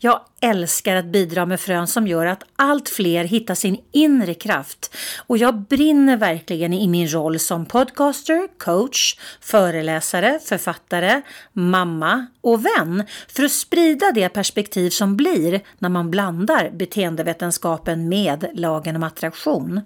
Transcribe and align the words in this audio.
Jag 0.00 0.20
älskar 0.40 0.96
att 0.96 1.04
bidra 1.04 1.46
med 1.46 1.60
frön 1.60 1.86
som 1.86 2.06
gör 2.06 2.26
att 2.26 2.44
allt 2.56 2.88
fler 2.88 3.24
hittar 3.24 3.54
sin 3.54 3.80
inre 3.92 4.34
kraft 4.34 4.96
och 5.26 5.38
jag 5.38 5.60
brinner 5.60 6.16
verkligen 6.16 6.72
i 6.72 6.88
min 6.88 7.08
roll 7.12 7.38
som 7.38 7.66
podcaster, 7.66 8.48
coach, 8.58 9.18
föreläsare, 9.40 10.38
författare, 10.44 11.22
mamma 11.52 12.26
och 12.40 12.66
vän 12.66 13.04
för 13.28 13.44
att 13.44 13.52
sprida 13.52 14.12
det 14.12 14.28
perspektiv 14.28 14.90
som 14.90 15.16
blir 15.16 15.60
när 15.78 15.88
man 15.88 16.10
blandar 16.10 16.70
beteendevetenskapen 16.70 18.08
med 18.08 18.50
lagen 18.54 18.96
om 18.96 19.02
attraktion. 19.02 19.80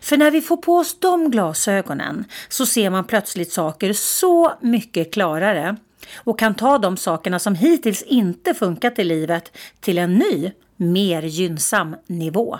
För 0.00 0.16
när 0.16 0.30
vi 0.30 0.40
får 0.40 0.56
på 0.56 0.76
oss 0.76 1.00
de 1.00 1.30
glasögonen 1.30 2.24
så 2.48 2.66
ser 2.66 2.90
man 2.90 3.04
plötsligt 3.04 3.52
saker 3.52 3.92
så 3.92 4.52
mycket 4.60 5.12
klarare 5.12 5.76
och 6.16 6.38
kan 6.38 6.54
ta 6.54 6.78
de 6.78 6.96
sakerna 6.96 7.38
som 7.38 7.54
hittills 7.54 8.02
inte 8.02 8.54
funkat 8.54 8.98
i 8.98 9.04
livet 9.04 9.56
till 9.80 9.98
en 9.98 10.14
ny, 10.14 10.52
mer 10.76 11.22
gynnsam 11.22 11.96
nivå. 12.06 12.58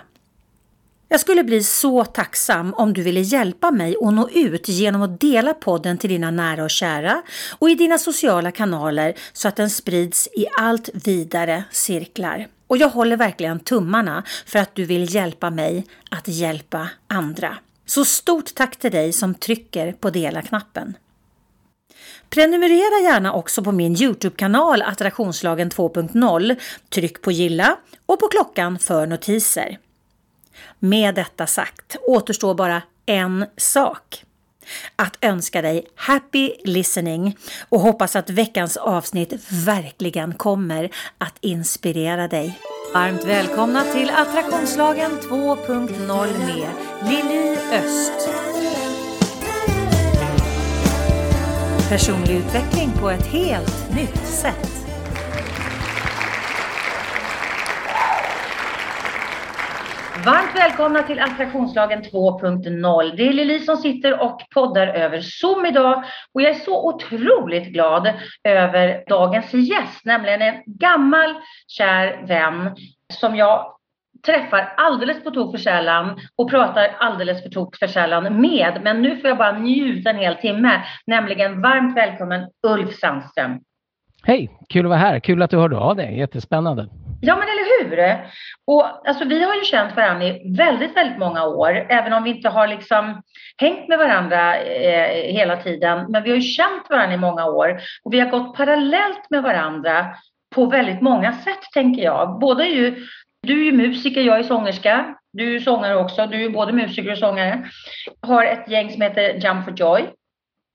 Jag 1.11 1.21
skulle 1.21 1.45
bli 1.45 1.62
så 1.62 2.05
tacksam 2.05 2.74
om 2.74 2.93
du 2.93 3.02
ville 3.02 3.21
hjälpa 3.21 3.71
mig 3.71 3.97
att 4.02 4.15
nå 4.15 4.29
ut 4.29 4.69
genom 4.69 5.02
att 5.02 5.21
dela 5.21 5.55
podden 5.55 5.98
till 5.98 6.11
dina 6.11 6.30
nära 6.30 6.65
och 6.65 6.71
kära 6.71 7.23
och 7.59 7.71
i 7.71 7.74
dina 7.74 7.99
sociala 7.99 8.51
kanaler 8.51 9.15
så 9.32 9.49
att 9.49 9.57
den 9.57 9.71
sprids 9.71 10.27
i 10.27 10.46
allt 10.59 10.90
vidare 10.95 11.65
cirklar. 11.71 12.46
Och 12.66 12.77
jag 12.77 12.88
håller 12.88 13.16
verkligen 13.16 13.60
tummarna 13.60 14.24
för 14.46 14.59
att 14.59 14.74
du 14.74 14.85
vill 14.85 15.15
hjälpa 15.15 15.51
mig 15.51 15.87
att 16.10 16.29
hjälpa 16.29 16.88
andra. 17.07 17.57
Så 17.87 18.05
stort 18.05 18.55
tack 18.55 18.77
till 18.77 18.90
dig 18.90 19.12
som 19.12 19.35
trycker 19.35 19.93
på 19.93 20.10
dela-knappen. 20.10 20.95
Prenumerera 22.30 23.02
gärna 23.02 23.32
också 23.32 23.65
på 23.65 23.73
min 23.73 24.02
Youtube-kanal 24.02 24.82
Attraktionslagen 24.82 25.71
2.0. 25.71 26.57
Tryck 26.88 27.23
på 27.23 27.32
gilla 27.32 27.76
och 28.07 28.21
på 28.21 28.29
klockan 28.29 28.79
för 28.79 29.07
notiser. 29.07 29.79
Med 30.79 31.15
detta 31.15 31.46
sagt 31.46 31.96
återstår 32.06 32.54
bara 32.54 32.82
en 33.06 33.46
sak. 33.56 34.24
Att 34.96 35.18
önska 35.21 35.62
dig 35.62 35.87
happy 35.95 36.52
listening 36.65 37.37
och 37.68 37.80
hoppas 37.80 38.16
att 38.16 38.30
veckans 38.30 38.76
avsnitt 38.76 39.32
verkligen 39.51 40.34
kommer 40.34 40.90
att 41.18 41.34
inspirera 41.40 42.29
dig. 42.29 42.59
Varmt 42.95 43.24
välkomna 43.24 43.84
till 43.84 44.10
Attraktionslagen 44.10 45.10
2.0 45.21 46.38
med 46.46 46.68
Lili 47.10 47.59
Öst. 47.73 48.48
Personlig 51.88 52.36
utveckling 52.36 52.90
på 53.00 53.10
ett 53.10 53.26
helt 53.26 53.96
nytt 53.96 54.26
sätt. 54.26 54.68
Varmt 60.26 60.56
välkomna 60.56 61.02
till 61.02 61.20
Attraktionslagen 61.20 62.02
2.0. 62.02 63.16
Det 63.16 63.28
är 63.28 63.32
Lili 63.32 63.60
som 63.60 63.76
sitter 63.76 64.20
och 64.22 64.41
poddar 64.54 64.86
över 64.86 65.20
Zoom 65.20 65.66
idag 65.66 66.04
och 66.34 66.42
jag 66.42 66.50
är 66.50 66.59
så 66.59 66.88
otroligt 66.88 67.69
glad 67.72 68.14
över 68.44 69.04
dagens 69.09 69.54
gäst, 69.54 70.04
nämligen 70.04 70.42
en 70.42 70.62
gammal 70.66 71.34
kär 71.66 72.27
vän 72.27 72.77
som 73.12 73.37
jag 73.37 73.78
träffar 74.27 74.75
alldeles 74.77 75.25
på 75.25 75.31
tok 75.31 75.51
för 75.51 75.59
sällan 75.59 76.21
och 76.37 76.51
pratar 76.51 76.97
alldeles 76.99 77.43
för 77.43 77.51
tok 77.51 77.77
för 77.77 77.87
sällan 77.87 78.41
med. 78.41 78.81
Men 78.83 79.03
nu 79.03 79.17
får 79.17 79.29
jag 79.29 79.39
bara 79.39 79.59
njuta 79.59 80.11
en 80.11 80.17
hel 80.17 80.34
timme, 80.34 80.83
nämligen 81.06 81.62
varmt 81.62 81.97
välkommen 81.97 82.47
Ulf 82.67 82.99
Sandström. 82.99 83.61
Hej, 84.23 84.51
kul 84.69 84.87
att 84.87 84.91
vara 84.91 84.99
här. 84.99 85.21
Kul 85.21 85.43
att 85.43 85.51
du 85.51 85.57
hörde 85.57 85.77
av 85.77 85.97
dig. 85.97 86.19
Jättespännande. 86.19 86.89
Ja, 87.21 87.37
men 87.37 87.49
eller 87.49 87.89
hur? 87.89 88.19
Och 88.67 89.09
alltså, 89.09 89.25
vi 89.25 89.45
har 89.45 89.55
ju 89.55 89.65
känt 89.65 89.97
varandra 89.97 90.27
i 90.27 90.55
väldigt, 90.57 90.97
väldigt 90.97 91.19
många 91.19 91.45
år, 91.45 91.87
även 91.89 92.12
om 92.12 92.23
vi 92.23 92.31
inte 92.31 92.49
har 92.49 92.69
liksom 92.69 93.23
hängt 93.57 93.89
med 93.89 93.99
varandra 93.99 94.57
eh, 94.59 95.33
hela 95.34 95.57
tiden. 95.57 96.07
Men 96.09 96.23
vi 96.23 96.31
har 96.31 96.37
ju 96.37 96.43
känt 96.43 96.91
varandra 96.91 97.15
i 97.15 97.19
många 97.19 97.47
år 97.47 97.81
och 98.05 98.15
vi 98.15 98.21
har 98.21 98.31
gått 98.31 98.57
parallellt 98.57 99.31
med 99.31 99.43
varandra 99.43 100.07
på 100.55 100.67
väldigt 100.67 101.01
många 101.01 101.33
sätt, 101.33 101.62
tänker 101.75 102.03
jag. 102.03 102.39
Båda 102.41 102.65
är 102.65 102.75
ju 102.75 103.07
du 103.43 103.60
är 103.60 103.65
ju 103.65 103.72
musiker, 103.72 104.21
jag 104.21 104.38
är 104.38 104.43
sångerska. 104.43 105.15
Du 105.32 105.56
är 105.56 105.60
sångare 105.60 105.97
också. 105.97 106.26
Du 106.26 106.44
är 106.44 106.50
både 106.50 106.72
musiker 106.72 107.12
och 107.12 107.19
sångare. 107.19 107.65
Har 108.21 108.44
ett 108.44 108.71
gäng 108.71 108.91
som 108.91 109.03
heter 109.03 109.34
Jump 109.34 109.65
for 109.65 109.75
Joy. 109.76 110.04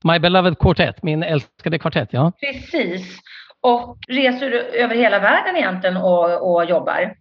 My 0.04 0.20
Beloved 0.20 0.60
Quartet, 0.60 1.04
min 1.04 1.24
älskade 1.24 1.80
kvartett, 1.80 2.10
ja. 2.12 2.32
Precis. 2.40 3.20
Och 3.62 3.98
reser 4.08 4.52
över 4.52 4.96
hela 4.96 5.20
världen 5.20 5.56
egentligen 5.56 5.98
och, 5.98 6.54
och 6.54 6.66
jobbar. 6.66 7.14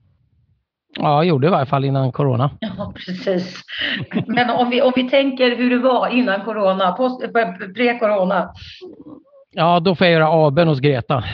Ja, 0.96 1.14
jag 1.14 1.24
gjorde 1.24 1.46
i 1.46 1.50
varje 1.50 1.66
fall 1.66 1.84
innan 1.84 2.12
corona. 2.12 2.50
Ja, 2.60 2.92
precis. 2.96 3.62
Men 4.26 4.50
om 4.50 4.70
vi, 4.70 4.82
om 4.82 4.92
vi 4.96 5.10
tänker 5.10 5.56
hur 5.56 5.70
det 5.70 5.78
var 5.78 6.08
innan 6.08 6.44
corona, 6.44 6.96
pre-corona. 7.74 8.48
Ja, 9.50 9.80
då 9.80 9.94
får 9.94 10.06
jag 10.06 10.14
göra 10.14 10.28
avbön 10.28 10.68
hos 10.68 10.80
Greta 10.80 11.24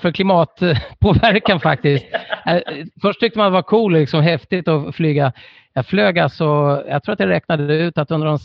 för 0.00 0.12
klimatpåverkan 0.12 1.60
faktiskt. 1.62 2.06
Eh, 2.46 2.60
först 3.02 3.20
tyckte 3.20 3.38
man 3.38 3.46
det 3.46 3.52
var 3.52 3.62
cool, 3.62 3.92
liksom 3.92 4.22
häftigt 4.22 4.68
att 4.68 4.94
flyga. 4.94 5.32
Jag 5.72 5.86
flög 5.86 6.18
alltså, 6.18 6.44
jag 6.88 7.02
tror 7.02 7.12
att 7.12 7.20
jag 7.20 7.28
räknade 7.28 7.74
ut 7.74 7.98
att 7.98 8.10
under 8.10 8.26
de 8.26 8.38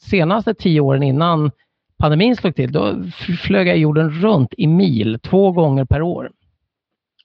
senaste 0.00 0.54
tio 0.54 0.80
åren 0.80 1.02
innan 1.02 1.50
pandemin 1.98 2.36
slog 2.36 2.56
till, 2.56 2.72
då 2.72 2.94
flög 3.42 3.68
jag 3.68 3.78
jorden 3.78 4.10
runt 4.10 4.54
i 4.56 4.66
mil 4.66 5.18
två 5.18 5.52
gånger 5.52 5.84
per 5.84 6.02
år. 6.02 6.30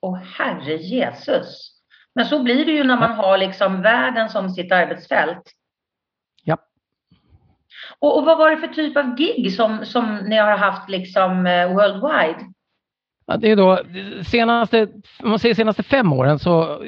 Åh 0.02 0.20
herre 0.38 0.76
Jesus! 0.76 1.74
Men 2.16 2.26
så 2.26 2.44
blir 2.44 2.66
det 2.66 2.72
ju 2.72 2.84
när 2.84 3.00
man 3.00 3.12
har 3.12 3.38
liksom 3.38 3.82
världen 3.82 4.30
som 4.30 4.50
sitt 4.50 4.72
arbetsfält. 4.72 5.44
Ja. 6.44 6.58
Och, 8.00 8.18
och 8.18 8.26
vad 8.26 8.38
var 8.38 8.52
det 8.52 8.58
för 8.58 8.68
typ 8.68 8.98
av 8.98 9.16
gig 9.16 9.54
som, 9.54 9.86
som 9.86 10.16
ni 10.16 10.38
har 10.38 10.58
haft 10.58 10.90
liksom 10.90 11.32
uh, 11.32 11.74
worldwide? 11.74 12.54
Ja, 13.28 13.38
det 13.38 13.52
är 13.52 13.56
då 13.56 13.80
senaste, 14.24 14.88
om 15.24 15.30
man 15.30 15.40
säger 15.40 15.56
senaste 15.56 15.84
fem 15.84 16.14
åren, 16.14 16.40
så 16.40 16.84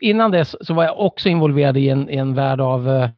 innan 0.00 0.30
dess 0.30 0.56
så 0.60 0.74
var 0.74 0.84
jag 0.84 1.00
också 1.00 1.28
involverad 1.28 1.76
i 1.76 1.88
en, 1.88 2.10
i 2.10 2.16
en 2.16 2.34
värld 2.34 2.60
av 2.60 2.88
eh, 2.88 3.08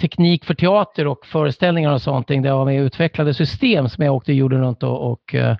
teknik 0.00 0.44
för 0.44 0.54
teater 0.54 1.06
och 1.06 1.26
föreställningar 1.26 1.92
och 1.92 2.02
sånt. 2.02 2.28
Där 2.28 2.44
jag 2.44 2.58
var 2.58 2.64
med 2.64 2.80
och 2.80 2.86
utvecklade 2.86 3.34
system 3.34 3.88
som 3.88 4.04
jag 4.04 4.14
åkte 4.14 4.32
jorden 4.32 4.60
runt 4.60 4.82
och, 4.82 5.12
och 5.12 5.34
eh, 5.34 5.56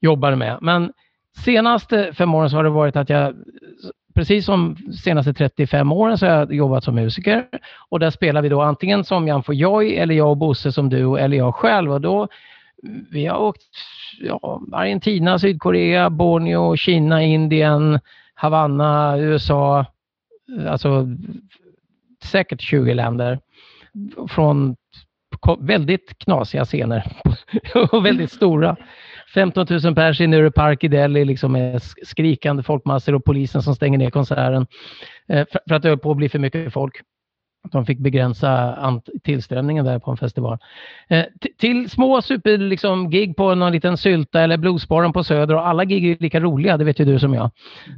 jobbade 0.00 0.36
med. 0.36 0.58
Men 0.60 0.92
senaste 1.44 2.12
fem 2.12 2.34
åren 2.34 2.50
så 2.50 2.56
har 2.56 2.64
det 2.64 2.70
varit 2.70 2.96
att 2.96 3.08
jag, 3.08 3.34
precis 4.14 4.44
som 4.44 4.76
senaste 5.04 5.34
35 5.34 5.92
åren 5.92 6.18
så 6.18 6.26
har 6.26 6.32
jag 6.32 6.54
jobbat 6.54 6.84
som 6.84 6.94
musiker 6.94 7.46
och 7.88 8.00
där 8.00 8.10
spelar 8.10 8.42
vi 8.42 8.48
då 8.48 8.62
antingen 8.62 9.04
som 9.04 9.28
Jan 9.28 9.42
Joy 9.48 9.94
eller 9.94 10.14
jag 10.14 10.30
och 10.30 10.36
Bosse 10.36 10.72
som 10.72 10.88
du 10.88 11.18
eller 11.18 11.36
jag 11.36 11.54
själv 11.54 11.92
och 11.92 12.00
då 12.00 12.28
vi 13.10 13.26
har 13.26 13.38
åkt 13.38 13.62
ja, 14.20 14.62
Argentina, 14.72 15.38
Sydkorea, 15.38 16.10
Borneo, 16.10 16.76
Kina, 16.76 17.22
Indien, 17.22 18.00
Havanna, 18.34 19.18
USA. 19.18 19.86
Alltså 20.68 21.06
säkert 22.24 22.60
20 22.60 22.94
länder. 22.94 23.38
Från 24.28 24.76
väldigt 25.58 26.18
knasiga 26.18 26.64
scener 26.64 27.12
och 27.92 28.06
väldigt 28.06 28.32
stora. 28.32 28.76
15 29.34 29.66
000 29.84 29.94
pers 29.94 30.20
i 30.20 30.26
Nure 30.26 30.50
Park 30.50 30.84
i 30.84 30.88
Delhi 30.88 31.24
liksom 31.24 31.52
med 31.52 31.82
skrikande 32.02 32.62
folkmassor 32.62 33.14
och 33.14 33.24
polisen 33.24 33.62
som 33.62 33.74
stänger 33.74 33.98
ner 33.98 34.10
konserten 34.10 34.66
eh, 35.28 35.46
för 35.68 35.74
att 35.74 35.82
det 35.82 35.88
höll 35.88 35.98
på 35.98 36.10
att 36.10 36.16
bli 36.16 36.28
för 36.28 36.38
mycket 36.38 36.72
folk 36.72 37.02
de 37.70 37.86
fick 37.86 37.98
begränsa 37.98 39.00
tillströmningen 39.22 39.84
där 39.84 39.98
på 39.98 40.10
en 40.10 40.16
festival. 40.16 40.58
Eh, 41.08 41.24
till 41.58 41.90
små 41.90 42.22
super 42.22 42.58
liksom, 42.58 43.10
gig 43.10 43.36
på 43.36 43.54
någon 43.54 43.72
liten 43.72 43.96
sylta 43.96 44.40
eller 44.40 44.56
bluesbaren 44.56 45.12
på 45.12 45.24
Söder 45.24 45.54
och 45.54 45.68
alla 45.68 45.84
gig 45.84 46.10
är 46.10 46.16
lika 46.20 46.40
roliga, 46.40 46.76
det 46.76 46.84
vet 46.84 47.00
ju 47.00 47.04
du 47.04 47.18
som 47.18 47.34
jag. 47.34 47.50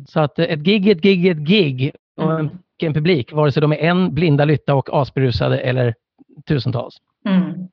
Så 0.06 0.20
att 0.20 0.38
eh, 0.38 0.44
ett 0.44 0.60
gig, 0.60 0.88
ett 0.88 1.00
gig, 1.00 1.26
ett 1.26 1.38
gig 1.38 1.92
och 2.16 2.40
en, 2.40 2.50
en 2.78 2.94
publik, 2.94 3.32
vare 3.32 3.52
sig 3.52 3.60
de 3.60 3.72
är 3.72 3.76
en 3.76 4.14
blinda 4.14 4.44
lytta 4.44 4.74
och 4.74 5.00
asberusade 5.00 5.58
eller 5.58 5.94
tusentals. 6.48 6.96
Mm. 7.28 7.68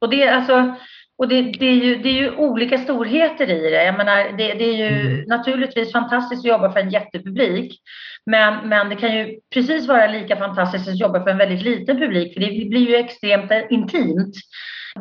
Och 0.00 0.10
det, 0.10 0.28
alltså, 0.28 0.74
och 1.18 1.28
det, 1.28 1.42
det, 1.42 1.66
är 1.66 1.74
ju, 1.74 1.96
det 1.96 2.08
är 2.08 2.22
ju 2.22 2.36
olika 2.36 2.78
storheter 2.78 3.50
i 3.50 3.70
det. 3.70 3.84
Jag 3.84 3.96
menar, 3.96 4.36
det, 4.38 4.54
det 4.54 4.64
är 4.64 4.76
ju 4.76 5.00
mm. 5.00 5.24
naturligtvis 5.26 5.92
fantastiskt 5.92 6.40
att 6.40 6.48
jobba 6.48 6.72
för 6.72 6.80
en 6.80 6.90
jättepublik. 6.90 7.80
Men, 8.26 8.68
men 8.68 8.88
det 8.88 8.96
kan 8.96 9.16
ju 9.16 9.38
precis 9.54 9.88
vara 9.88 10.06
lika 10.06 10.36
fantastiskt 10.36 10.88
att 10.88 11.00
jobba 11.00 11.22
för 11.22 11.30
en 11.30 11.38
väldigt 11.38 11.62
liten 11.62 11.98
publik. 11.98 12.34
För 12.34 12.40
det 12.40 12.68
blir 12.68 12.88
ju 12.88 12.96
extremt 12.96 13.52
intimt. 13.70 14.34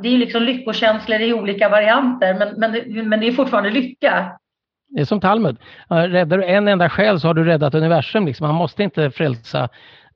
Det 0.01 0.07
är 0.07 0.11
ju 0.11 0.17
liksom 0.17 0.43
lyckokänslor 0.43 1.21
i 1.21 1.33
olika 1.33 1.69
varianter. 1.69 2.33
Men, 2.33 2.59
men, 2.59 3.09
men 3.09 3.19
det 3.19 3.27
är 3.27 3.31
fortfarande 3.31 3.69
lycka. 3.69 4.31
Det 4.89 5.01
är 5.01 5.05
som 5.05 5.19
Talmud. 5.19 5.57
Räddar 5.89 6.37
du 6.37 6.43
en 6.43 6.67
enda 6.67 6.89
själ 6.89 7.19
så 7.19 7.27
har 7.27 7.33
du 7.33 7.43
räddat 7.43 7.75
universum. 7.75 8.25
Liksom. 8.25 8.47
Man 8.47 8.55
måste 8.55 8.83
inte 8.83 9.11
frälsa 9.11 9.69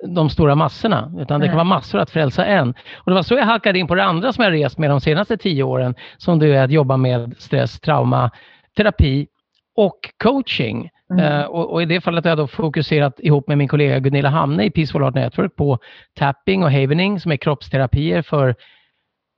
de 0.03 0.29
stora 0.29 0.55
massorna, 0.55 1.11
utan 1.19 1.39
det 1.39 1.47
kan 1.47 1.55
vara 1.55 1.63
massor 1.63 1.99
att 1.99 2.09
frälsa 2.09 2.45
en. 2.45 2.69
Och 2.95 3.11
det 3.11 3.13
var 3.13 3.23
så 3.23 3.33
jag 3.33 3.45
halkade 3.45 3.79
in 3.79 3.87
på 3.87 3.95
det 3.95 4.03
andra 4.03 4.33
som 4.33 4.43
jag 4.43 4.53
rest 4.53 4.77
med 4.77 4.89
de 4.89 5.01
senaste 5.01 5.37
tio 5.37 5.63
åren, 5.63 5.95
som 6.17 6.39
det 6.39 6.55
är 6.55 6.63
att 6.63 6.71
jobba 6.71 6.97
med 6.97 7.35
stress, 7.37 7.79
trauma, 7.79 8.31
terapi 8.77 9.27
och 9.75 9.99
coaching. 10.23 10.89
Mm. 11.11 11.25
Uh, 11.25 11.45
och, 11.45 11.73
och, 11.73 11.81
i 11.81 11.85
det 11.85 12.01
fallet 12.01 12.23
har 12.23 12.31
jag 12.31 12.37
då 12.37 12.47
fokuserat 12.47 13.19
ihop 13.19 13.47
med 13.47 13.57
min 13.57 13.67
kollega 13.67 13.99
Gunilla 13.99 14.29
Hamne 14.29 14.65
i 14.65 14.71
Peaceful 14.71 15.03
Art 15.03 15.15
Network 15.15 15.55
på 15.55 15.79
tapping 16.15 16.63
och 16.63 16.71
havening 16.71 17.19
som 17.19 17.31
är 17.31 17.37
kroppsterapier 17.37 18.21
för 18.21 18.55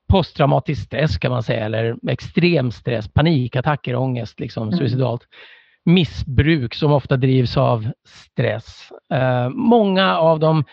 posttraumatisk 0.10 0.86
stress 0.86 1.18
kan 1.18 1.32
man 1.32 1.44
säga, 1.44 1.66
eller 1.66 1.96
extrem 2.10 2.72
stress, 2.72 3.08
panikattacker, 3.08 3.96
ångest, 3.96 4.40
liksom, 4.40 4.68
mm. 4.68 4.78
suicidalt 4.80 5.22
missbruk 5.94 6.76
som 6.76 6.92
ofta 6.92 7.18
drivs 7.18 7.58
av 7.58 7.92
stress. 8.06 8.90
Eh, 9.14 9.50
många 9.50 10.18
av 10.18 10.40
de 10.40 10.64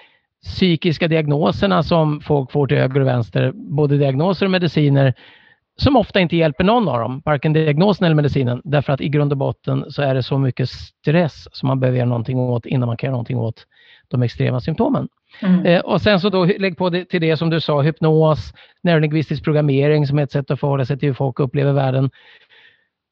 psykiska 0.45 1.09
diagnoserna 1.09 1.83
som 1.83 2.21
folk 2.21 2.53
får 2.53 2.67
till 2.67 2.77
höger 2.77 3.01
och 3.01 3.07
vänster, 3.07 3.53
både 3.55 3.97
diagnoser 3.97 4.47
och 4.47 4.53
mediciner, 4.53 5.15
som 5.79 5.97
ofta 5.97 6.21
inte 6.21 6.37
hjälper 6.37 6.65
någon 6.65 6.89
av 6.89 7.01
dem, 7.01 7.23
varken 7.25 7.53
diagnosen 7.53 8.05
eller 8.05 8.15
medicinen, 8.15 8.61
därför 8.65 8.93
att 8.93 9.01
i 9.01 9.09
grund 9.09 9.33
och 9.33 9.39
botten 9.39 9.85
så 9.89 10.03
är 10.03 10.15
det 10.15 10.23
så 10.23 10.39
mycket 10.39 10.69
stress 10.69 11.49
som 11.53 11.67
man 11.67 11.81
behöver 11.81 11.99
göra 11.99 12.09
någonting 12.09 12.39
åt 12.39 12.67
innan 12.67 12.87
man 12.87 12.97
kan 12.97 13.07
göra 13.07 13.13
någonting 13.13 13.39
åt 13.39 13.67
de 14.09 14.23
extrema 14.23 14.61
symptomen. 14.61 15.09
Mm. 15.43 15.67
Eh, 15.67 15.81
och 15.81 16.03
sen 16.03 16.21
så 16.21 16.29
då 16.29 16.45
lägg 16.45 16.77
på 16.79 16.91
det, 16.91 17.05
till 17.05 17.21
det 17.21 17.37
som 17.37 17.51
du 17.51 17.61
sa, 17.61 17.83
hypnos, 17.83 18.53
neurolingvistisk 18.83 19.45
programmering 19.45 20.07
som 20.07 20.19
är 20.19 20.23
ett 20.23 20.33
sätt 20.33 20.51
att 20.51 20.61
förhålla 20.61 20.85
sig 20.85 20.99
till 20.99 21.09
hur 21.09 21.15
folk 21.15 21.41
upplever 21.41 21.73
världen 21.73 22.11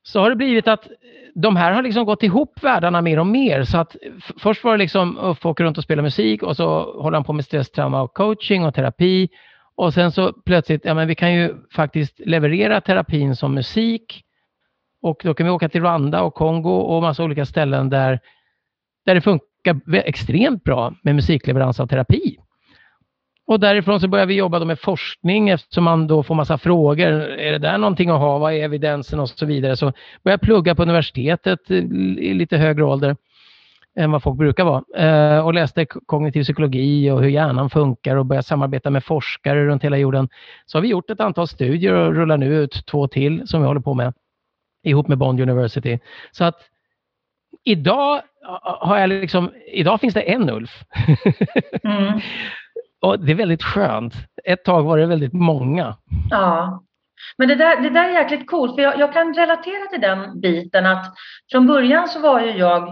så 0.06 0.21
har 0.21 0.31
det 0.31 0.37
blivit 0.37 0.69
att 0.69 0.89
de 1.35 1.56
här 1.56 1.73
har 1.73 1.83
liksom 1.83 2.05
gått 2.05 2.23
ihop 2.23 2.62
världarna 2.62 3.03
mer 3.03 3.19
och 3.19 3.27
mer. 3.27 3.65
Så 3.65 3.79
att 3.79 3.97
först 4.39 4.65
var 4.65 4.73
det 4.73 4.79
liksom 4.79 5.19
Uffe 5.19 5.49
åker 5.49 5.65
runt 5.65 5.79
och 5.79 5.85
spelar 5.85 6.03
musik 6.03 6.43
och 6.43 6.56
så 6.56 7.01
håller 7.03 7.17
han 7.17 7.25
på 7.25 7.33
med 7.33 7.45
stress, 7.45 7.71
trauma 7.71 8.03
och 8.03 8.15
coaching 8.15 8.65
och 8.65 8.75
terapi. 8.75 9.29
Och 9.77 9.95
sen 9.95 10.12
så 10.12 10.33
plötsligt, 10.33 10.85
ja 10.85 10.95
men 10.95 11.09
vi 11.09 11.15
kan 11.15 11.35
ju 11.35 11.55
faktiskt 11.73 12.21
leverera 12.21 12.81
terapin 12.81 13.37
som 13.37 13.55
musik. 13.55 14.25
Och 15.03 15.21
då 15.25 15.35
kan 15.35 15.47
vi 15.47 15.53
åka 15.53 15.69
till 15.69 15.81
Rwanda 15.81 16.23
och 16.23 16.35
Kongo 16.35 16.71
och 16.71 17.03
massa 17.03 17.25
olika 17.25 17.47
ställen 17.47 17.91
där, 17.91 18.21
där 19.06 19.15
det 19.15 19.21
funkar 19.21 19.95
extremt 19.95 20.65
bra 20.65 20.95
med 21.03 21.15
musikleverans 21.15 21.81
av 21.81 21.87
terapi. 21.87 22.39
Och 23.46 23.61
därifrån 23.61 24.00
så 24.00 24.08
börjar 24.08 24.26
vi 24.26 24.35
jobba 24.35 24.64
med 24.64 24.81
forskning 24.81 25.49
eftersom 25.49 25.85
man 25.85 26.06
då 26.06 26.23
får 26.23 26.35
massa 26.35 26.58
frågor. 26.58 27.12
Är 27.23 27.52
det 27.52 27.58
där 27.58 27.79
någonting 27.79 28.11
att 28.11 28.20
ha? 28.20 28.38
Vad 28.38 28.52
är 28.52 28.64
evidensen 28.64 29.20
och 29.20 29.29
så 29.29 29.46
vidare? 29.46 29.76
Så 29.76 29.87
börjar 30.23 30.32
jag 30.32 30.41
plugga 30.41 30.75
på 30.75 30.82
universitetet 30.82 31.70
i 31.70 32.35
lite 32.35 32.56
högre 32.56 32.85
ålder 32.85 33.17
än 33.96 34.11
vad 34.11 34.23
folk 34.23 34.38
brukar 34.38 34.64
vara. 34.64 34.82
Eh, 34.96 35.46
och 35.46 35.55
läste 35.55 35.87
kognitiv 35.87 36.43
psykologi 36.43 37.11
och 37.11 37.23
hur 37.23 37.29
hjärnan 37.29 37.70
funkar 37.70 38.17
och 38.17 38.26
började 38.26 38.46
samarbeta 38.46 38.91
med 38.91 39.05
forskare 39.05 39.67
runt 39.67 39.85
hela 39.85 39.96
jorden. 39.99 40.29
Så 40.67 40.79
har 40.79 40.82
vi 40.82 40.88
gjort 40.88 41.11
ett 41.11 41.20
antal 41.20 41.49
studier 41.49 41.93
och 41.93 42.14
rullar 42.14 42.38
nu 42.38 42.55
ut 42.56 42.87
två 42.87 43.08
till 43.08 43.43
som 43.46 43.61
vi 43.61 43.67
håller 43.67 43.81
på 43.81 43.94
med 43.94 44.14
ihop 44.82 45.08
med 45.08 45.19
Bond 45.19 45.41
University. 45.41 45.99
Så 46.32 46.44
att 46.44 46.61
idag 47.64 48.23
har 48.62 48.99
jag 48.99 49.08
liksom, 49.08 49.50
idag 49.73 50.00
finns 50.00 50.14
det 50.14 50.20
en 50.20 50.50
Ulf. 50.50 50.82
Mm. 51.85 52.20
Och 53.05 53.21
det 53.21 53.33
är 53.33 53.37
väldigt 53.37 53.62
skönt. 53.62 54.15
Ett 54.45 54.65
tag 54.65 54.83
var 54.83 54.99
det 54.99 55.06
väldigt 55.06 55.33
många. 55.33 55.97
Ja. 56.31 56.83
Men 57.39 57.49
det 57.49 57.55
där, 57.55 57.81
det 57.81 57.91
där 57.91 58.09
är 58.09 58.12
jäkligt 58.12 58.47
coolt, 58.47 58.75
för 58.75 58.83
jag, 58.83 58.99
jag 58.99 59.12
kan 59.12 59.35
relatera 59.35 59.87
till 59.91 60.01
den 60.01 60.41
biten 60.41 60.87
att 60.87 61.15
från 61.53 61.67
början 61.67 62.09
så 62.09 62.21
var 62.21 62.41
ju 62.41 62.51
jag 62.51 62.89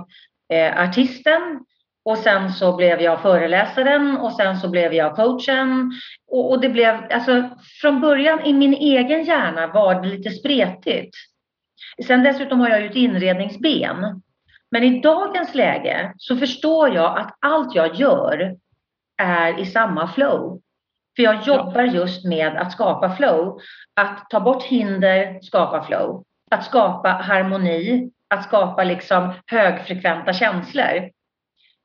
eh, 0.53 0.83
artisten 0.83 1.65
och 2.05 2.19
sen 2.19 2.53
så 2.53 2.77
blev 2.77 3.01
jag 3.01 3.23
föreläsaren 3.23 4.17
och 4.17 4.33
sen 4.33 4.57
så 4.57 4.69
blev 4.71 4.95
jag 4.95 5.17
coachen. 5.17 5.93
Och, 6.31 6.51
och, 6.51 6.61
det 6.61 6.69
blev, 6.69 7.01
alltså 7.11 7.51
från 7.81 8.01
början 8.01 8.41
i 8.41 8.53
min 8.53 8.75
egen 8.75 9.25
hjärna 9.25 9.67
var 9.67 10.03
det 10.03 10.09
lite 10.09 10.31
spretigt. 10.31 11.17
Sen 12.07 12.23
dessutom 12.23 12.61
har 12.61 12.69
jag 12.69 12.81
ju 12.81 12.87
ett 12.87 12.97
inredningsben. 12.97 14.23
Men 14.71 14.83
i 14.83 15.01
dagens 15.01 15.55
läge 15.55 16.13
så 16.17 16.37
förstår 16.37 16.95
jag 16.95 17.19
att 17.19 17.37
allt 17.41 17.75
jag 17.75 17.95
gör 17.95 18.57
är 19.23 19.61
i 19.61 19.67
samma 19.67 20.09
flow. 20.09 20.61
För 21.17 21.23
jag 21.23 21.43
jobbar 21.43 21.83
just 21.83 22.25
med 22.25 22.57
att 22.57 22.73
skapa 22.73 23.17
flow. 23.17 23.61
Att 23.97 24.31
ta 24.31 24.41
bort 24.41 24.63
hinder, 24.63 25.41
skapa 25.43 25.83
flow. 25.83 26.25
Att 26.51 26.65
skapa 26.65 27.09
harmoni, 27.09 28.11
att 28.31 28.45
skapa 28.45 28.85
liksom 28.85 29.33
högfrekventa 29.47 30.33
känslor. 30.33 31.11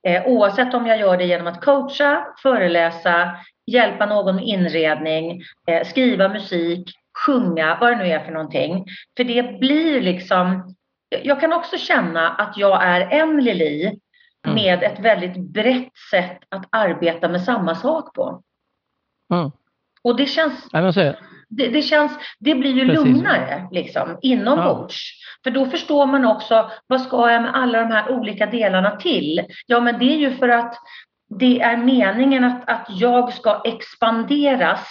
Eh, 0.08 0.28
oavsett 0.28 0.74
om 0.74 0.88
jag 0.88 1.00
gör 1.00 1.18
det 1.18 1.26
genom 1.26 1.48
att 1.48 1.66
coacha, 1.66 2.28
föreläsa, 2.42 3.32
hjälpa 3.72 4.06
någon 4.06 4.36
med 4.36 4.46
inredning, 4.46 5.42
eh, 5.68 5.88
skriva 5.88 6.30
musik, 6.30 6.90
sjunga, 7.26 7.78
vad 7.82 7.92
det 7.92 7.96
nu 7.96 8.08
är 8.08 8.20
för 8.20 8.32
någonting. 8.32 8.86
För 9.18 9.24
det 9.24 9.60
blir 9.60 10.02
liksom... 10.02 10.76
Jag 11.24 11.40
kan 11.40 11.54
också 11.54 11.78
känna 11.78 12.30
att 12.30 12.58
jag 12.58 12.84
är 12.84 13.02
en 13.02 13.44
Lili 13.44 14.00
mm. 14.48 14.56
med 14.56 14.84
ett 14.84 15.00
väldigt 15.00 15.38
brett 15.38 15.98
sätt 16.12 16.40
att 16.50 16.68
arbeta 16.70 17.30
med 17.30 17.42
samma 17.44 17.76
sak 17.76 18.14
på. 18.14 18.42
Mm. 19.34 19.52
Och 20.02 20.18
det 20.18 20.26
känns, 20.26 20.68
det, 21.50 21.68
det, 21.68 21.82
känns, 21.82 22.12
det 22.40 22.56
blir 22.56 22.74
ju 22.74 22.88
Precis. 22.88 23.06
lugnare 23.06 23.68
liksom, 23.72 24.18
inombords. 24.22 24.96
Ja. 24.96 25.28
För 25.44 25.52
då 25.52 25.66
förstår 25.66 26.06
man 26.06 26.26
också, 26.26 26.72
vad 26.88 27.02
ska 27.02 27.32
jag 27.32 27.42
med 27.42 27.56
alla 27.56 27.80
de 27.80 27.92
här 27.92 28.12
olika 28.12 28.46
delarna 28.46 28.96
till? 28.96 29.46
Ja, 29.66 29.80
men 29.80 30.00
det 30.00 30.06
är 30.06 30.18
ju 30.18 30.32
för 30.36 30.50
att 30.50 30.76
det 31.40 31.62
är 31.62 31.78
meningen 31.78 32.44
att, 32.44 32.70
att 32.70 32.88
jag 32.90 33.34
ska 33.34 33.62
expanderas 33.66 34.88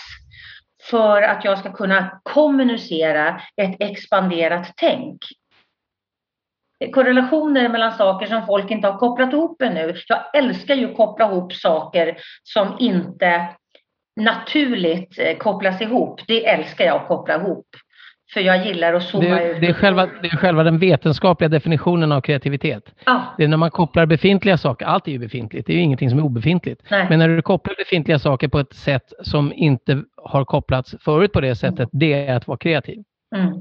för 0.91 1.23
att 1.23 1.45
jag 1.45 1.59
ska 1.59 1.73
kunna 1.73 2.21
kommunicera 2.23 3.41
ett 3.57 3.77
expanderat 3.81 4.73
tänk 4.77 5.19
korrelationer 6.93 7.69
mellan 7.69 7.93
saker 7.93 8.27
som 8.27 8.47
folk 8.47 8.71
inte 8.71 8.89
har 8.89 8.99
kopplat 8.99 9.33
ihop 9.33 9.63
ännu. 9.63 9.95
Jag 10.09 10.19
älskar 10.35 10.75
ju 10.75 10.91
att 10.91 10.97
koppla 10.97 11.33
ihop 11.33 11.53
saker 11.53 12.17
som 12.43 12.77
inte 12.79 13.49
naturligt 14.21 15.19
eh, 15.19 15.37
kopplas 15.37 15.81
ihop. 15.81 16.21
Det 16.27 16.47
älskar 16.47 16.85
jag 16.85 16.97
att 16.97 17.09
koppla 17.09 17.35
ihop. 17.35 17.67
För 18.33 18.41
jag 18.41 18.67
gillar 18.67 18.95
att 18.95 19.03
zooma 19.03 19.35
det, 19.35 19.51
ut. 19.51 19.61
Det 19.61 19.67
är, 19.67 19.73
själva, 19.73 20.07
det 20.07 20.29
är 20.29 20.37
själva 20.37 20.63
den 20.63 20.79
vetenskapliga 20.79 21.49
definitionen 21.49 22.13
av 22.13 22.21
kreativitet. 22.21 22.95
Ah. 23.05 23.21
Det 23.39 23.45
är 23.45 23.49
när 23.49 23.57
man 23.57 23.71
kopplar 23.71 24.07
befintliga 24.07 24.59
saker, 24.59 24.87
allt 24.87 25.09
är 25.09 25.13
ju 25.13 25.19
befintligt, 25.19 25.67
det 25.67 25.73
är 25.73 25.77
ju 25.77 25.83
ingenting 25.83 26.11
som 26.11 26.19
är 26.19 26.23
obefintligt. 26.23 26.83
Nej. 26.91 27.07
Men 27.11 27.19
när 27.19 27.29
du 27.29 27.43
kopplar 27.43 27.75
befintliga 27.79 28.19
saker 28.19 28.49
på 28.49 28.59
ett 28.59 28.75
sätt 28.75 29.13
som 29.23 29.53
inte 29.53 30.03
har 30.17 30.45
kopplats 30.45 30.95
förut 31.01 31.33
på 31.33 31.41
det 31.41 31.57
sättet, 31.57 31.79
mm. 31.79 31.89
det 31.93 32.13
är 32.13 32.35
att 32.37 32.47
vara 32.47 32.59
kreativ. 32.59 33.03
Mm. 33.37 33.53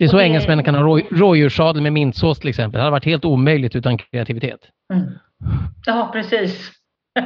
Det 0.00 0.04
är 0.04 0.08
så 0.08 0.16
det... 0.16 0.24
engelsmännen 0.24 0.64
kan 0.64 0.74
ha 0.74 0.82
rå, 0.82 0.98
rådjurssadel 1.10 1.82
med 1.82 1.92
mintsås 1.92 2.38
till 2.38 2.48
exempel. 2.48 2.78
Det 2.78 2.82
hade 2.82 2.90
varit 2.90 3.04
helt 3.04 3.24
omöjligt 3.24 3.76
utan 3.76 3.98
kreativitet. 3.98 4.60
Mm. 4.92 5.08
Ja, 5.86 6.10
precis. 6.12 6.70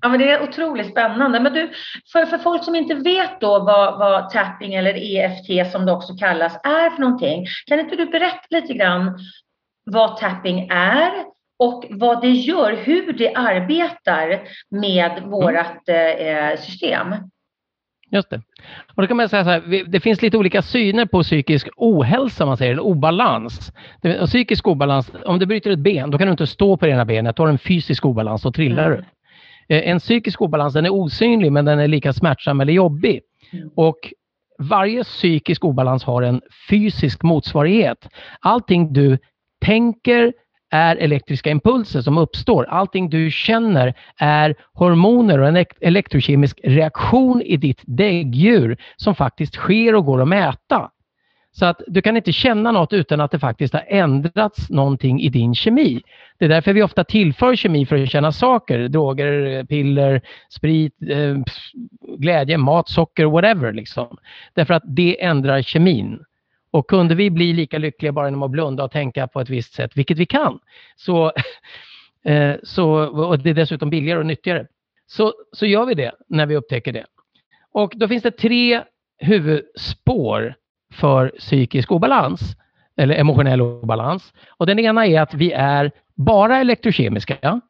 ja, 0.00 0.08
men 0.08 0.18
det 0.18 0.30
är 0.30 0.42
otroligt 0.42 0.90
spännande. 0.90 1.40
Men 1.40 1.52
du, 1.52 1.70
för, 2.12 2.26
för 2.26 2.38
folk 2.38 2.64
som 2.64 2.74
inte 2.74 2.94
vet 2.94 3.40
då 3.40 3.58
vad, 3.58 3.98
vad 3.98 4.30
tapping 4.30 4.74
eller 4.74 4.94
EFT 4.94 5.72
som 5.72 5.86
det 5.86 5.92
också 5.92 6.16
kallas 6.16 6.60
är 6.64 6.90
för 6.90 7.00
någonting. 7.00 7.46
Kan 7.66 7.80
inte 7.80 7.96
du 7.96 8.06
berätta 8.06 8.46
lite 8.50 8.74
grann 8.74 9.18
vad 9.84 10.16
tapping 10.16 10.68
är 10.70 11.12
och 11.58 11.84
vad 11.90 12.20
det 12.20 12.30
gör, 12.30 12.72
hur 12.72 13.12
det 13.12 13.34
arbetar 13.34 14.42
med 14.70 15.12
mm. 15.18 15.30
vårt 15.30 15.88
eh, 15.88 16.60
system? 16.60 17.14
Just 18.12 18.30
det. 18.30 18.42
Och 18.94 19.02
då 19.02 19.08
kan 19.08 19.16
man 19.16 19.28
säga 19.28 19.44
så 19.44 19.50
här, 19.50 19.84
det 19.86 20.00
finns 20.00 20.22
lite 20.22 20.38
olika 20.38 20.62
syner 20.62 21.06
på 21.06 21.22
psykisk 21.22 21.68
ohälsa, 21.76 22.46
man 22.46 22.56
säger, 22.56 22.72
eller 22.72 22.84
obalans. 22.84 23.72
Det, 24.02 24.26
psykisk 24.26 24.66
obalans, 24.66 25.10
om 25.24 25.38
du 25.38 25.46
bryter 25.46 25.70
ett 25.70 25.78
ben, 25.78 26.10
då 26.10 26.18
kan 26.18 26.26
du 26.26 26.30
inte 26.30 26.46
stå 26.46 26.76
på 26.76 26.86
det 26.86 26.92
ena 26.92 27.04
benet. 27.04 27.36
Då 27.36 27.42
har 27.42 27.48
du 27.48 27.52
en 27.52 27.58
fysisk 27.58 28.04
obalans, 28.04 28.42
då 28.42 28.52
trillar 28.52 28.86
mm. 28.86 28.98
du. 28.98 29.04
Eh, 29.76 29.90
en 29.90 29.98
psykisk 29.98 30.42
obalans, 30.42 30.74
den 30.74 30.86
är 30.86 30.92
osynlig, 30.92 31.52
men 31.52 31.64
den 31.64 31.78
är 31.78 31.88
lika 31.88 32.12
smärtsam 32.12 32.60
eller 32.60 32.72
jobbig. 32.72 33.20
Mm. 33.52 33.70
Och 33.76 33.98
varje 34.58 35.04
psykisk 35.04 35.64
obalans 35.64 36.04
har 36.04 36.22
en 36.22 36.40
fysisk 36.70 37.22
motsvarighet. 37.22 38.08
Allting 38.40 38.92
du 38.92 39.18
tänker, 39.64 40.32
är 40.72 40.96
elektriska 40.96 41.50
impulser 41.50 42.00
som 42.00 42.18
uppstår. 42.18 42.64
Allting 42.64 43.10
du 43.10 43.30
känner 43.30 43.94
är 44.16 44.54
hormoner 44.72 45.38
och 45.38 45.48
en 45.48 45.64
elektrokemisk 45.80 46.60
reaktion 46.64 47.42
i 47.42 47.56
ditt 47.56 47.82
däggdjur 47.86 48.76
som 48.96 49.14
faktiskt 49.14 49.54
sker 49.54 49.94
och 49.94 50.04
går 50.04 50.22
att 50.22 50.28
mäta. 50.28 50.90
Så 51.54 51.66
att 51.66 51.80
du 51.86 52.02
kan 52.02 52.16
inte 52.16 52.32
känna 52.32 52.72
något 52.72 52.92
utan 52.92 53.20
att 53.20 53.30
det 53.30 53.38
faktiskt 53.38 53.74
har 53.74 53.84
ändrats 53.88 54.70
någonting 54.70 55.20
i 55.20 55.28
din 55.28 55.54
kemi. 55.54 56.00
Det 56.38 56.44
är 56.44 56.48
därför 56.48 56.72
vi 56.72 56.82
ofta 56.82 57.04
tillför 57.04 57.56
kemi 57.56 57.86
för 57.86 58.02
att 58.02 58.10
känna 58.10 58.32
saker. 58.32 58.88
Droger, 58.88 59.64
piller, 59.64 60.20
sprit, 60.50 60.94
eh, 61.10 61.36
glädje, 62.18 62.58
mat, 62.58 62.88
socker, 62.88 63.24
whatever. 63.24 63.72
Liksom. 63.72 64.16
Därför 64.54 64.74
att 64.74 64.82
det 64.86 65.24
ändrar 65.24 65.62
kemin. 65.62 66.24
Och 66.72 66.88
kunde 66.88 67.14
vi 67.14 67.30
bli 67.30 67.52
lika 67.52 67.78
lyckliga 67.78 68.12
bara 68.12 68.26
genom 68.26 68.42
att 68.42 68.50
blunda 68.50 68.84
och 68.84 68.90
tänka 68.90 69.26
på 69.26 69.40
ett 69.40 69.50
visst 69.50 69.74
sätt, 69.74 69.90
vilket 69.94 70.18
vi 70.18 70.26
kan, 70.26 70.58
så, 70.96 71.32
eh, 72.24 72.54
så, 72.62 72.90
och 73.06 73.38
det 73.38 73.50
är 73.50 73.54
dessutom 73.54 73.90
billigare 73.90 74.18
och 74.18 74.26
nyttigare, 74.26 74.66
så, 75.06 75.34
så 75.52 75.66
gör 75.66 75.86
vi 75.86 75.94
det 75.94 76.12
när 76.28 76.46
vi 76.46 76.56
upptäcker 76.56 76.92
det. 76.92 77.06
Och 77.72 77.92
då 77.96 78.08
finns 78.08 78.22
det 78.22 78.30
tre 78.30 78.82
huvudspår 79.18 80.54
för 80.92 81.28
psykisk 81.38 81.92
obalans, 81.92 82.56
eller 82.96 83.14
emotionell 83.14 83.60
obalans. 83.60 84.32
Och 84.48 84.66
den 84.66 84.78
ena 84.78 85.06
är 85.06 85.20
att 85.20 85.34
vi 85.34 85.52
är 85.52 85.90
bara 86.14 86.58
elektrokemiska. 86.58 87.60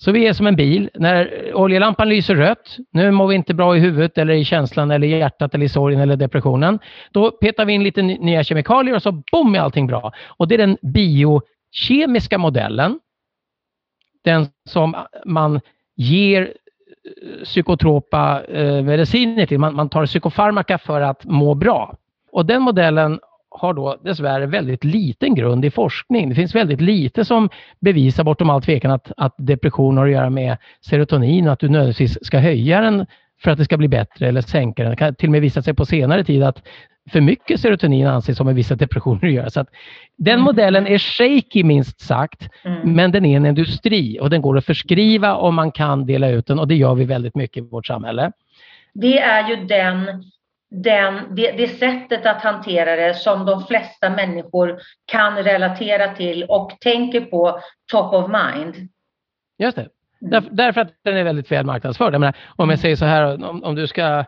Så 0.00 0.12
vi 0.12 0.26
är 0.26 0.32
som 0.32 0.46
en 0.46 0.56
bil. 0.56 0.90
När 0.94 1.52
oljelampan 1.54 2.08
lyser 2.08 2.34
rött, 2.34 2.76
nu 2.92 3.10
mår 3.10 3.26
vi 3.26 3.34
inte 3.34 3.54
bra 3.54 3.76
i 3.76 3.80
huvudet 3.80 4.18
eller 4.18 4.34
i 4.34 4.44
känslan 4.44 4.90
eller 4.90 5.06
i 5.06 5.18
hjärtat 5.18 5.54
eller 5.54 5.64
i 5.64 5.68
sorgen 5.68 6.00
eller 6.00 6.16
depressionen. 6.16 6.78
Då 7.12 7.30
petar 7.30 7.64
vi 7.64 7.72
in 7.72 7.84
lite 7.84 8.02
nya 8.02 8.44
kemikalier 8.44 8.94
och 8.94 9.02
så 9.02 9.22
bom 9.32 9.54
är 9.54 9.60
allting 9.60 9.86
bra. 9.86 10.12
Och 10.26 10.48
det 10.48 10.54
är 10.54 10.58
den 10.58 10.76
biokemiska 10.82 12.38
modellen. 12.38 13.00
Den 14.24 14.46
som 14.68 14.96
man 15.24 15.60
ger 15.96 16.42
eh, 16.42 17.44
psykotropa 17.44 18.42
eh, 18.44 18.82
mediciner 18.82 19.46
till. 19.46 19.58
Man, 19.58 19.74
man 19.74 19.88
tar 19.88 20.06
psykofarmaka 20.06 20.78
för 20.78 21.00
att 21.00 21.24
må 21.24 21.54
bra. 21.54 21.96
Och 22.32 22.46
den 22.46 22.62
modellen 22.62 23.20
har 23.58 23.74
då 23.74 23.96
dessvärre 24.04 24.46
väldigt 24.46 24.84
liten 24.84 25.34
grund 25.34 25.64
i 25.64 25.70
forskning. 25.70 26.28
Det 26.28 26.34
finns 26.34 26.54
väldigt 26.54 26.80
lite 26.80 27.24
som 27.24 27.48
bevisar 27.80 28.24
bortom 28.24 28.50
all 28.50 28.62
tvekan 28.62 28.90
att, 28.90 29.12
att 29.16 29.34
depression 29.36 29.96
har 29.96 30.06
att 30.06 30.12
göra 30.12 30.30
med 30.30 30.56
serotonin 30.80 31.46
och 31.46 31.52
att 31.52 31.58
du 31.58 31.68
nödvändigtvis 31.68 32.18
ska 32.22 32.38
höja 32.38 32.80
den 32.80 33.06
för 33.42 33.50
att 33.50 33.58
det 33.58 33.64
ska 33.64 33.76
bli 33.76 33.88
bättre 33.88 34.28
eller 34.28 34.40
sänka 34.40 34.82
den. 34.82 34.90
Det 34.90 34.96
kan 34.96 35.14
till 35.14 35.28
och 35.28 35.32
med 35.32 35.40
visa 35.40 35.62
sig 35.62 35.74
på 35.74 35.86
senare 35.86 36.24
tid 36.24 36.42
att 36.42 36.62
för 37.12 37.20
mycket 37.20 37.60
serotonin 37.60 38.06
anses 38.06 38.36
som 38.36 38.46
med 38.46 38.54
vissa 38.54 38.74
depressioner 38.74 39.26
att 39.26 39.32
göra. 39.32 39.50
Så 39.50 39.60
att 39.60 39.68
den 40.16 40.34
mm. 40.34 40.44
modellen 40.44 40.86
är 40.86 40.98
shaky 40.98 41.64
minst 41.64 42.00
sagt, 42.00 42.48
mm. 42.64 42.94
men 42.94 43.12
den 43.12 43.24
är 43.24 43.36
en 43.36 43.46
industri 43.46 44.18
och 44.20 44.30
den 44.30 44.42
går 44.42 44.58
att 44.58 44.64
förskriva 44.64 45.34
om 45.34 45.54
man 45.54 45.72
kan 45.72 46.06
dela 46.06 46.28
ut 46.28 46.46
den 46.46 46.58
och 46.58 46.68
det 46.68 46.74
gör 46.74 46.94
vi 46.94 47.04
väldigt 47.04 47.34
mycket 47.34 47.64
i 47.64 47.66
vårt 47.66 47.86
samhälle. 47.86 48.32
Det 48.94 49.18
är 49.18 49.48
ju 49.48 49.56
den 49.56 50.24
den, 50.70 51.34
det, 51.34 51.52
det 51.52 51.68
sättet 51.68 52.26
att 52.26 52.42
hantera 52.42 52.96
det 52.96 53.14
som 53.14 53.46
de 53.46 53.64
flesta 53.64 54.10
människor 54.10 54.78
kan 55.06 55.36
relatera 55.36 56.14
till 56.14 56.44
och 56.44 56.76
tänker 56.80 57.20
på 57.20 57.60
top 57.92 58.14
of 58.14 58.30
mind. 58.30 58.88
Just 59.58 59.76
det. 59.76 59.88
Mm. 60.22 60.30
Därför, 60.30 60.50
därför 60.50 60.80
att 60.80 60.94
den 61.04 61.16
är 61.16 61.24
väldigt 61.24 61.52
väl 61.52 61.66
marknadsförd. 61.66 62.14
Jag 62.14 62.20
menar, 62.20 62.36
om 62.56 62.70
jag 62.70 62.78
säger 62.78 62.96
så 62.96 63.04
här, 63.04 63.44
om, 63.44 63.64
om, 63.64 63.74
du 63.74 63.86
ska 63.86 64.24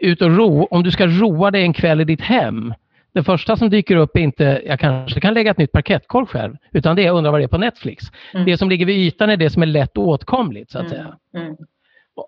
ut 0.00 0.22
och 0.22 0.36
ro, 0.36 0.64
om 0.70 0.82
du 0.82 0.90
ska 0.90 1.06
roa 1.06 1.50
dig 1.50 1.62
en 1.62 1.72
kväll 1.72 2.00
i 2.00 2.04
ditt 2.04 2.20
hem. 2.20 2.74
Det 3.12 3.22
första 3.22 3.56
som 3.56 3.70
dyker 3.70 3.96
upp 3.96 4.16
är 4.16 4.20
inte, 4.20 4.62
jag 4.66 4.80
kanske 4.80 5.20
kan 5.20 5.34
lägga 5.34 5.50
ett 5.50 5.58
nytt 5.58 5.72
parkettkolv 5.72 6.26
själv, 6.26 6.56
utan 6.72 6.96
det 6.96 7.02
är, 7.02 7.06
jag 7.06 7.16
undrar 7.16 7.30
vad 7.30 7.40
det 7.40 7.44
är 7.44 7.48
på 7.48 7.58
Netflix. 7.58 8.04
Mm. 8.34 8.46
Det 8.46 8.58
som 8.58 8.68
ligger 8.68 8.86
vid 8.86 8.96
ytan 8.96 9.30
är 9.30 9.36
det 9.36 9.50
som 9.50 9.62
är 9.62 9.66
lätt 9.66 9.98
åtkomligt, 9.98 10.70
så 10.70 10.78
att 10.78 10.92
mm. 10.92 10.96
säga. 10.96 11.16
Mm. 11.34 11.56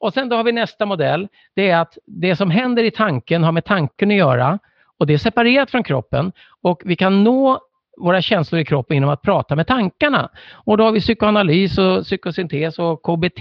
Och 0.00 0.14
sen 0.14 0.28
då 0.28 0.37
har 0.37 0.44
vi 0.44 0.52
nästa 0.52 0.87
modell. 0.87 1.28
Det 1.54 1.70
är 1.70 1.76
att 1.78 1.99
det 2.06 2.37
som 2.37 2.50
händer 2.50 2.84
i 2.84 2.90
tanken 2.90 3.44
har 3.44 3.52
med 3.52 3.64
tanken 3.64 4.11
att 4.11 4.16
göra 4.16 4.58
och 4.99 5.06
det 5.06 5.14
är 5.14 5.18
separerat 5.18 5.70
från 5.70 5.82
kroppen 5.82 6.32
och 6.62 6.82
vi 6.84 6.96
kan 6.96 7.25
nå 7.25 7.61
våra 8.00 8.22
känslor 8.22 8.61
i 8.61 8.64
kroppen 8.64 8.96
genom 8.96 9.11
att 9.11 9.22
prata 9.22 9.56
med 9.56 9.66
tankarna. 9.66 10.30
Och 10.52 10.76
då 10.76 10.84
har 10.84 10.92
vi 10.92 11.00
psykoanalys 11.00 11.78
och 11.78 12.04
psykosyntes 12.04 12.78
och 12.78 13.02
KBT 13.02 13.40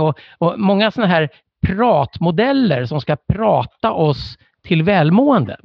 och, 0.00 0.18
och 0.38 0.60
många 0.60 0.90
sådana 0.90 1.12
här 1.12 1.28
pratmodeller 1.66 2.84
som 2.84 3.00
ska 3.00 3.16
prata 3.32 3.92
oss 3.92 4.38
till 4.62 4.82
välmående. 4.82 5.56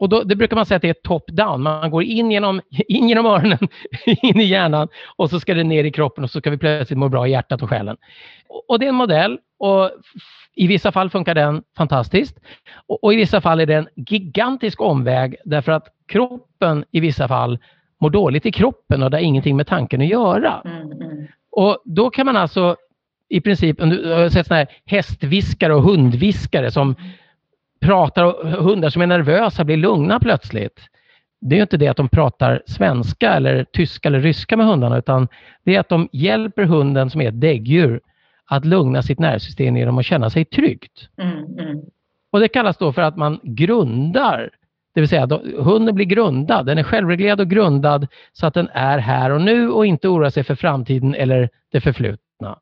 Och 0.00 0.08
då, 0.08 0.22
det 0.22 0.36
brukar 0.36 0.56
man 0.56 0.66
säga 0.66 0.76
att 0.76 0.82
det 0.82 0.88
är 0.88 1.08
top-down. 1.08 1.62
Man 1.62 1.90
går 1.90 2.02
in 2.02 2.30
genom, 2.30 2.60
in 2.88 3.08
genom 3.08 3.26
öronen, 3.26 3.68
in 4.06 4.40
i 4.40 4.44
hjärnan 4.44 4.88
och 5.16 5.30
så 5.30 5.40
ska 5.40 5.54
det 5.54 5.64
ner 5.64 5.84
i 5.84 5.90
kroppen 5.90 6.24
och 6.24 6.30
så 6.30 6.40
ska 6.40 6.50
vi 6.50 6.58
plötsligt 6.58 6.98
må 6.98 7.08
bra 7.08 7.26
i 7.26 7.30
hjärtat 7.30 7.62
och 7.62 7.68
själen. 7.68 7.96
Och, 8.68 8.78
det 8.78 8.86
är 8.86 8.88
en 8.88 8.94
modell 8.94 9.38
och 9.58 9.90
i 10.54 10.66
vissa 10.66 10.92
fall 10.92 11.10
funkar 11.10 11.34
den 11.34 11.62
fantastiskt 11.76 12.40
och, 12.86 13.04
och, 13.04 13.14
i 13.14 13.16
vissa 13.16 13.40
fall 13.40 13.60
är 13.60 13.66
det 13.66 13.74
en 13.74 13.88
gigantisk 13.96 14.80
omväg 14.80 15.36
därför 15.44 15.72
att 15.72 15.88
kroppen 16.08 16.84
i 16.90 17.00
vissa 17.00 17.28
fall 17.28 17.58
mår 18.00 18.10
dåligt 18.10 18.46
i 18.46 18.52
kroppen 18.52 19.02
och 19.02 19.10
det 19.10 19.16
har 19.16 19.22
ingenting 19.22 19.56
med 19.56 19.66
tanken 19.66 20.00
att 20.00 20.06
göra. 20.06 20.62
Mm, 20.64 20.92
mm. 20.92 21.26
Och 21.50 21.78
då 21.84 22.10
kan 22.10 22.26
man 22.26 22.36
alltså 22.36 22.76
i 23.28 23.40
princip, 23.40 23.76
du 23.78 24.12
har 24.12 24.28
sett 24.28 24.46
sådana 24.46 24.58
här 24.58 24.68
hästviskare 24.86 25.74
och 25.74 25.82
hundviskare 25.82 26.70
som 26.70 26.94
pratar 27.80 28.24
och 28.24 28.48
hundar 28.48 28.90
som 28.90 29.02
är 29.02 29.06
nervösa 29.06 29.64
blir 29.64 29.76
lugna 29.76 30.20
plötsligt. 30.20 30.80
Det 31.40 31.58
är 31.58 31.62
inte 31.62 31.76
det 31.76 31.88
att 31.88 31.96
de 31.96 32.08
pratar 32.08 32.62
svenska 32.66 33.32
eller 33.32 33.64
tyska 33.64 34.08
eller 34.08 34.20
ryska 34.20 34.56
med 34.56 34.66
hundarna 34.66 34.98
utan 34.98 35.28
det 35.64 35.74
är 35.74 35.80
att 35.80 35.88
de 35.88 36.08
hjälper 36.12 36.64
hunden 36.64 37.10
som 37.10 37.20
är 37.20 37.28
ett 37.28 37.40
däggdjur 37.40 38.00
att 38.46 38.64
lugna 38.64 39.02
sitt 39.02 39.18
nervsystem 39.18 39.76
genom 39.76 39.98
att 39.98 40.04
känna 40.04 40.30
sig 40.30 40.44
tryggt. 40.44 41.08
Mm, 41.16 41.58
mm. 41.58 41.80
Och 42.30 42.40
Det 42.40 42.48
kallas 42.48 42.76
då 42.76 42.92
för 42.92 43.02
att 43.02 43.16
man 43.16 43.40
grundar, 43.42 44.50
det 44.94 45.00
vill 45.00 45.08
säga 45.08 45.22
att 45.22 45.42
hunden 45.58 45.94
blir 45.94 46.06
grundad, 46.06 46.66
den 46.66 46.78
är 46.78 46.82
självreglerad 46.82 47.40
och 47.40 47.48
grundad 47.48 48.06
så 48.32 48.46
att 48.46 48.54
den 48.54 48.68
är 48.72 48.98
här 48.98 49.30
och 49.30 49.40
nu 49.40 49.70
och 49.70 49.86
inte 49.86 50.08
oroar 50.08 50.30
sig 50.30 50.44
för 50.44 50.54
framtiden 50.54 51.14
eller 51.14 51.50
det 51.72 51.80
förflutna. 51.80 52.58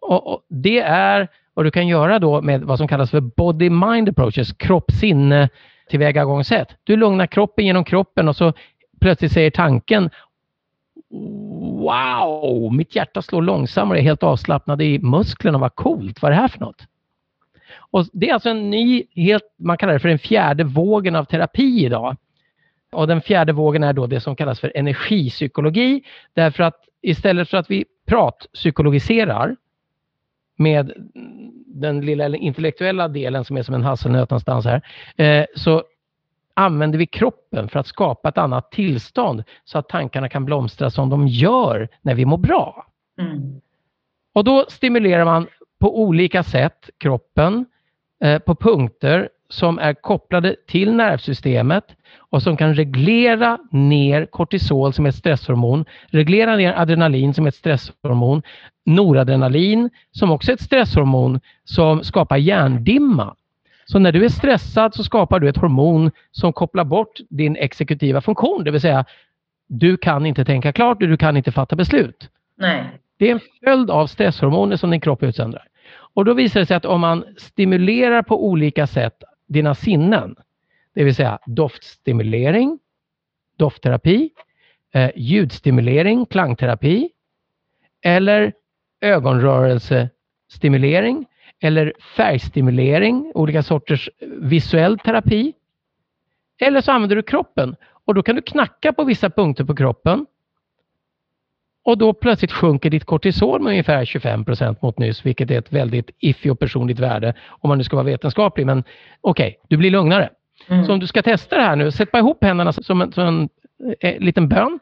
Och, 0.00 0.32
och 0.32 0.40
Det 0.48 0.80
är 0.80 1.28
vad 1.54 1.66
du 1.66 1.70
kan 1.70 1.88
göra 1.88 2.18
då 2.18 2.42
med 2.42 2.62
vad 2.62 2.78
som 2.78 2.88
kallas 2.88 3.10
för 3.10 3.20
body-mind 3.20 4.08
approaches, 4.08 4.52
kropp-sinne 4.52 5.48
tillvägagångssätt. 5.88 6.68
Du 6.84 6.96
lugnar 6.96 7.26
kroppen 7.26 7.66
genom 7.66 7.84
kroppen 7.84 8.28
och 8.28 8.36
så 8.36 8.52
plötsligt 9.00 9.32
säger 9.32 9.50
tanken 9.50 10.10
Wow, 11.80 12.72
mitt 12.72 12.96
hjärta 12.96 13.22
slår 13.22 13.42
långsammare, 13.42 13.98
jag 13.98 14.02
är 14.02 14.08
helt 14.08 14.22
avslappnad 14.22 14.82
i 14.82 14.98
musklerna, 14.98 15.58
vad 15.58 15.74
coolt, 15.74 16.22
vad 16.22 16.32
är 16.32 16.36
det 16.36 16.40
här 16.40 16.48
för 16.48 16.60
något? 16.60 16.86
Och 17.90 18.06
det 18.12 18.28
är 18.28 18.34
alltså 18.34 18.48
en 18.48 18.70
ny, 18.70 19.04
helt, 19.14 19.44
man 19.58 19.78
kallar 19.78 19.92
det 19.92 19.98
för 19.98 20.08
den 20.08 20.18
fjärde 20.18 20.64
vågen 20.64 21.16
av 21.16 21.24
terapi 21.24 21.84
idag. 21.84 22.16
Och 22.92 23.06
den 23.06 23.20
fjärde 23.20 23.52
vågen 23.52 23.82
är 23.82 23.92
då 23.92 24.06
det 24.06 24.20
som 24.20 24.36
kallas 24.36 24.60
för 24.60 24.72
energipsykologi. 24.74 26.02
Därför 26.34 26.62
att 26.62 26.80
istället 27.02 27.48
för 27.48 27.56
att 27.56 27.70
vi 27.70 27.84
pratpsykologiserar 28.06 29.56
med 30.56 30.92
den 31.66 32.00
lilla 32.00 32.36
intellektuella 32.36 33.08
delen 33.08 33.44
som 33.44 33.56
är 33.56 33.62
som 33.62 33.74
en 33.74 33.84
hasselnöt 33.84 34.30
någonstans 34.30 34.64
här, 34.64 34.82
eh, 35.16 35.46
så 35.56 35.82
använder 36.56 36.98
vi 36.98 37.06
kroppen 37.06 37.68
för 37.68 37.78
att 37.78 37.86
skapa 37.86 38.28
ett 38.28 38.38
annat 38.38 38.70
tillstånd 38.70 39.44
så 39.64 39.78
att 39.78 39.88
tankarna 39.88 40.28
kan 40.28 40.44
blomstra 40.44 40.90
som 40.90 41.10
de 41.10 41.28
gör 41.28 41.88
när 42.02 42.14
vi 42.14 42.24
mår 42.24 42.38
bra. 42.38 42.86
Mm. 43.20 43.60
Och 44.34 44.44
då 44.44 44.64
stimulerar 44.68 45.24
man 45.24 45.46
på 45.78 46.00
olika 46.02 46.42
sätt 46.42 46.90
kroppen 46.98 47.66
eh, 48.24 48.38
på 48.38 48.54
punkter 48.54 49.28
som 49.48 49.78
är 49.78 49.94
kopplade 49.94 50.56
till 50.66 50.94
nervsystemet 50.94 51.84
och 52.18 52.42
som 52.42 52.56
kan 52.56 52.74
reglera 52.74 53.58
ner 53.70 54.26
kortisol 54.26 54.92
som 54.92 55.04
är 55.04 55.08
ett 55.08 55.14
stresshormon, 55.14 55.84
reglera 56.06 56.56
ner 56.56 56.72
adrenalin 56.72 57.34
som 57.34 57.44
är 57.44 57.48
ett 57.48 57.54
stresshormon, 57.54 58.42
noradrenalin 58.86 59.90
som 60.12 60.30
också 60.30 60.50
är 60.50 60.54
ett 60.54 60.62
stresshormon 60.62 61.40
som 61.64 62.04
skapar 62.04 62.36
hjärndimma. 62.36 63.34
Så 63.88 63.98
när 63.98 64.12
du 64.12 64.24
är 64.24 64.28
stressad 64.28 64.94
så 64.94 65.04
skapar 65.04 65.40
du 65.40 65.48
ett 65.48 65.56
hormon 65.56 66.10
som 66.30 66.52
kopplar 66.52 66.84
bort 66.84 67.20
din 67.28 67.56
exekutiva 67.56 68.20
funktion, 68.20 68.64
det 68.64 68.70
vill 68.70 68.80
säga 68.80 69.04
du 69.68 69.96
kan 69.96 70.26
inte 70.26 70.44
tänka 70.44 70.72
klart 70.72 71.02
och 71.02 71.08
du 71.08 71.16
kan 71.16 71.36
inte 71.36 71.52
fatta 71.52 71.76
beslut. 71.76 72.30
Nej. 72.56 72.84
Det 73.18 73.30
är 73.30 73.32
en 73.32 73.40
följd 73.64 73.90
av 73.90 74.06
stresshormoner 74.06 74.76
som 74.76 74.90
din 74.90 75.00
kropp 75.00 75.22
utsöndrar. 75.22 75.68
Och 76.14 76.24
då 76.24 76.34
visar 76.34 76.60
det 76.60 76.66
sig 76.66 76.76
att 76.76 76.84
om 76.84 77.00
man 77.00 77.24
stimulerar 77.36 78.22
på 78.22 78.46
olika 78.46 78.86
sätt 78.86 79.22
dina 79.48 79.74
sinnen, 79.74 80.36
det 80.94 81.04
vill 81.04 81.14
säga 81.14 81.38
doftstimulering, 81.46 82.78
doftterapi, 83.56 84.30
eh, 84.94 85.10
ljudstimulering, 85.16 86.26
klangterapi 86.26 87.08
eller 88.02 88.52
ögonrörelsestimulering 89.00 91.26
eller 91.62 91.92
färgstimulering, 92.16 93.32
olika 93.34 93.62
sorters 93.62 94.10
visuell 94.20 94.98
terapi. 94.98 95.52
Eller 96.60 96.80
så 96.80 96.92
använder 96.92 97.16
du 97.16 97.22
kroppen 97.22 97.76
och 98.04 98.14
då 98.14 98.22
kan 98.22 98.36
du 98.36 98.42
knacka 98.42 98.92
på 98.92 99.04
vissa 99.04 99.30
punkter 99.30 99.64
på 99.64 99.76
kroppen 99.76 100.26
Och 101.84 101.98
då 101.98 102.12
plötsligt 102.12 102.52
sjunker 102.52 102.90
ditt 102.90 103.04
kortisol 103.04 103.62
med 103.62 103.70
ungefär 103.70 104.04
25 104.04 104.44
procent 104.44 104.82
mot 104.82 104.98
nyss, 104.98 105.26
vilket 105.26 105.50
är 105.50 105.58
ett 105.58 105.72
väldigt 105.72 106.10
iffy 106.18 106.50
och 106.50 106.58
personligt 106.58 106.98
värde 106.98 107.34
om 107.48 107.68
man 107.68 107.78
nu 107.78 107.84
ska 107.84 107.96
vara 107.96 108.06
vetenskaplig. 108.06 108.66
Men 108.66 108.84
okej, 109.20 109.48
okay, 109.48 109.66
du 109.68 109.76
blir 109.76 109.90
lugnare. 109.90 110.30
Mm. 110.68 110.84
Så 110.84 110.92
om 110.92 111.00
du 111.00 111.06
ska 111.06 111.22
testa 111.22 111.56
det 111.56 111.62
här 111.62 111.76
nu, 111.76 111.90
sätt 111.90 112.12
bara 112.12 112.18
ihop 112.18 112.44
händerna 112.44 112.72
som 112.72 113.02
en, 113.02 113.12
som 113.12 113.26
en 113.26 113.48
eh, 114.00 114.18
liten 114.20 114.48
bön. 114.48 114.78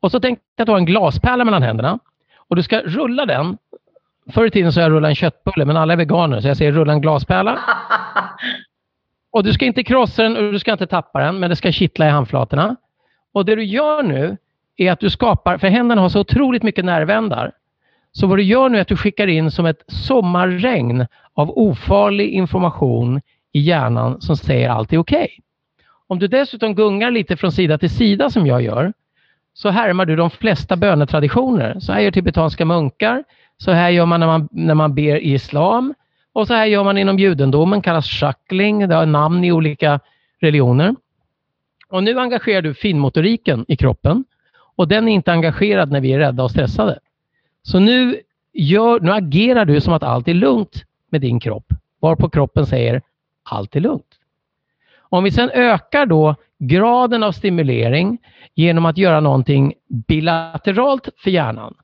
Och 0.00 0.10
så 0.10 0.20
tänk 0.20 0.38
att 0.58 0.66
du 0.66 0.72
har 0.72 0.78
en 0.78 0.86
glaspärla 0.86 1.44
mellan 1.44 1.62
händerna. 1.62 1.98
Och 2.36 2.56
du 2.56 2.62
ska 2.62 2.80
rulla 2.80 3.26
den. 3.26 3.58
Förr 4.30 4.46
i 4.46 4.50
tiden 4.50 4.72
så 4.72 4.80
jag 4.80 4.90
rullade 4.90 5.08
en 5.08 5.14
köttbulle, 5.14 5.64
men 5.64 5.76
alla 5.76 5.92
är 5.92 5.96
veganer, 5.96 6.40
så 6.40 6.48
jag 6.48 6.56
säger 6.56 6.72
rulla 6.72 6.92
en 6.92 7.00
glaspärla. 7.00 7.58
och 9.30 9.44
du 9.44 9.52
ska 9.52 9.64
inte 9.64 9.84
krossa 9.84 10.22
den 10.22 10.36
och 10.36 10.52
du 10.52 10.58
ska 10.58 10.72
inte 10.72 10.86
tappa 10.86 11.20
den, 11.20 11.38
men 11.38 11.50
det 11.50 11.56
ska 11.56 11.72
kittla 11.72 12.06
i 12.06 12.10
handflatorna. 12.10 12.76
Och 13.32 13.44
det 13.44 13.54
du 13.54 13.64
gör 13.64 14.02
nu 14.02 14.36
är 14.76 14.92
att 14.92 15.00
du 15.00 15.10
skapar, 15.10 15.58
för 15.58 15.68
händerna 15.68 16.00
har 16.00 16.08
så 16.08 16.20
otroligt 16.20 16.62
mycket 16.62 16.84
nervändar. 16.84 17.52
Så 18.12 18.26
vad 18.26 18.38
du 18.38 18.42
gör 18.42 18.68
nu 18.68 18.78
är 18.78 18.82
att 18.82 18.88
du 18.88 18.96
skickar 18.96 19.26
in 19.26 19.50
som 19.50 19.66
ett 19.66 19.82
sommarregn 19.86 21.06
av 21.34 21.50
ofarlig 21.50 22.28
information 22.28 23.20
i 23.52 23.60
hjärnan 23.60 24.20
som 24.20 24.36
säger 24.36 24.68
allt 24.68 24.92
är 24.92 24.98
okej. 24.98 25.16
Okay. 25.16 25.28
Om 26.06 26.18
du 26.18 26.28
dessutom 26.28 26.74
gungar 26.74 27.10
lite 27.10 27.36
från 27.36 27.52
sida 27.52 27.78
till 27.78 27.90
sida 27.90 28.30
som 28.30 28.46
jag 28.46 28.62
gör, 28.62 28.92
så 29.54 29.68
härmar 29.68 30.04
du 30.04 30.16
de 30.16 30.30
flesta 30.30 30.76
bönetraditioner. 30.76 31.80
Så 31.80 31.92
här 31.92 32.00
gör 32.00 32.10
tibetanska 32.10 32.64
munkar, 32.64 33.24
så 33.58 33.70
här 33.70 33.90
gör 33.90 34.06
man 34.06 34.20
när 34.20 34.26
man, 34.26 34.48
när 34.52 34.74
man 34.74 34.94
ber 34.94 35.16
i 35.16 35.34
islam 35.34 35.94
och 36.32 36.46
så 36.46 36.54
här 36.54 36.66
gör 36.66 36.84
man 36.84 36.98
inom 36.98 37.18
judendomen, 37.18 37.82
kallas 37.82 38.06
shackling, 38.06 38.88
det 38.88 38.94
har 38.94 39.06
namn 39.06 39.44
i 39.44 39.52
olika 39.52 40.00
religioner. 40.40 40.94
Och 41.88 42.02
nu 42.02 42.20
engagerar 42.20 42.62
du 42.62 42.74
finmotoriken 42.74 43.64
i 43.68 43.76
kroppen 43.76 44.24
och 44.76 44.88
den 44.88 45.08
är 45.08 45.12
inte 45.12 45.32
engagerad 45.32 45.90
när 45.90 46.00
vi 46.00 46.12
är 46.12 46.18
rädda 46.18 46.42
och 46.42 46.50
stressade. 46.50 46.98
Så 47.62 47.78
nu, 47.78 48.20
gör, 48.52 49.00
nu 49.00 49.12
agerar 49.12 49.64
du 49.64 49.80
som 49.80 49.92
att 49.92 50.02
allt 50.02 50.28
är 50.28 50.34
lugnt 50.34 50.84
med 51.10 51.20
din 51.20 51.40
kropp, 51.40 51.72
varpå 52.00 52.28
kroppen 52.28 52.66
säger 52.66 53.02
allt 53.42 53.76
är 53.76 53.80
lugnt. 53.80 54.18
Om 54.98 55.24
vi 55.24 55.30
sedan 55.30 55.50
ökar 55.50 56.06
då 56.06 56.34
graden 56.58 57.22
av 57.22 57.32
stimulering 57.32 58.18
genom 58.54 58.86
att 58.86 58.98
göra 58.98 59.20
någonting 59.20 59.74
bilateralt 59.88 61.08
för 61.16 61.30
hjärnan. 61.30 61.74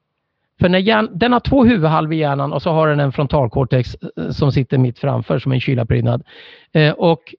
För 0.63 0.69
när 0.69 0.79
hjärn, 0.79 1.09
den 1.15 1.33
har 1.33 1.41
två 1.41 1.65
huvudhalvor 1.65 2.15
i 2.15 2.17
hjärnan 2.17 2.53
och 2.53 2.63
så 2.63 2.71
har 2.71 2.89
den 2.89 3.01
en 3.01 3.13
frontalkortex 3.13 3.97
eh, 4.17 4.31
som 4.31 4.53
sitter 4.53 4.79
mitt 4.79 4.99
framför 4.99 5.39
som 5.39 5.53
en 5.53 5.61
kylaprydnad. 5.61 6.23
Eh, 6.73 6.93
och 6.93 7.35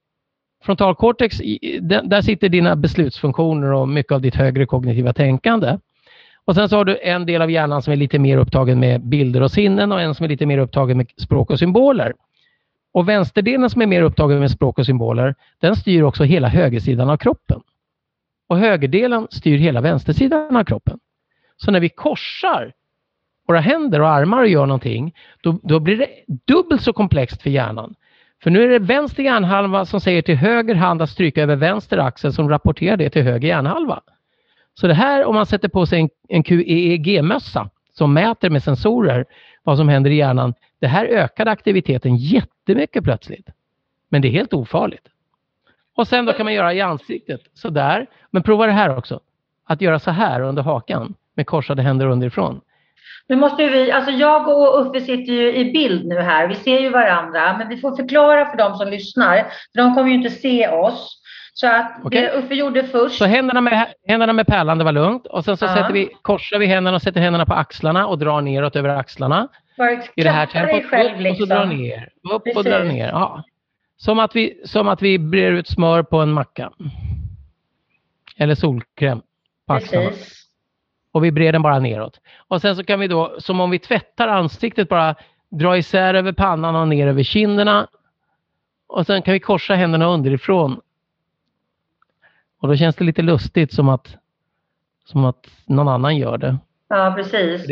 frontalkortex, 0.64 1.38
där 1.82 2.20
sitter 2.20 2.48
dina 2.48 2.76
beslutsfunktioner 2.76 3.72
och 3.72 3.88
mycket 3.88 4.12
av 4.12 4.20
ditt 4.20 4.34
högre 4.34 4.66
kognitiva 4.66 5.12
tänkande. 5.12 5.78
Och 6.44 6.54
sen 6.54 6.68
så 6.68 6.76
har 6.76 6.84
du 6.84 6.98
en 7.02 7.26
del 7.26 7.42
av 7.42 7.50
hjärnan 7.50 7.82
som 7.82 7.92
är 7.92 7.96
lite 7.96 8.18
mer 8.18 8.36
upptagen 8.36 8.80
med 8.80 9.08
bilder 9.08 9.42
och 9.42 9.50
sinnen 9.50 9.92
och 9.92 10.00
en 10.00 10.14
som 10.14 10.24
är 10.24 10.28
lite 10.28 10.46
mer 10.46 10.58
upptagen 10.58 10.96
med 10.96 11.10
språk 11.16 11.50
och 11.50 11.58
symboler. 11.58 12.14
Och 12.92 13.08
vänsterdelen 13.08 13.70
som 13.70 13.82
är 13.82 13.86
mer 13.86 14.02
upptagen 14.02 14.40
med 14.40 14.50
språk 14.50 14.78
och 14.78 14.86
symboler, 14.86 15.34
den 15.60 15.76
styr 15.76 16.02
också 16.02 16.24
hela 16.24 16.48
högersidan 16.48 17.10
av 17.10 17.16
kroppen. 17.16 17.60
Och 18.48 18.58
högerdelen 18.58 19.26
styr 19.30 19.58
hela 19.58 19.80
vänstersidan 19.80 20.56
av 20.56 20.64
kroppen. 20.64 20.98
Så 21.56 21.70
när 21.70 21.80
vi 21.80 21.88
korsar 21.88 22.72
våra 23.46 23.60
händer 23.60 24.00
och 24.00 24.08
armar 24.08 24.42
och 24.42 24.48
gör 24.48 24.66
någonting, 24.66 25.14
då, 25.42 25.60
då 25.62 25.80
blir 25.80 25.96
det 25.96 26.08
dubbelt 26.46 26.82
så 26.82 26.92
komplext 26.92 27.42
för 27.42 27.50
hjärnan. 27.50 27.94
För 28.42 28.50
nu 28.50 28.64
är 28.64 28.68
det 28.68 28.78
vänster 28.78 29.22
hjärnhalva 29.22 29.86
som 29.86 30.00
säger 30.00 30.22
till 30.22 30.36
höger 30.36 30.74
hand 30.74 31.02
att 31.02 31.10
stryka 31.10 31.42
över 31.42 31.56
vänster 31.56 31.98
axel 31.98 32.32
som 32.32 32.48
rapporterar 32.48 32.96
det 32.96 33.10
till 33.10 33.22
höger 33.22 33.48
hjärnhalva. 33.48 34.00
Så 34.74 34.86
det 34.86 34.94
här 34.94 35.24
om 35.24 35.34
man 35.34 35.46
sätter 35.46 35.68
på 35.68 35.86
sig 35.86 36.00
en, 36.00 36.08
en 36.28 36.42
QEEG-mössa 36.42 37.70
som 37.92 38.12
mäter 38.12 38.50
med 38.50 38.62
sensorer 38.62 39.24
vad 39.62 39.76
som 39.76 39.88
händer 39.88 40.10
i 40.10 40.16
hjärnan. 40.16 40.54
Det 40.80 40.86
här 40.86 41.06
ökade 41.06 41.50
aktiviteten 41.50 42.16
jättemycket 42.16 43.04
plötsligt. 43.04 43.48
Men 44.08 44.22
det 44.22 44.28
är 44.28 44.32
helt 44.32 44.54
ofarligt. 44.54 45.08
Och 45.96 46.08
sen 46.08 46.24
då 46.24 46.32
kan 46.32 46.44
man 46.46 46.54
göra 46.54 46.74
i 46.74 46.80
ansiktet 46.80 47.40
sådär. 47.54 48.06
Men 48.30 48.42
prova 48.42 48.66
det 48.66 48.72
här 48.72 48.96
också. 48.96 49.20
Att 49.64 49.80
göra 49.80 49.98
så 49.98 50.10
här 50.10 50.40
under 50.40 50.62
hakan 50.62 51.14
med 51.34 51.46
korsade 51.46 51.82
händer 51.82 52.06
underifrån. 52.06 52.60
Nu 53.28 53.36
måste 53.36 53.68
vi, 53.68 53.92
alltså 53.92 54.10
jag 54.10 54.48
och 54.48 54.80
Uffe 54.80 55.00
sitter 55.00 55.32
ju 55.32 55.56
i 55.56 55.72
bild 55.72 56.06
nu 56.06 56.20
här. 56.20 56.48
Vi 56.48 56.54
ser 56.54 56.80
ju 56.80 56.90
varandra, 56.90 57.56
men 57.58 57.68
vi 57.68 57.76
får 57.76 57.96
förklara 57.96 58.50
för 58.50 58.56
de 58.56 58.74
som 58.74 58.88
lyssnar. 58.88 59.36
För 59.42 59.82
de 59.82 59.94
kommer 59.94 60.08
ju 60.08 60.14
inte 60.14 60.30
se 60.30 60.68
oss. 60.68 61.20
Så 61.54 61.66
att 61.66 62.04
okay. 62.04 62.20
det 62.20 62.32
Uffe 62.38 62.54
gjorde 62.54 62.84
först. 62.84 63.18
Så 63.18 63.24
händerna 63.24 63.60
med, 63.60 63.86
händerna 64.06 64.32
med 64.32 64.46
pärlan, 64.46 64.78
det 64.78 64.84
var 64.84 64.92
lugnt. 64.92 65.26
Och 65.26 65.44
sen 65.44 65.56
så 65.56 65.64
ja. 65.64 65.74
sätter 65.74 65.92
vi, 65.92 66.10
korsar 66.22 66.58
vi 66.58 66.66
händerna 66.66 66.96
och 66.96 67.02
sätter 67.02 67.20
händerna 67.20 67.46
på 67.46 67.54
axlarna 67.54 68.06
och 68.06 68.18
drar 68.18 68.40
neråt 68.40 68.76
över 68.76 68.88
axlarna. 68.88 69.48
I 70.16 70.22
det 70.22 70.30
här 70.30 70.46
tempot. 70.46 70.90
Själv, 70.90 71.14
upp 71.14 71.20
liksom. 71.20 71.42
och 71.42 71.48
så 71.48 71.54
drar 71.54 71.64
liksom. 71.64 71.82
ner. 71.82 72.08
Upp 72.32 72.44
Precis. 72.44 72.56
och 72.56 72.64
drar 72.64 72.84
ner. 72.84 73.08
Ja. 73.08 73.44
Som 73.96 74.18
att 74.18 74.36
vi, 74.36 74.62
som 74.64 74.88
att 74.88 75.02
vi 75.02 75.18
brer 75.18 75.52
ut 75.52 75.68
smör 75.68 76.02
på 76.02 76.18
en 76.18 76.32
macka. 76.32 76.72
Eller 78.36 78.54
solkräm 78.54 79.22
på 79.66 79.74
axlarna. 79.74 80.08
Precis 80.08 80.43
och 81.14 81.24
vi 81.24 81.32
brer 81.32 81.52
den 81.52 81.62
bara 81.62 81.78
neråt. 81.78 82.20
Och 82.48 82.60
sen 82.60 82.76
så 82.76 82.84
kan 82.84 83.00
vi 83.00 83.08
då, 83.08 83.36
som 83.38 83.60
om 83.60 83.70
vi 83.70 83.78
tvättar 83.78 84.28
ansiktet, 84.28 84.88
bara 84.88 85.14
dra 85.48 85.76
isär 85.76 86.14
över 86.14 86.32
pannan 86.32 86.76
och 86.76 86.88
ner 86.88 87.06
över 87.06 87.22
kinderna. 87.22 87.86
Och 88.86 89.06
sen 89.06 89.22
kan 89.22 89.34
vi 89.34 89.40
korsa 89.40 89.74
händerna 89.74 90.06
underifrån. 90.06 90.80
Och 92.60 92.68
då 92.68 92.76
känns 92.76 92.96
det 92.96 93.04
lite 93.04 93.22
lustigt 93.22 93.72
som 93.72 93.88
att, 93.88 94.16
som 95.04 95.24
att 95.24 95.46
någon 95.66 95.88
annan 95.88 96.16
gör 96.16 96.38
det. 96.38 96.56
Ja, 96.88 97.12
precis. 97.16 97.66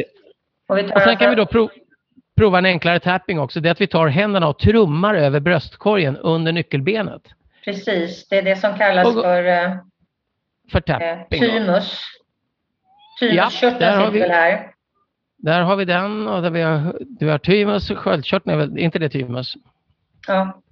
Och, 0.67 0.79
och 0.79 1.03
sen 1.03 1.17
kan 1.17 1.31
vi 1.31 1.37
då 1.37 1.47
prov, 1.47 1.71
prova 2.37 2.59
en 2.59 2.67
enklare 2.67 3.01
tapping 3.01 3.41
också. 3.41 3.61
Det 3.61 3.69
är 3.69 3.73
att 3.73 3.81
vi 3.81 3.87
tar 3.87 4.07
händerna 4.07 4.49
och 4.49 4.59
trummar 4.59 5.15
över 5.15 5.41
bröstkorgen 5.41 6.17
under 6.17 6.53
nyckelbenet. 6.53 7.23
Precis, 7.65 8.29
det 8.29 8.39
är 8.39 8.43
det 8.43 8.57
som 8.57 8.79
kallas 8.79 9.07
och, 9.07 9.23
för, 9.23 9.45
eh, 9.45 9.77
för 10.73 10.81
tapping. 10.81 11.43
Eh, 11.43 11.51
thymus. 11.51 11.99
Thymuskörteln 13.23 14.01
ja, 14.01 14.07
sitter 14.07 14.21
väl 14.21 14.31
här? 14.31 14.73
Där 15.39 15.63
har 15.63 15.77
vi 15.77 15.85
den 15.85 16.29
och 16.29 16.43
där 16.43 16.51
vi 16.51 16.63
har, 16.63 16.99
vi 17.21 17.29
har 17.29 17.39
thymus, 17.39 17.89
sköldkörteln 17.89 18.55
är 18.55 18.59
väl 18.59 18.79
inte 18.79 18.99
det 18.99 19.09
thymus? 19.09 19.55
Ja. 20.27 20.63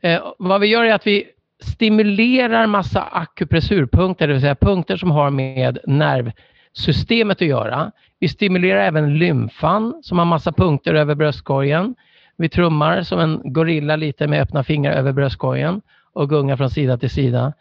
Eh, 0.00 0.22
vad 0.38 0.60
vi 0.60 0.66
gör 0.66 0.84
är 0.84 0.94
att 0.94 1.06
vi 1.06 1.26
stimulerar 1.62 2.66
massa 2.66 3.02
akupressurpunkter, 3.02 4.26
det 4.26 4.32
vill 4.32 4.42
säga 4.42 4.54
punkter 4.54 4.96
som 4.96 5.10
har 5.10 5.30
med 5.30 5.78
nervsystemet 5.84 7.42
att 7.42 7.48
göra. 7.48 7.92
Vi 8.18 8.28
stimulerar 8.28 8.80
även 8.80 9.18
lymfan 9.18 10.00
som 10.02 10.18
har 10.18 10.24
massa 10.24 10.52
punkter 10.52 10.94
över 10.94 11.14
bröstkorgen. 11.14 11.94
Vi 12.36 12.48
trummar 12.48 13.02
som 13.02 13.20
en 13.20 13.40
gorilla 13.44 13.96
lite 13.96 14.26
med 14.26 14.42
öppna 14.42 14.64
fingrar 14.64 14.92
över 14.92 15.12
bröstkorgen 15.12 15.80
och 16.12 16.28
gungar 16.28 16.56
från 16.56 16.70
sida 16.70 16.98
till 16.98 17.10
sida 17.10 17.52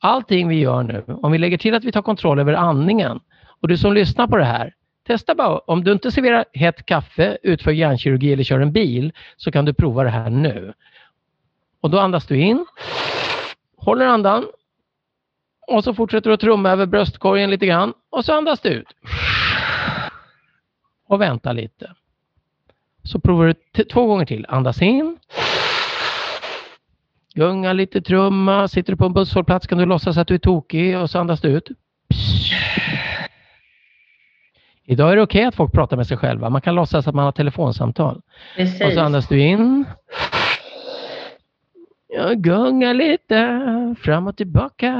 allting 0.00 0.48
vi 0.48 0.60
gör 0.60 0.82
nu, 0.82 1.04
om 1.06 1.32
vi 1.32 1.38
lägger 1.38 1.58
till 1.58 1.74
att 1.74 1.84
vi 1.84 1.92
tar 1.92 2.02
kontroll 2.02 2.38
över 2.38 2.52
andningen 2.52 3.20
och 3.60 3.68
du 3.68 3.78
som 3.78 3.92
lyssnar 3.92 4.26
på 4.26 4.36
det 4.36 4.44
här, 4.44 4.74
testa 5.06 5.34
bara, 5.34 5.58
om 5.58 5.84
du 5.84 5.92
inte 5.92 6.12
serverar 6.12 6.44
hett 6.52 6.86
kaffe, 6.86 7.38
utför 7.42 7.70
hjärnkirurgi 7.70 8.32
eller 8.32 8.44
kör 8.44 8.60
en 8.60 8.72
bil, 8.72 9.12
så 9.36 9.52
kan 9.52 9.64
du 9.64 9.74
prova 9.74 10.04
det 10.04 10.10
här 10.10 10.30
nu. 10.30 10.72
Och 11.80 11.90
då 11.90 11.98
andas 11.98 12.26
du 12.26 12.36
in, 12.36 12.66
håller 13.76 14.06
andan 14.06 14.46
och 15.66 15.84
så 15.84 15.94
fortsätter 15.94 16.30
du 16.30 16.34
att 16.34 16.40
trumma 16.40 16.70
över 16.70 16.86
bröstkorgen 16.86 17.50
lite 17.50 17.66
grann 17.66 17.92
och 18.10 18.24
så 18.24 18.32
andas 18.32 18.60
du 18.60 18.68
ut. 18.68 18.88
Och 21.08 21.20
vänta 21.20 21.52
lite. 21.52 21.94
Så 23.02 23.20
provar 23.20 23.54
du 23.72 23.84
två 23.84 24.06
gånger 24.06 24.26
till. 24.26 24.46
Andas 24.48 24.82
in. 24.82 25.18
Gunga 27.36 27.72
lite 27.72 28.00
trumma. 28.00 28.68
Sitter 28.68 28.92
du 28.92 28.96
på 28.96 29.04
en 29.04 29.12
busshållplats 29.12 29.66
kan 29.66 29.78
du 29.78 29.86
låtsas 29.86 30.16
att 30.16 30.28
du 30.28 30.34
är 30.34 30.38
tokig 30.38 30.98
och 30.98 31.10
så 31.10 31.18
andas 31.18 31.40
du 31.40 31.48
ut. 31.48 31.68
Idag 34.84 35.12
är 35.12 35.16
det 35.16 35.22
okej 35.22 35.40
okay 35.40 35.48
att 35.48 35.54
folk 35.54 35.72
pratar 35.72 35.96
med 35.96 36.06
sig 36.06 36.16
själva. 36.16 36.50
Man 36.50 36.60
kan 36.60 36.74
låtsas 36.74 37.06
att 37.06 37.14
man 37.14 37.24
har 37.24 37.32
telefonsamtal. 37.32 38.22
Precis. 38.56 38.82
Och 38.82 38.92
så 38.92 39.00
andas 39.00 39.28
du 39.28 39.40
in. 39.40 39.84
Jag 42.08 42.42
gungar 42.42 42.94
lite 42.94 43.94
fram 44.00 44.26
och 44.26 44.36
tillbaka 44.36 44.94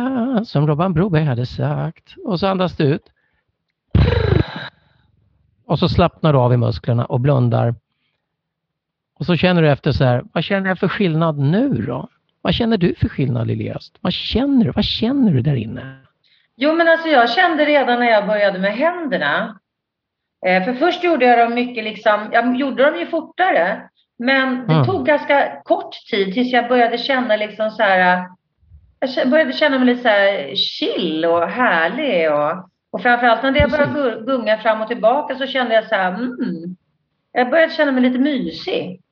som 0.47 0.67
Robban 0.67 0.93
Broberg 0.93 1.25
hade 1.25 1.47
sagt. 1.47 2.15
Och 2.25 2.41
så 2.41 2.47
andas 2.47 2.77
du 2.77 2.85
ut. 2.85 3.03
Och 5.67 5.79
så 5.79 5.89
slappnar 5.89 6.33
du 6.33 6.39
av 6.39 6.53
i 6.53 6.57
musklerna 6.57 7.05
och 7.05 7.21
blundar. 7.21 7.75
Och 9.19 9.27
så 9.27 9.37
känner 9.37 9.63
du 9.63 9.71
efter 9.71 9.93
så 9.93 10.05
här, 10.05 10.25
vad 10.33 10.45
känner 10.45 10.69
jag 10.69 10.79
för 10.79 10.89
skillnad 10.89 11.39
nu 11.39 11.69
då? 11.69 12.09
Vad 12.47 12.55
känner 12.55 12.77
du 12.77 12.95
för 12.95 13.09
skillnad 13.09 13.47
Liljas? 13.47 13.93
Vad 14.01 14.13
känner 14.13 14.65
du? 14.65 14.71
Vad 14.71 14.85
känner 14.85 15.33
du 15.33 15.41
där 15.41 15.55
inne? 15.55 15.97
Jo, 16.57 16.73
men 16.73 16.89
alltså 16.89 17.09
jag 17.09 17.31
kände 17.31 17.65
redan 17.65 18.01
när 18.01 18.11
jag 18.11 18.27
började 18.27 18.59
med 18.59 18.73
händerna. 18.73 19.61
Eh, 20.47 20.65
för 20.65 20.75
först 20.75 21.05
gjorde 21.05 21.27
jag 21.27 21.39
dem 21.39 21.55
mycket 21.55 21.85
liksom, 21.85 22.29
jag 22.33 22.57
gjorde 22.57 22.85
dem 22.85 22.99
ju 22.99 23.07
fortare. 23.07 23.89
Men 24.19 24.67
det 24.67 24.75
mm. 24.75 24.87
tog 24.87 25.07
ganska 25.07 25.63
kort 25.65 25.95
tid 26.11 26.35
tills 26.35 26.53
jag 26.53 26.69
började 26.69 26.99
känna 26.99 27.37
liksom 27.37 27.71
så 27.71 27.83
här, 27.83 28.27
jag 29.17 29.31
började 29.31 29.53
känna 29.53 29.79
mig 29.79 29.87
lite 29.87 30.03
så 30.03 30.09
här 30.09 30.55
chill 30.55 31.25
och 31.25 31.49
härlig 31.49 32.33
och, 32.33 32.71
Och 32.91 33.03
framförallt 33.03 33.43
när 33.43 33.53
det 33.53 33.71
började 33.71 34.25
gunga 34.25 34.59
fram 34.59 34.83
och 34.83 34.89
tillbaka 34.89 35.35
så 35.35 35.47
kände 35.47 35.75
jag 35.75 35.89
så 35.89 35.95
här, 35.95 36.15
mm, 36.15 36.77
jag 37.33 37.51
började 37.51 37.73
känna 37.73 37.93
mig 37.93 38.03
lite 38.03 38.19
mysig. 38.19 39.03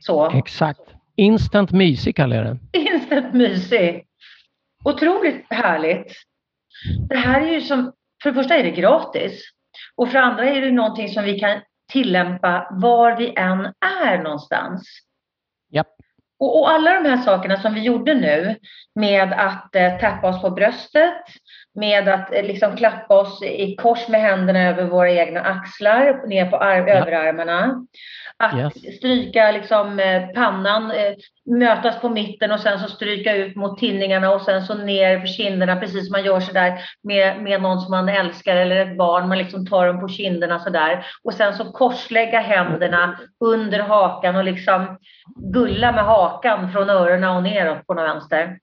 Så. 0.00 0.30
Exakt. 0.30 0.95
Instant 1.16 1.72
mysig 1.72 2.16
kallar 2.16 2.36
jag 2.36 2.46
det. 2.46 2.78
Instant 2.78 3.34
mysig. 3.34 4.06
Otroligt 4.84 5.46
härligt. 5.50 6.12
Det 7.08 7.16
här 7.16 7.40
är 7.40 7.52
ju 7.52 7.60
som, 7.60 7.92
för 8.22 8.30
det 8.30 8.34
första 8.34 8.54
är 8.54 8.62
det 8.62 8.70
gratis. 8.70 9.42
Och 9.94 10.08
för 10.08 10.18
det 10.18 10.24
andra 10.24 10.44
är 10.44 10.60
det 10.60 10.70
någonting 10.70 11.08
som 11.08 11.24
vi 11.24 11.38
kan 11.38 11.60
tillämpa 11.92 12.68
var 12.70 13.16
vi 13.16 13.34
än 13.36 13.72
är 14.04 14.22
någonstans. 14.22 14.82
Japp. 15.72 15.96
Och, 16.38 16.60
och, 16.60 16.70
alla 16.70 17.00
de 17.00 17.08
här 17.08 17.16
sakerna 17.16 17.56
som 17.56 17.74
vi 17.74 17.80
gjorde 17.80 18.14
nu 18.14 18.56
med 18.94 19.32
att 19.32 19.74
eh, 19.74 19.98
tappa 19.98 20.28
oss 20.28 20.42
på 20.42 20.50
bröstet, 20.50 21.24
med 21.76 22.08
att 22.08 22.32
eh, 22.34 22.42
liksom 22.42 22.76
klappa 22.76 23.14
oss 23.14 23.42
i 23.42 23.76
kors 23.76 24.08
med 24.08 24.20
händerna 24.20 24.68
över 24.68 24.84
våra 24.84 25.10
egna 25.10 25.40
axlar, 25.40 26.26
ner 26.26 26.50
på 26.50 26.56
ja. 26.56 26.74
överarmarna. 26.74 27.86
Att 28.38 28.58
yes. 28.58 28.96
stryka 28.96 29.50
liksom, 29.50 30.00
eh, 30.00 30.26
pannan, 30.26 30.90
eh, 30.90 31.14
mötas 31.44 32.00
på 32.00 32.08
mitten 32.08 32.52
och 32.52 32.60
sen 32.60 32.78
så 32.78 32.88
stryka 32.88 33.36
ut 33.36 33.56
mot 33.56 33.78
tinningarna 33.78 34.30
och 34.30 34.40
sen 34.40 34.62
så 34.62 34.74
ner 34.74 35.20
för 35.20 35.26
kinderna 35.26 35.76
precis 35.76 36.06
som 36.06 36.12
man 36.12 36.24
gör 36.24 36.40
sådär 36.40 36.80
med, 37.02 37.42
med 37.42 37.62
någon 37.62 37.80
som 37.80 37.90
man 37.90 38.08
älskar 38.08 38.56
eller 38.56 38.76
ett 38.76 38.98
barn. 38.98 39.28
Man 39.28 39.38
liksom 39.38 39.66
tar 39.66 39.86
dem 39.86 40.00
på 40.00 40.08
kinderna 40.08 40.58
sådär. 40.58 41.06
Och 41.24 41.34
sen 41.34 41.54
så 41.54 41.64
korslägga 41.64 42.40
händerna 42.40 43.18
under 43.44 43.78
hakan 43.78 44.36
och 44.36 44.44
liksom 44.44 44.98
gulla 45.36 45.92
med 45.92 46.04
hakan 46.04 46.72
från 46.72 46.90
öronen 46.90 47.36
och 47.36 47.42
neråt 47.42 47.86
på 47.86 47.94
något 47.94 48.08
vänster 48.08 48.58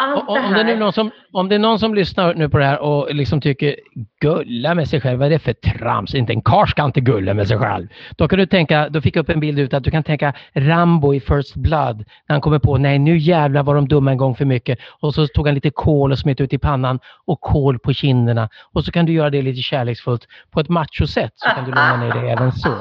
allt 0.00 0.28
om, 0.28 0.34
det 0.34 0.40
här. 0.40 0.64
Det 0.64 0.72
är 0.72 0.76
någon 0.76 0.92
som, 0.92 1.10
om 1.32 1.48
det 1.48 1.54
är 1.54 1.58
någon 1.58 1.78
som 1.78 1.94
lyssnar 1.94 2.34
nu 2.34 2.48
på 2.48 2.58
det 2.58 2.64
här 2.64 2.78
och 2.78 3.14
liksom 3.14 3.40
tycker 3.40 3.76
gulla 4.20 4.74
med 4.74 4.88
sig 4.88 5.00
själv, 5.00 5.18
vad 5.18 5.26
är 5.26 5.30
det 5.30 5.38
för 5.38 5.52
trams? 5.52 6.14
Inte 6.14 6.32
en 6.32 6.42
karl 6.42 6.66
ska 6.66 6.84
inte 6.84 7.00
gulla 7.00 7.34
med 7.34 7.48
sig 7.48 7.58
själv. 7.58 7.88
Då 8.16 8.28
kan 8.28 8.38
du 8.38 8.46
tänka, 8.46 8.88
då 8.88 9.00
fick 9.00 9.16
jag 9.16 9.22
upp 9.22 9.28
en 9.28 9.40
bild 9.40 9.58
ut 9.58 9.74
att 9.74 9.84
du 9.84 9.90
kan 9.90 10.02
tänka 10.02 10.32
Rambo 10.52 11.14
i 11.14 11.20
First 11.20 11.56
Blood 11.56 11.96
när 11.98 12.34
han 12.34 12.40
kommer 12.40 12.58
på, 12.58 12.78
nej 12.78 12.98
nu 12.98 13.18
jävlar 13.18 13.62
var 13.62 13.74
de 13.74 13.88
dumma 13.88 14.10
en 14.10 14.16
gång 14.16 14.36
för 14.36 14.44
mycket. 14.44 14.78
Och 15.00 15.14
så 15.14 15.26
tog 15.26 15.46
han 15.46 15.54
lite 15.54 15.70
kol 15.70 16.12
och 16.12 16.18
smet 16.18 16.40
ut 16.40 16.52
i 16.52 16.58
pannan 16.58 17.00
och 17.26 17.40
kol 17.40 17.78
på 17.78 17.92
kinderna. 17.92 18.48
Och 18.72 18.84
så 18.84 18.92
kan 18.92 19.06
du 19.06 19.12
göra 19.12 19.30
det 19.30 19.42
lite 19.42 19.62
kärleksfullt 19.62 20.26
på 20.50 20.60
ett 20.60 20.68
machosätt 20.68 21.32
så 21.34 21.48
kan 21.48 21.64
du 21.64 21.70
lugna 21.70 21.96
ner 21.96 22.12
dig 22.12 22.30
även 22.30 22.52
så. 22.52 22.74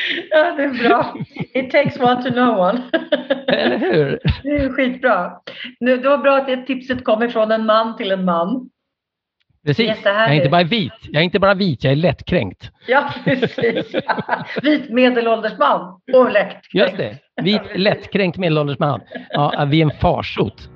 ja, 0.30 0.54
det 0.56 0.62
är 0.62 0.88
bra. 0.88 1.14
It 1.54 1.70
takes 1.70 2.00
one 2.00 2.22
to 2.22 2.30
know 2.30 2.58
one. 2.58 2.82
Eller 3.48 3.78
hur? 3.78 4.18
Det 4.42 4.48
är 4.48 4.72
skitbra. 4.72 5.32
Det 5.80 5.96
var 5.96 6.18
bra 6.18 6.36
att 6.36 6.46
det 6.46 6.66
tipset 6.66 7.04
kom 7.04 7.22
ifrån 7.22 7.52
en 7.52 7.66
man 7.66 7.96
till 8.00 8.12
en 8.12 8.24
man. 8.24 8.70
Precis. 9.66 9.90
Jag 10.04 10.30
är 10.30 10.32
inte 10.32 10.48
bara 10.48 10.62
vit. 10.62 10.92
Jag 11.02 11.20
är 11.20 11.24
inte 11.24 11.38
bara 11.38 11.54
vit, 11.54 11.84
jag 11.84 11.92
är 11.92 11.96
lättkränkt. 11.96 12.70
Ja, 12.86 13.10
precis. 13.24 13.94
Vit 14.62 14.90
medelålders 14.90 15.58
man 15.58 16.00
och 16.12 16.32
lättkränkt. 16.32 16.74
Just 16.74 16.96
det. 16.96 17.18
Vit 17.42 17.62
lättkränkt 17.74 18.38
medelålders 18.38 18.78
man. 18.78 19.00
Ja, 19.30 19.66
vi 19.70 19.80
är 19.80 19.84
en 19.84 20.00
farsot. 20.00 20.68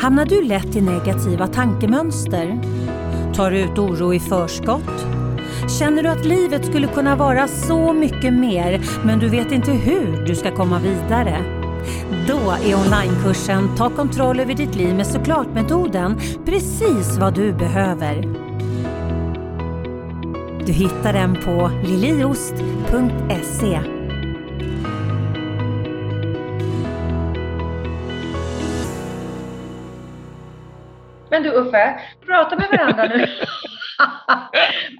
Hamnar 0.00 0.26
du 0.26 0.44
lätt 0.44 0.76
i 0.76 0.80
negativa 0.80 1.46
tankemönster? 1.46 2.58
Tar 3.34 3.50
du 3.50 3.60
ut 3.60 3.78
oro 3.78 4.14
i 4.14 4.20
förskott? 4.20 5.06
Känner 5.78 6.02
du 6.02 6.08
att 6.08 6.24
livet 6.24 6.66
skulle 6.66 6.86
kunna 6.86 7.16
vara 7.16 7.48
så 7.48 7.92
mycket 7.92 8.32
mer 8.32 8.80
men 9.04 9.18
du 9.18 9.28
vet 9.28 9.52
inte 9.52 9.70
hur 9.70 10.26
du 10.26 10.34
ska 10.34 10.50
komma 10.50 10.78
vidare? 10.78 11.59
Då 12.28 12.50
är 12.50 12.74
onlinekursen 12.74 13.76
Ta 13.76 13.90
kontroll 13.90 14.40
över 14.40 14.54
ditt 14.54 14.74
liv 14.74 14.94
med 14.94 15.06
såklart-metoden 15.06 16.20
precis 16.44 17.18
vad 17.18 17.34
du 17.34 17.52
behöver. 17.52 18.22
Du 20.66 20.72
hittar 20.72 21.12
den 21.12 21.34
på 21.34 21.70
liliost.se 21.84 23.80
Men 31.30 31.42
du 31.42 31.50
Uffe, 31.50 32.00
prata 32.26 32.56
med 32.56 32.68
varandra 32.70 33.04
nu. 33.04 33.26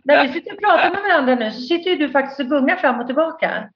När 0.04 0.26
vi 0.26 0.32
sitter 0.32 0.52
och 0.52 0.60
pratar 0.60 0.90
med 0.90 1.02
varandra 1.02 1.34
nu 1.34 1.50
så 1.50 1.60
sitter 1.60 1.90
ju 1.90 1.96
du 1.96 2.10
faktiskt 2.10 2.40
och 2.40 2.46
gungar 2.46 2.76
fram 2.76 3.00
och 3.00 3.06
tillbaka. 3.06 3.70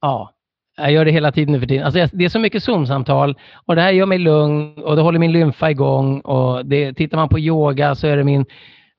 Ja, 0.00 0.33
jag 0.76 0.92
gör 0.92 1.04
det 1.04 1.10
hela 1.10 1.32
tiden 1.32 1.52
nu 1.52 1.60
för 1.60 1.66
tiden. 1.66 1.84
Alltså 1.84 2.08
det 2.12 2.24
är 2.24 2.28
så 2.28 2.38
mycket 2.38 2.62
Zoom-samtal 2.62 3.38
och 3.66 3.76
det 3.76 3.82
här 3.82 3.92
gör 3.92 4.06
mig 4.06 4.18
lugn 4.18 4.82
och 4.82 4.96
det 4.96 5.02
håller 5.02 5.18
min 5.18 5.32
lymfa 5.32 5.70
igång. 5.70 6.20
Och 6.20 6.66
det, 6.66 6.92
tittar 6.92 7.16
man 7.16 7.28
på 7.28 7.38
yoga 7.38 7.94
så 7.94 8.06
är 8.06 8.16
det 8.16 8.24
min 8.24 8.46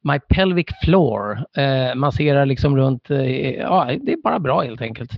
my 0.04 0.20
pelvic 0.20 0.68
floor. 0.84 1.46
Eh, 1.58 1.96
masserar 1.96 2.46
liksom 2.46 2.78
runt. 2.78 3.10
Eh, 3.10 3.52
ja, 3.52 3.92
det 4.02 4.12
är 4.12 4.22
bara 4.24 4.40
bra 4.40 4.62
helt 4.62 4.82
enkelt. 4.82 5.12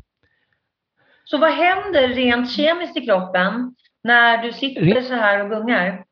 Så 1.24 1.38
vad 1.38 1.52
händer 1.52 2.08
rent 2.08 2.52
kemiskt 2.52 2.98
i 2.98 3.02
kroppen 3.02 3.76
när 4.04 4.44
du 4.44 4.52
sitter 4.52 5.02
så 5.02 5.14
här 5.14 5.44
och 5.44 5.50
gungar? 5.50 6.04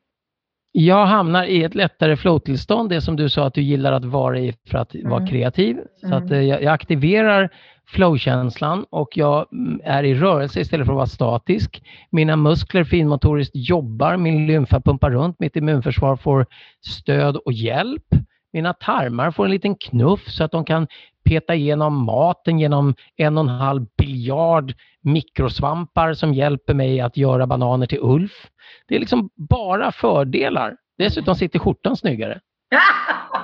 Jag 0.72 1.06
hamnar 1.06 1.44
i 1.44 1.64
ett 1.64 1.76
lättare 1.76 2.16
flow-tillstånd, 2.18 2.90
det 2.90 3.02
som 3.02 3.16
du 3.16 3.30
sa 3.30 3.48
att 3.48 3.54
du 3.54 3.62
gillar 3.62 3.92
att 3.94 4.06
vara 4.06 4.40
i 4.40 4.54
för 4.72 4.78
att 4.78 4.96
mm. 4.96 5.10
vara 5.10 5.28
kreativ. 5.28 5.78
Så 5.96 6.08
mm. 6.08 6.24
att 6.24 6.32
eh, 6.32 6.42
jag, 6.42 6.64
jag 6.64 6.74
aktiverar 6.74 7.50
flowkänslan 7.88 8.86
och 8.90 9.18
jag 9.18 9.54
mm, 9.54 9.82
är 9.84 10.04
i 10.04 10.16
rörelse 10.16 10.60
istället 10.60 10.86
för 10.86 10.94
att 10.94 10.98
vara 10.98 11.08
statisk. 11.08 11.84
Mina 12.10 12.36
muskler 12.36 12.84
finmotoriskt 12.84 13.56
jobbar, 13.56 14.18
min 14.18 14.48
lymfa 14.48 14.82
pumpar 14.82 15.12
runt, 15.12 15.40
mitt 15.40 15.56
immunförsvar 15.56 16.16
får 16.16 16.46
stöd 16.88 17.36
och 17.36 17.54
hjälp. 17.54 18.06
Mina 18.54 18.74
tarmar 18.74 19.32
får 19.32 19.46
en 19.46 19.52
liten 19.52 19.76
knuff 19.76 20.28
så 20.28 20.44
att 20.44 20.52
de 20.52 20.66
kan 20.66 20.88
peta 21.26 21.56
igenom 21.56 22.06
maten 22.06 22.60
genom 22.60 22.96
en 23.16 23.38
och 23.38 23.44
en 23.44 23.50
halv 23.50 23.86
biljard 23.98 24.74
mikrosvampar 25.02 26.14
som 26.14 26.34
hjälper 26.34 26.74
mig 26.74 27.02
att 27.02 27.18
göra 27.18 27.48
bananer 27.48 27.86
till 27.86 28.00
Ulf. 28.02 28.48
Det 28.88 28.96
är 28.96 29.00
liksom 29.00 29.30
bara 29.36 29.92
fördelar. 29.92 30.76
Dessutom 30.98 31.36
sitter 31.36 31.60
skjortan 31.60 31.98
snyggare. 31.98 32.40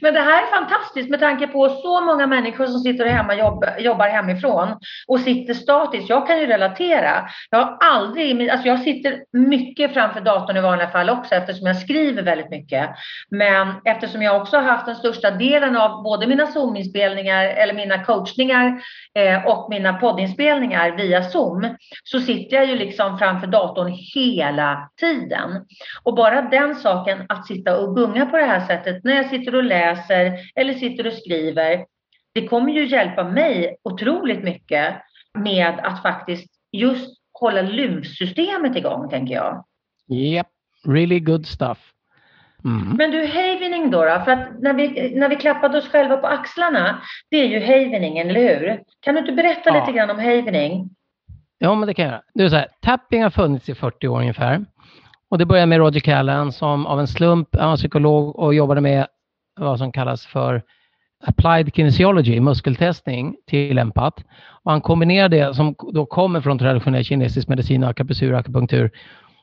Men 0.00 0.14
det 0.14 0.20
här 0.20 0.42
är 0.42 0.46
fantastiskt 0.46 1.10
med 1.10 1.20
tanke 1.20 1.46
på 1.46 1.68
så 1.68 2.00
många 2.00 2.26
människor 2.26 2.66
som 2.66 2.80
sitter 2.80 3.06
hemma 3.06 3.32
och 3.32 3.38
jobb, 3.38 3.64
jobbar 3.78 4.08
hemifrån 4.08 4.68
och 5.08 5.20
sitter 5.20 5.54
statiskt. 5.54 6.08
Jag 6.08 6.26
kan 6.26 6.40
ju 6.40 6.46
relatera. 6.46 7.28
Jag 7.50 7.58
har 7.58 7.76
aldrig, 7.80 8.50
alltså 8.50 8.68
jag 8.68 8.80
sitter 8.80 9.22
mycket 9.32 9.92
framför 9.92 10.20
datorn 10.20 10.56
i 10.56 10.60
vanliga 10.60 10.88
fall 10.88 11.10
också 11.10 11.34
eftersom 11.34 11.66
jag 11.66 11.76
skriver 11.76 12.22
väldigt 12.22 12.50
mycket. 12.50 12.90
Men 13.30 13.74
eftersom 13.84 14.22
jag 14.22 14.42
också 14.42 14.56
har 14.56 14.64
haft 14.64 14.86
den 14.86 14.96
största 14.96 15.30
delen 15.30 15.76
av 15.76 16.02
både 16.02 16.26
mina 16.26 16.46
Zoom-inspelningar 16.46 17.44
eller 17.44 17.74
mina 17.74 18.04
coachningar 18.04 18.80
eh, 19.14 19.46
och 19.46 19.70
mina 19.70 19.92
poddinspelningar 19.92 20.96
via 20.96 21.22
Zoom 21.22 21.76
så 22.04 22.20
sitter 22.20 22.56
jag 22.56 22.66
ju 22.66 22.76
liksom 22.76 23.18
framför 23.18 23.46
datorn 23.46 23.92
hela 24.14 24.90
tiden. 25.00 25.64
Och 26.02 26.14
bara 26.14 26.42
den 26.42 26.74
saken 26.74 27.26
att 27.28 27.46
sitta 27.46 27.78
och 27.78 27.96
gunga 27.96 28.26
på 28.26 28.36
det 28.36 28.44
här 28.44 28.60
sättet 28.60 29.04
när 29.04 29.16
jag 29.16 29.30
sitter 29.30 29.54
och 29.54 29.62
läser 29.62 29.75
eller 30.54 30.74
sitter 30.74 31.06
och 31.06 31.12
skriver. 31.12 31.84
Det 32.34 32.46
kommer 32.46 32.72
ju 32.72 32.86
hjälpa 32.86 33.24
mig 33.24 33.76
otroligt 33.82 34.44
mycket 34.44 34.94
med 35.38 35.80
att 35.82 36.02
faktiskt 36.02 36.50
just 36.72 37.16
hålla 37.40 37.62
lymfsystemet 37.62 38.76
igång, 38.76 39.10
tänker 39.10 39.34
jag. 39.34 39.64
Yep, 40.12 40.46
really 40.86 41.20
good 41.20 41.46
stuff. 41.46 41.92
Mm. 42.64 42.96
Men 42.96 43.10
du, 43.10 43.26
havening 43.26 43.90
då, 43.90 44.04
då? 44.04 44.20
För 44.24 44.30
att 44.30 44.60
när 44.60 44.74
vi, 44.74 45.14
när 45.14 45.28
vi 45.28 45.36
klappade 45.36 45.78
oss 45.78 45.88
själva 45.88 46.16
på 46.16 46.26
axlarna, 46.26 47.02
det 47.30 47.36
är 47.36 47.46
ju 47.46 47.60
haveningen, 47.60 48.30
eller 48.30 48.40
hur? 48.40 48.80
Kan 49.00 49.14
du 49.14 49.20
inte 49.20 49.32
berätta 49.32 49.70
ja. 49.70 49.80
lite 49.80 49.92
grann 49.92 50.10
om 50.10 50.18
havening? 50.18 50.90
Ja, 51.58 51.74
men 51.74 51.86
det 51.86 51.94
kan 51.94 52.04
jag 52.04 52.12
göra. 52.12 52.22
Det 52.34 52.44
är 52.44 52.48
så 52.48 52.56
här, 52.56 52.68
tapping 52.80 53.22
har 53.22 53.30
funnits 53.30 53.68
i 53.68 53.74
40 53.74 54.08
år 54.08 54.20
ungefär. 54.20 54.64
Och 55.28 55.38
det 55.38 55.46
började 55.46 55.66
med 55.66 55.78
Roger 55.78 56.00
Callan 56.00 56.52
som 56.52 56.86
av 56.86 57.00
en 57.00 57.06
slump, 57.06 57.48
han 57.52 57.70
var 57.70 57.76
psykolog 57.76 58.38
och 58.38 58.54
jobbade 58.54 58.80
med 58.80 59.06
vad 59.56 59.78
som 59.78 59.92
kallas 59.92 60.26
för 60.26 60.62
applied 61.24 61.74
kinesiology, 61.74 62.40
muskeltestning, 62.40 63.36
tillämpat. 63.46 64.24
Och 64.64 64.70
han 64.70 64.80
kombinerade 64.80 65.36
det 65.36 65.54
som 65.54 65.74
då 65.92 66.06
kommer 66.06 66.40
från 66.40 66.58
traditionell 66.58 67.04
kinesisk 67.04 67.48
medicin, 67.48 67.84
akupunktur, 67.84 68.34
akupunktur. 68.34 68.90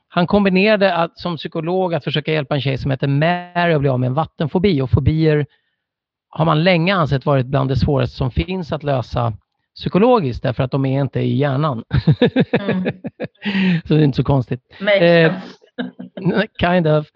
Han 0.07 0.27
kombinerade 0.27 0.95
att, 0.95 1.19
som 1.19 1.37
psykolog 1.37 1.93
att 1.93 2.03
försöka 2.03 2.33
hjälpa 2.33 2.55
en 2.55 2.61
tjej 2.61 2.77
som 2.77 2.91
heter 2.91 3.07
Mary 3.07 3.73
att 3.73 3.79
bli 3.79 3.89
av 3.89 3.99
med 3.99 4.07
en 4.07 4.13
vattenfobi. 4.13 4.81
Och 4.81 4.89
fobier 4.89 5.45
har 6.29 6.45
man 6.45 6.63
länge 6.63 6.95
ansett 6.95 7.25
varit 7.25 7.45
bland 7.45 7.69
det 7.69 7.75
svåraste 7.75 8.17
som 8.17 8.31
finns 8.31 8.71
att 8.71 8.83
lösa 8.83 9.33
psykologiskt 9.75 10.43
därför 10.43 10.63
att 10.63 10.71
de 10.71 10.85
är 10.85 11.01
inte 11.01 11.19
i 11.19 11.37
hjärnan. 11.37 11.83
Mm. 12.51 12.83
så 13.85 13.93
det 13.93 13.99
är 13.99 14.03
inte 14.03 14.15
så 14.15 14.23
konstigt. 14.23 14.61
Eh, 14.99 15.33
kind 16.59 16.87
of. 16.87 17.07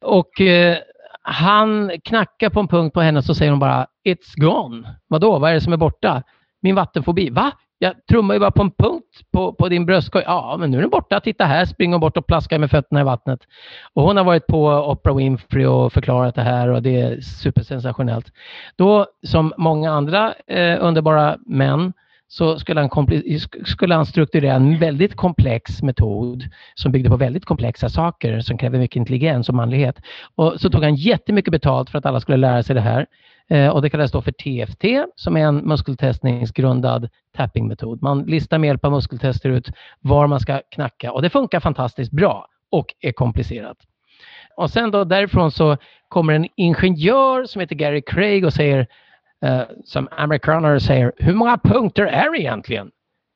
Och 0.00 0.40
eh, 0.40 0.78
han 1.22 1.90
knackar 2.04 2.50
på 2.50 2.60
en 2.60 2.68
punkt 2.68 2.94
på 2.94 3.00
henne 3.00 3.18
och 3.18 3.24
så 3.24 3.34
säger 3.34 3.50
hon 3.52 3.60
bara 3.60 3.86
It's 4.04 4.34
gone. 4.36 4.96
Vadå, 5.08 5.38
vad 5.38 5.50
är 5.50 5.54
det 5.54 5.60
som 5.60 5.72
är 5.72 5.76
borta? 5.76 6.22
Min 6.62 6.74
vattenfobi. 6.74 7.30
Va? 7.30 7.52
jag 7.82 8.06
trummar 8.08 8.34
ju 8.34 8.40
bara 8.40 8.50
på 8.50 8.62
en 8.62 8.70
punkt 8.70 9.20
på, 9.32 9.52
på 9.52 9.68
din 9.68 9.86
bröstkorg. 9.86 10.24
Ja, 10.26 10.56
men 10.58 10.70
nu 10.70 10.76
är 10.76 10.80
den 10.80 10.90
borta. 10.90 11.20
Titta 11.20 11.44
här, 11.44 11.64
springer 11.64 11.94
hon 11.94 12.00
bort 12.00 12.16
och 12.16 12.26
plaskar 12.26 12.58
med 12.58 12.70
fötterna 12.70 13.00
i 13.00 13.04
vattnet. 13.04 13.40
Och 13.92 14.02
hon 14.02 14.16
har 14.16 14.24
varit 14.24 14.46
på 14.46 14.68
Oprah 14.68 15.16
Winfrey 15.16 15.66
och 15.66 15.92
förklarat 15.92 16.34
det 16.34 16.42
här 16.42 16.68
och 16.68 16.82
det 16.82 17.00
är 17.00 17.20
supersensationellt. 17.20 18.26
Då, 18.76 19.06
som 19.26 19.52
många 19.56 19.92
andra 19.92 20.34
eh, 20.46 20.78
underbara 20.80 21.36
män, 21.46 21.92
så 22.32 22.58
skulle 22.58 22.80
han, 22.80 23.08
skulle 23.64 23.94
han 23.94 24.06
strukturera 24.06 24.54
en 24.54 24.78
väldigt 24.78 25.16
komplex 25.16 25.82
metod 25.82 26.44
som 26.74 26.92
byggde 26.92 27.10
på 27.10 27.16
väldigt 27.16 27.44
komplexa 27.44 27.88
saker 27.88 28.40
som 28.40 28.58
kräver 28.58 28.78
mycket 28.78 28.96
intelligens 28.96 29.48
och 29.48 29.54
manlighet. 29.54 30.00
Och 30.34 30.60
så 30.60 30.70
tog 30.70 30.82
han 30.82 30.94
jättemycket 30.94 31.52
betalt 31.52 31.90
för 31.90 31.98
att 31.98 32.06
alla 32.06 32.20
skulle 32.20 32.36
lära 32.36 32.62
sig 32.62 32.74
det 32.74 32.80
här. 32.80 33.06
Eh, 33.48 33.68
och 33.68 33.82
det 33.82 33.90
kallas 33.90 34.12
då 34.12 34.22
för 34.22 34.32
TFT 34.32 34.84
som 35.16 35.36
är 35.36 35.46
en 35.46 35.56
muskeltestningsgrundad 35.56 37.08
tappingmetod. 37.36 38.02
Man 38.02 38.22
listar 38.22 38.58
med 38.58 38.68
hjälp 38.68 38.84
av 38.84 38.92
muskeltester 38.92 39.50
ut 39.50 39.70
var 40.00 40.26
man 40.26 40.40
ska 40.40 40.60
knacka 40.70 41.12
och 41.12 41.22
det 41.22 41.30
funkar 41.30 41.60
fantastiskt 41.60 42.12
bra 42.12 42.46
och 42.70 42.94
är 43.00 43.12
komplicerat. 43.12 43.76
Och 44.56 44.70
sen 44.70 44.90
då 44.90 45.04
därifrån 45.04 45.50
så 45.50 45.76
kommer 46.08 46.32
en 46.32 46.46
ingenjör 46.56 47.44
som 47.44 47.60
heter 47.60 47.74
Gary 47.74 48.02
Craig 48.02 48.44
och 48.44 48.52
säger 48.52 48.86
eh, 49.42 49.62
som 49.84 50.08
amerikaner 50.10 50.78
säger, 50.78 51.12
hur 51.16 51.34
många 51.34 51.58
punkter 51.58 52.06
är 52.06 52.30
det 52.30 52.38
egentligen? 52.38 52.90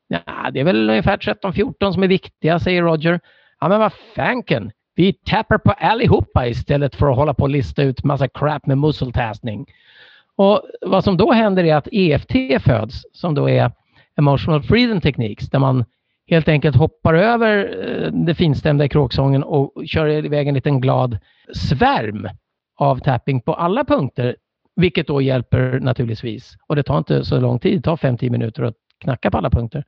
Ja, 0.07 0.51
det 0.53 0.59
är 0.59 0.63
väl 0.63 0.89
ungefär 0.89 1.17
13-14 1.17 1.91
som 1.91 2.03
är 2.03 2.07
viktiga, 2.07 2.59
säger 2.59 2.81
Roger. 2.81 3.19
Ja, 3.59 3.69
men 3.69 3.79
vad 3.79 3.93
fanken, 4.15 4.71
vi 4.95 5.13
tappar 5.13 5.57
på 5.57 5.71
allihopa 5.71 6.47
istället 6.47 6.95
för 6.95 7.09
att 7.09 7.15
hålla 7.15 7.33
på 7.33 7.43
och 7.43 7.49
lista 7.49 7.83
ut 7.83 8.03
massa 8.03 8.27
crap 8.27 8.65
med 8.65 8.77
musseltastning. 8.77 9.65
Och 10.35 10.61
vad 10.81 11.03
som 11.03 11.17
då 11.17 11.31
händer 11.31 11.63
är 11.63 11.75
att 11.75 11.87
EFT 11.91 12.63
föds, 12.63 13.01
som 13.11 13.35
då 13.35 13.49
är 13.49 13.71
Emotional 14.17 14.63
Freedom 14.63 15.01
Techniques, 15.01 15.49
där 15.49 15.59
man 15.59 15.85
helt 16.27 16.47
enkelt 16.47 16.75
hoppar 16.75 17.13
över 17.13 17.79
eh, 17.85 18.11
det 18.11 18.35
finstämda 18.35 18.85
i 18.85 18.89
kråksången 18.89 19.43
och 19.43 19.83
kör 19.85 20.07
iväg 20.07 20.47
en 20.47 20.53
liten 20.53 20.81
glad 20.81 21.17
svärm 21.53 22.29
av 22.77 22.99
tapping 22.99 23.41
på 23.41 23.53
alla 23.53 23.85
punkter 23.85 24.35
vilket 24.77 25.07
då 25.07 25.21
hjälper 25.21 25.79
naturligtvis. 25.79 26.57
Och 26.67 26.75
det 26.75 26.83
tar 26.83 26.97
inte 26.97 27.25
så 27.25 27.39
lång 27.39 27.59
tid, 27.59 27.77
det 27.77 27.81
tar 27.81 27.97
5-10 27.97 28.29
minuter 28.29 28.63
att 28.63 28.75
knacka 28.99 29.31
på 29.31 29.37
alla 29.37 29.49
punkter. 29.49 29.83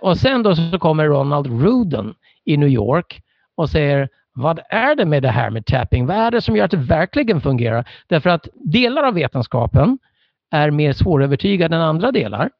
Och 0.00 0.18
sen 0.18 0.42
då 0.42 0.56
så 0.56 0.78
kommer 0.78 1.06
Ronald 1.06 1.46
Ruden 1.62 2.14
i 2.44 2.56
New 2.56 2.68
York 2.68 3.22
och 3.56 3.70
säger 3.70 4.08
vad 4.34 4.60
är 4.70 4.94
det 4.94 5.04
med 5.04 5.22
det 5.22 5.30
här 5.30 5.50
med 5.50 5.66
tapping? 5.66 6.06
Vad 6.06 6.16
är 6.16 6.30
det 6.30 6.42
som 6.42 6.56
gör 6.56 6.64
att 6.64 6.70
det 6.70 6.76
verkligen 6.76 7.40
fungerar? 7.40 7.88
Därför 8.06 8.30
att 8.30 8.48
delar 8.54 9.02
av 9.02 9.14
vetenskapen 9.14 9.98
är 10.50 10.70
mer 10.70 10.92
svårövertygade 10.92 11.76
än 11.76 11.82
andra 11.82 12.12
delar. 12.12 12.50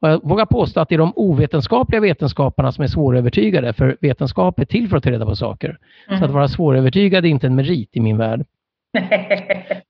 Och 0.00 0.08
jag 0.08 0.28
vågar 0.28 0.46
påstå 0.46 0.80
att 0.80 0.88
det 0.88 0.94
är 0.94 0.98
de 0.98 1.12
ovetenskapliga 1.16 2.00
vetenskaperna 2.00 2.72
som 2.72 2.84
är 2.84 2.88
svårövertygade, 2.88 3.72
för 3.72 3.96
vetenskap 4.00 4.58
är 4.58 4.64
till 4.64 4.88
för 4.88 4.96
att 4.96 5.02
ta 5.02 5.10
reda 5.10 5.26
på 5.26 5.36
saker. 5.36 5.68
Mm. 5.68 5.78
Så 6.08 6.14
att 6.14 6.30
mm. 6.30 6.34
vara 6.34 6.48
svårövertygad 6.48 7.24
är 7.24 7.28
inte 7.28 7.46
en 7.46 7.54
merit 7.54 7.90
i 7.92 8.00
min 8.00 8.16
värld. 8.16 8.44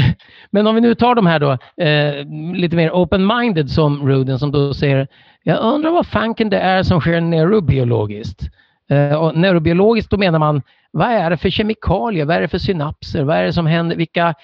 Men 0.50 0.66
om 0.66 0.74
vi 0.74 0.80
nu 0.80 0.94
tar 0.94 1.14
de 1.14 1.26
här 1.26 1.38
då, 1.38 1.52
eh, 1.84 2.26
lite 2.54 2.76
mer 2.76 2.90
open-minded 2.90 3.66
som 3.66 4.08
Ruden 4.08 4.38
som 4.38 4.52
då 4.52 4.74
säger, 4.74 5.08
jag 5.42 5.58
undrar 5.62 5.90
vad 5.90 6.06
fanken 6.06 6.50
det 6.50 6.58
är 6.58 6.82
som 6.82 7.00
sker 7.00 7.20
neurobiologiskt. 7.20 8.42
Eh, 8.90 9.14
och 9.14 9.36
neurobiologiskt 9.36 10.10
då 10.10 10.16
menar 10.16 10.38
man, 10.38 10.62
vad 10.90 11.08
är 11.08 11.30
det 11.30 11.36
för 11.36 11.50
kemikalier, 11.50 12.24
vad 12.24 12.36
är 12.36 12.40
det 12.40 12.48
för 12.48 12.58
synapser, 12.58 13.24
vad 13.24 13.36
är 13.36 13.44
det 13.44 13.52
som 13.52 13.66
händer, 13.66 13.96
vilka, 13.96 14.34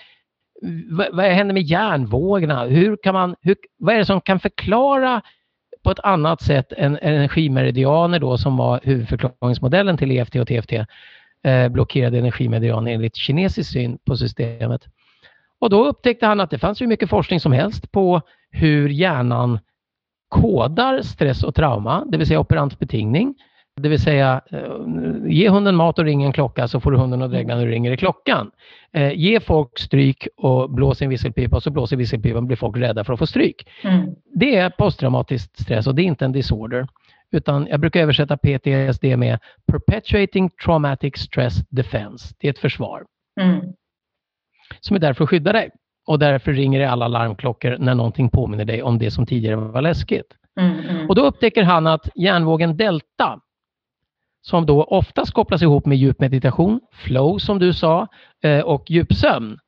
vad, 0.90 1.06
vad 1.12 1.24
händer 1.26 1.54
med 1.54 1.62
hjärnvågorna, 1.62 2.64
hur 2.64 2.96
kan 2.96 3.14
man, 3.14 3.36
hur, 3.40 3.56
vad 3.78 3.94
är 3.94 3.98
det 3.98 4.04
som 4.04 4.20
kan 4.20 4.40
förklara 4.40 5.22
på 5.84 5.90
ett 5.90 6.00
annat 6.00 6.42
sätt 6.42 6.72
än 6.72 6.98
energimeridianer 7.02 8.18
då 8.18 8.38
som 8.38 8.56
var 8.56 8.80
huvudförklaringsmodellen 8.82 9.96
till 9.96 10.10
EFT 10.10 10.36
och 10.36 10.48
TFT, 10.48 10.72
eh, 11.44 11.68
blockerade 11.68 12.18
energimeridianer 12.18 12.92
enligt 12.92 13.16
kinesisk 13.16 13.72
syn 13.72 13.98
på 14.06 14.16
systemet. 14.16 14.82
Och 15.64 15.70
då 15.70 15.84
upptäckte 15.84 16.26
han 16.26 16.40
att 16.40 16.50
det 16.50 16.58
fanns 16.58 16.80
hur 16.80 16.86
mycket 16.86 17.10
forskning 17.10 17.40
som 17.40 17.52
helst 17.52 17.92
på 17.92 18.20
hur 18.50 18.88
hjärnan 18.88 19.58
kodar 20.28 21.02
stress 21.02 21.42
och 21.42 21.54
trauma, 21.54 22.04
det 22.04 22.18
vill 22.18 22.26
säga 22.26 22.40
operant 22.40 22.78
betingning. 22.78 23.34
Det 23.80 23.88
vill 23.88 24.00
säga, 24.00 24.40
eh, 24.50 24.76
ge 25.26 25.48
hunden 25.48 25.76
mat 25.76 25.98
och 25.98 26.04
ring 26.04 26.22
en 26.22 26.32
klocka 26.32 26.68
så 26.68 26.80
får 26.80 26.90
du 26.90 26.96
hunden 26.96 27.22
att 27.22 27.30
dregla 27.30 27.54
när 27.54 27.66
du 27.66 27.70
ringer 27.70 27.92
i 27.92 27.96
klockan. 27.96 28.50
Eh, 28.92 29.12
ge 29.12 29.40
folk 29.40 29.78
stryk 29.78 30.28
och 30.36 30.70
blås 30.70 31.02
i 31.02 31.04
en 31.04 31.10
visselpipa 31.10 31.56
och 31.56 31.62
så 31.62 31.70
blåser 31.70 31.96
visselpipan 31.96 32.36
och 32.36 32.46
blir 32.46 32.56
folk 32.56 32.76
rädda 32.76 33.04
för 33.04 33.12
att 33.12 33.18
få 33.18 33.26
stryk. 33.26 33.68
Mm. 33.84 34.14
Det 34.34 34.56
är 34.56 34.70
posttraumatisk 34.70 35.60
stress 35.60 35.86
och 35.86 35.94
det 35.94 36.02
är 36.02 36.06
inte 36.06 36.24
en 36.24 36.32
disorder. 36.32 36.88
Utan 37.32 37.66
jag 37.66 37.80
brukar 37.80 38.00
översätta 38.00 38.36
PTSD 38.36 39.04
med 39.16 39.38
Perpetuating 39.66 40.50
Traumatic 40.64 41.16
Stress 41.16 41.54
Defense. 41.68 42.34
Det 42.38 42.48
är 42.48 42.50
ett 42.50 42.58
försvar. 42.58 43.04
Mm 43.40 43.60
som 44.80 44.96
är 44.96 45.00
där 45.00 45.12
för 45.12 45.24
att 45.24 45.30
skydda 45.30 45.52
dig. 45.52 45.70
Och 46.06 46.18
därför 46.18 46.52
ringer 46.52 46.80
det 46.80 46.90
alla 46.90 47.08
larmklockor 47.08 47.76
när 47.78 47.94
någonting 47.94 48.30
påminner 48.30 48.64
dig 48.64 48.82
om 48.82 48.98
det 48.98 49.10
som 49.10 49.26
tidigare 49.26 49.56
var 49.56 49.82
läskigt. 49.82 50.26
Mm, 50.60 50.78
mm. 50.78 51.08
Och 51.08 51.14
då 51.14 51.26
upptäcker 51.26 51.62
han 51.62 51.86
att 51.86 52.08
hjärnvågen 52.14 52.76
delta, 52.76 53.40
som 54.42 54.66
då 54.66 54.84
oftast 54.84 55.32
kopplas 55.32 55.62
ihop 55.62 55.86
med 55.86 55.98
djup 55.98 56.20
meditation, 56.20 56.80
flow 56.92 57.38
som 57.38 57.58
du 57.58 57.72
sa, 57.72 58.06
eh, 58.42 58.60
och 58.60 58.90
djupsömn. 58.90 59.58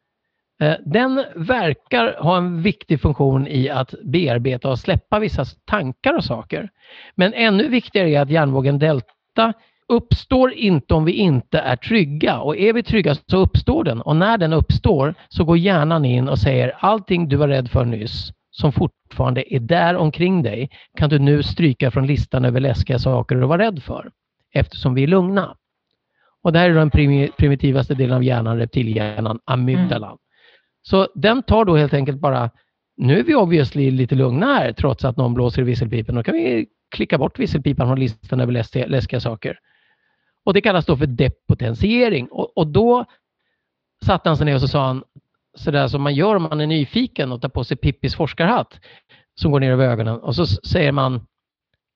Eh, 0.61 0.75
den 0.85 1.25
verkar 1.35 2.23
ha 2.23 2.37
en 2.37 2.63
viktig 2.63 3.01
funktion 3.01 3.47
i 3.47 3.69
att 3.71 3.95
bearbeta 4.05 4.71
och 4.71 4.79
släppa 4.79 5.19
vissa 5.19 5.45
tankar 5.65 6.15
och 6.15 6.25
saker. 6.25 6.69
Men 7.15 7.35
ännu 7.35 7.69
viktigare 7.69 8.11
är 8.11 8.21
att 8.21 8.31
hjärnvågen 8.31 8.79
delta 8.79 9.53
uppstår 9.89 10.53
inte 10.53 10.95
om 10.95 11.05
vi 11.05 11.13
inte 11.13 11.59
är 11.59 11.77
trygga 11.77 12.39
och 12.39 12.57
är 12.57 12.73
vi 12.73 12.83
trygga 12.83 13.15
så 13.15 13.37
uppstår 13.37 13.85
den 13.85 14.01
och 14.01 14.17
när 14.17 14.39
den 14.39 14.53
uppstår 14.53 15.15
så 15.29 15.45
går 15.45 15.59
hjärnan 15.59 16.05
in 16.05 16.29
och 16.29 16.39
säger 16.39 16.77
allting 16.79 17.29
du 17.29 17.37
var 17.37 17.49
rädd 17.49 17.71
för 17.71 17.85
nyss 17.85 18.33
som 18.51 18.73
fortfarande 18.73 19.55
är 19.55 19.61
där 19.61 19.97
omkring 19.97 20.43
dig 20.43 20.71
kan 20.99 21.11
du 21.11 21.19
nu 21.19 21.43
stryka 21.43 21.91
från 21.91 22.07
listan 22.07 22.45
över 22.45 22.61
läskiga 22.61 22.99
saker 22.99 23.37
du 23.37 23.47
var 23.47 23.59
rädd 23.59 23.83
för 23.83 24.11
eftersom 24.55 24.95
vi 24.95 25.03
är 25.03 25.07
lugna. 25.07 25.57
Och 26.43 26.53
det 26.53 26.59
här 26.59 26.71
är 26.71 26.75
den 26.75 27.31
primitivaste 27.31 27.95
delen 27.95 28.17
av 28.17 28.25
hjärnan, 28.25 28.59
reptilhjärnan, 28.59 29.41
amygdalan. 29.45 30.11
Mm. 30.11 30.19
Så 30.83 31.09
den 31.15 31.43
tar 31.43 31.65
då 31.65 31.77
helt 31.77 31.95
enkelt 31.95 32.21
bara, 32.21 32.51
nu 32.97 33.19
är 33.19 33.23
vi 33.23 33.35
obviously 33.35 33.91
lite 33.91 34.15
lugna 34.15 34.47
här 34.47 34.73
trots 34.73 35.05
att 35.05 35.17
någon 35.17 35.35
blåser 35.35 35.63
i 35.63 35.65
visselpipan, 35.65 36.15
då 36.15 36.23
kan 36.23 36.35
vi 36.35 36.67
klicka 36.91 37.19
bort 37.19 37.39
visselpipan 37.39 37.89
från 37.89 38.01
listan 38.01 38.41
över 38.41 38.89
läskiga 38.89 39.21
saker. 39.21 39.59
Och 40.47 40.55
det 40.55 40.61
kallas 40.61 40.87
då 40.87 40.97
för 40.97 41.07
depotentiering. 41.07 42.27
Och, 42.27 42.59
och 42.59 42.67
då 42.67 43.05
satte 44.05 44.29
han 44.29 44.37
sig 44.37 44.47
ner 44.47 44.55
och 44.55 44.61
så 44.61 44.69
sa 44.69 44.87
han 44.87 45.05
sådär 45.55 45.89
som 45.89 46.03
man 46.03 46.15
gör 46.15 46.37
om 46.37 46.43
man 46.43 46.61
är 46.61 46.67
nyfiken 46.67 47.33
och 47.33 47.43
tar 47.43 47.49
på 47.49 47.65
sig 47.65 47.77
Pippis 47.77 48.15
forskarhatt 48.15 48.81
som 49.35 49.53
går 49.53 49.61
ner 49.61 49.73
över 49.73 49.87
ögonen 49.87 50.21
och 50.21 50.35
så 50.35 50.47
säger 50.47 50.93
man 50.93 51.27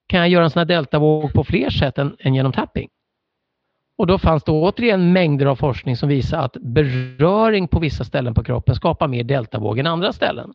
kan 0.07 0.21
jag 0.21 0.29
göra 0.29 0.45
en 0.45 0.51
sån 0.51 0.61
här 0.61 0.65
deltavåg 0.65 1.33
på 1.33 1.45
fler 1.45 1.71
sätt 1.71 1.99
än, 1.99 2.17
än 2.19 2.35
genom 2.35 2.53
tapping? 2.53 2.89
Och 3.97 4.07
då 4.07 4.19
fanns 4.19 4.45
det 4.45 4.53
återigen 4.53 5.13
mängder 5.13 5.47
av 5.47 5.57
forskning 5.57 5.97
som 5.97 6.09
visar 6.09 6.39
att 6.39 6.57
beröring 6.61 7.69
på 7.69 7.79
vissa 7.79 8.05
ställen 8.05 8.35
på 8.35 8.45
kroppen 8.45 8.75
skapar 8.75 9.09
mer 9.09 9.25
deltavåg 9.25 9.79
än 9.79 9.87
andra 9.87 10.13
ställen. 10.13 10.53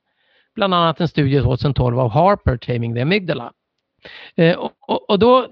Bland 0.56 0.74
annat 0.74 1.02
en 1.02 1.08
studie 1.08 1.42
2012 1.42 2.00
av 2.00 2.10
Harper, 2.10 2.58
Taming 2.58 2.94
the 2.94 3.02
Amygdala. 3.02 3.52
Eh, 4.36 4.56
och, 4.58 4.72
och, 4.80 5.10
och, 5.10 5.20
då, 5.20 5.48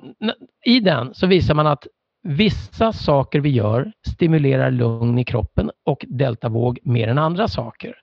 I 0.65 0.79
den 0.79 1.13
så 1.13 1.27
visar 1.27 1.53
man 1.53 1.67
att 1.67 1.88
Vissa 2.23 2.93
saker 2.93 3.39
vi 3.39 3.49
gör 3.49 3.91
stimulerar 4.07 4.71
lugn 4.71 5.19
i 5.19 5.23
kroppen 5.23 5.71
och 5.86 6.05
deltavåg 6.07 6.79
mer 6.83 7.07
än 7.07 7.17
andra 7.17 7.47
saker. 7.47 7.95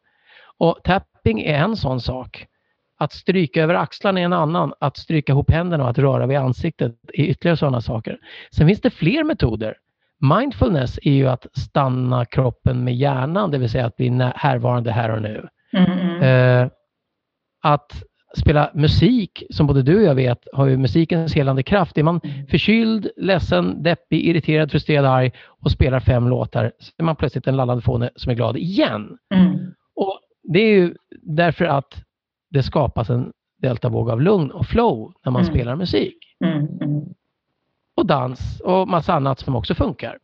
Och 0.58 0.80
tapping 0.84 1.40
är 1.40 1.54
en 1.54 1.76
sån 1.76 2.00
sak. 2.00 2.46
Att 2.98 3.12
stryka 3.12 3.62
över 3.62 3.74
axlarna 3.74 4.20
är 4.20 4.24
en 4.24 4.32
annan. 4.32 4.72
Att 4.80 4.96
stryka 4.96 5.32
ihop 5.32 5.50
händerna 5.50 5.84
och 5.84 5.90
att 5.90 5.98
röra 5.98 6.26
vid 6.26 6.38
ansiktet 6.38 6.96
är 7.12 7.22
ytterligare 7.22 7.56
sådana 7.56 7.80
saker. 7.80 8.18
Sen 8.56 8.66
finns 8.66 8.80
det 8.80 8.90
fler 8.90 9.24
metoder. 9.24 9.76
Mindfulness 10.20 10.98
är 11.02 11.12
ju 11.12 11.28
att 11.28 11.46
stanna 11.52 12.24
kroppen 12.24 12.84
med 12.84 12.96
hjärnan, 12.96 13.50
det 13.50 13.58
vill 13.58 13.70
säga 13.70 13.86
att 13.86 13.96
bli 13.96 14.30
härvarande 14.34 14.92
här 14.92 15.10
och 15.10 15.22
nu. 15.22 15.48
Mm. 15.72 15.92
mm. 15.92 16.22
Eh, 16.22 16.70
att 17.62 18.02
spela 18.36 18.70
musik, 18.74 19.42
som 19.50 19.66
både 19.66 19.82
du 19.82 19.96
och 19.96 20.04
jag 20.04 20.14
vet, 20.14 20.48
har 20.52 20.66
ju 20.66 20.76
musikens 20.76 21.34
helande 21.34 21.62
kraft. 21.62 21.98
Är 21.98 22.02
man 22.02 22.20
mm. 22.24 22.46
förkyld, 22.46 23.10
ledsen, 23.16 23.82
deppig, 23.82 24.26
irriterad, 24.26 24.70
frustrerad, 24.70 25.04
arg 25.04 25.32
och 25.46 25.70
spelar 25.70 26.00
fem 26.00 26.28
låtar, 26.28 26.72
så 26.78 26.92
är 26.98 27.02
man 27.02 27.16
plötsligt 27.16 27.46
en 27.46 27.56
lallad 27.56 27.84
fåne 27.84 28.10
som 28.16 28.30
är 28.30 28.34
glad 28.36 28.56
igen. 28.56 29.18
Mm. 29.34 29.58
Och 29.94 30.20
Det 30.42 30.58
är 30.58 30.72
ju 30.72 30.94
därför 31.22 31.64
att 31.64 31.94
det 32.50 32.62
skapas 32.62 33.10
en 33.10 33.32
deltavåg 33.62 34.10
av 34.10 34.22
lugn 34.22 34.50
och 34.50 34.66
flow 34.66 35.12
när 35.24 35.32
man 35.32 35.42
mm. 35.42 35.54
spelar 35.54 35.76
musik. 35.76 36.16
Mm, 36.44 36.58
mm. 36.58 37.04
Och 37.96 38.06
dans 38.06 38.60
och 38.60 38.88
massa 38.88 39.14
annat 39.14 39.38
som 39.38 39.56
också 39.56 39.74
funkar. 39.74 40.18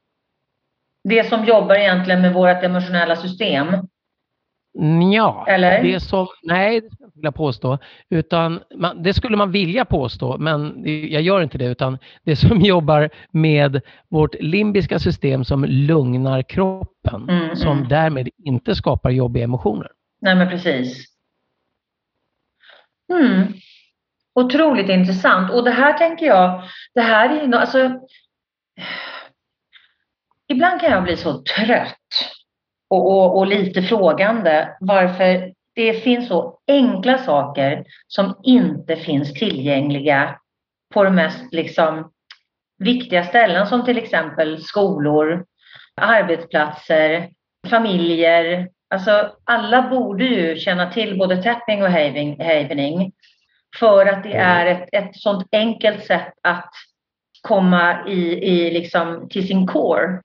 Det 1.04 1.28
som 1.28 1.44
jobbar 1.44 1.74
egentligen 1.74 2.20
med 2.20 2.34
vårt 2.34 2.62
emotionella 2.62 3.16
system 3.16 3.66
Ja, 5.12 5.44
Eller? 5.48 5.82
Det 5.82 6.00
som, 6.00 6.26
nej, 6.42 6.80
det 6.80 6.86
skulle 6.86 7.02
jag 7.02 7.08
inte 7.08 7.18
vilja 7.18 7.32
påstå. 7.32 7.78
Utan 8.10 8.60
man, 8.74 9.02
det 9.02 9.14
skulle 9.14 9.36
man 9.36 9.50
vilja 9.50 9.84
påstå, 9.84 10.38
men 10.38 10.82
jag 10.84 11.22
gör 11.22 11.42
inte 11.42 11.58
det. 11.58 11.64
Utan 11.64 11.98
det 12.24 12.36
som 12.36 12.60
jobbar 12.60 13.10
med 13.30 13.80
vårt 14.08 14.34
limbiska 14.40 14.98
system 14.98 15.44
som 15.44 15.64
lugnar 15.64 16.42
kroppen, 16.42 17.22
mm, 17.28 17.44
mm. 17.44 17.56
som 17.56 17.76
mm. 17.76 17.88
därmed 17.88 18.28
inte 18.44 18.74
skapar 18.74 19.10
jobbiga 19.10 19.44
emotioner. 19.44 19.90
Nej, 20.20 20.34
men 20.34 20.48
precis. 20.48 21.06
Mm. 23.12 23.52
Otroligt 24.34 24.88
intressant. 24.88 25.52
Och 25.52 25.64
det 25.64 25.70
här 25.70 25.92
tänker 25.92 26.26
jag, 26.26 26.62
det 26.94 27.00
här 27.00 27.30
är 27.30 27.46
ju 27.46 27.54
alltså 27.54 27.78
Ibland 30.48 30.80
kan 30.80 30.90
jag 30.90 31.02
bli 31.02 31.16
så 31.16 31.42
trött 31.42 31.95
och, 32.88 33.10
och, 33.10 33.38
och 33.38 33.46
lite 33.46 33.82
frågande 33.82 34.68
varför 34.80 35.52
det 35.74 35.92
finns 35.92 36.28
så 36.28 36.58
enkla 36.66 37.18
saker 37.18 37.84
som 38.06 38.34
inte 38.42 38.96
finns 38.96 39.32
tillgängliga 39.32 40.38
på 40.94 41.04
de 41.04 41.14
mest 41.14 41.52
liksom, 41.52 42.10
viktiga 42.78 43.24
ställen 43.24 43.66
som 43.66 43.84
till 43.84 43.98
exempel 43.98 44.62
skolor, 44.62 45.44
arbetsplatser, 45.94 47.30
familjer. 47.70 48.68
Alltså 48.90 49.36
alla 49.44 49.88
borde 49.88 50.24
ju 50.24 50.56
känna 50.56 50.92
till 50.92 51.18
både 51.18 51.42
tapping 51.42 51.82
och 51.82 51.90
havening 51.90 53.12
för 53.78 54.06
att 54.06 54.22
det 54.22 54.34
mm. 54.34 54.46
är 54.46 54.66
ett, 54.66 54.88
ett 54.92 55.16
sånt 55.16 55.48
enkelt 55.52 56.04
sätt 56.04 56.32
att 56.42 56.70
komma 57.42 58.08
i, 58.08 58.44
i 58.44 58.70
liksom, 58.70 59.28
till 59.28 59.46
sin 59.46 59.66
core. 59.66 60.22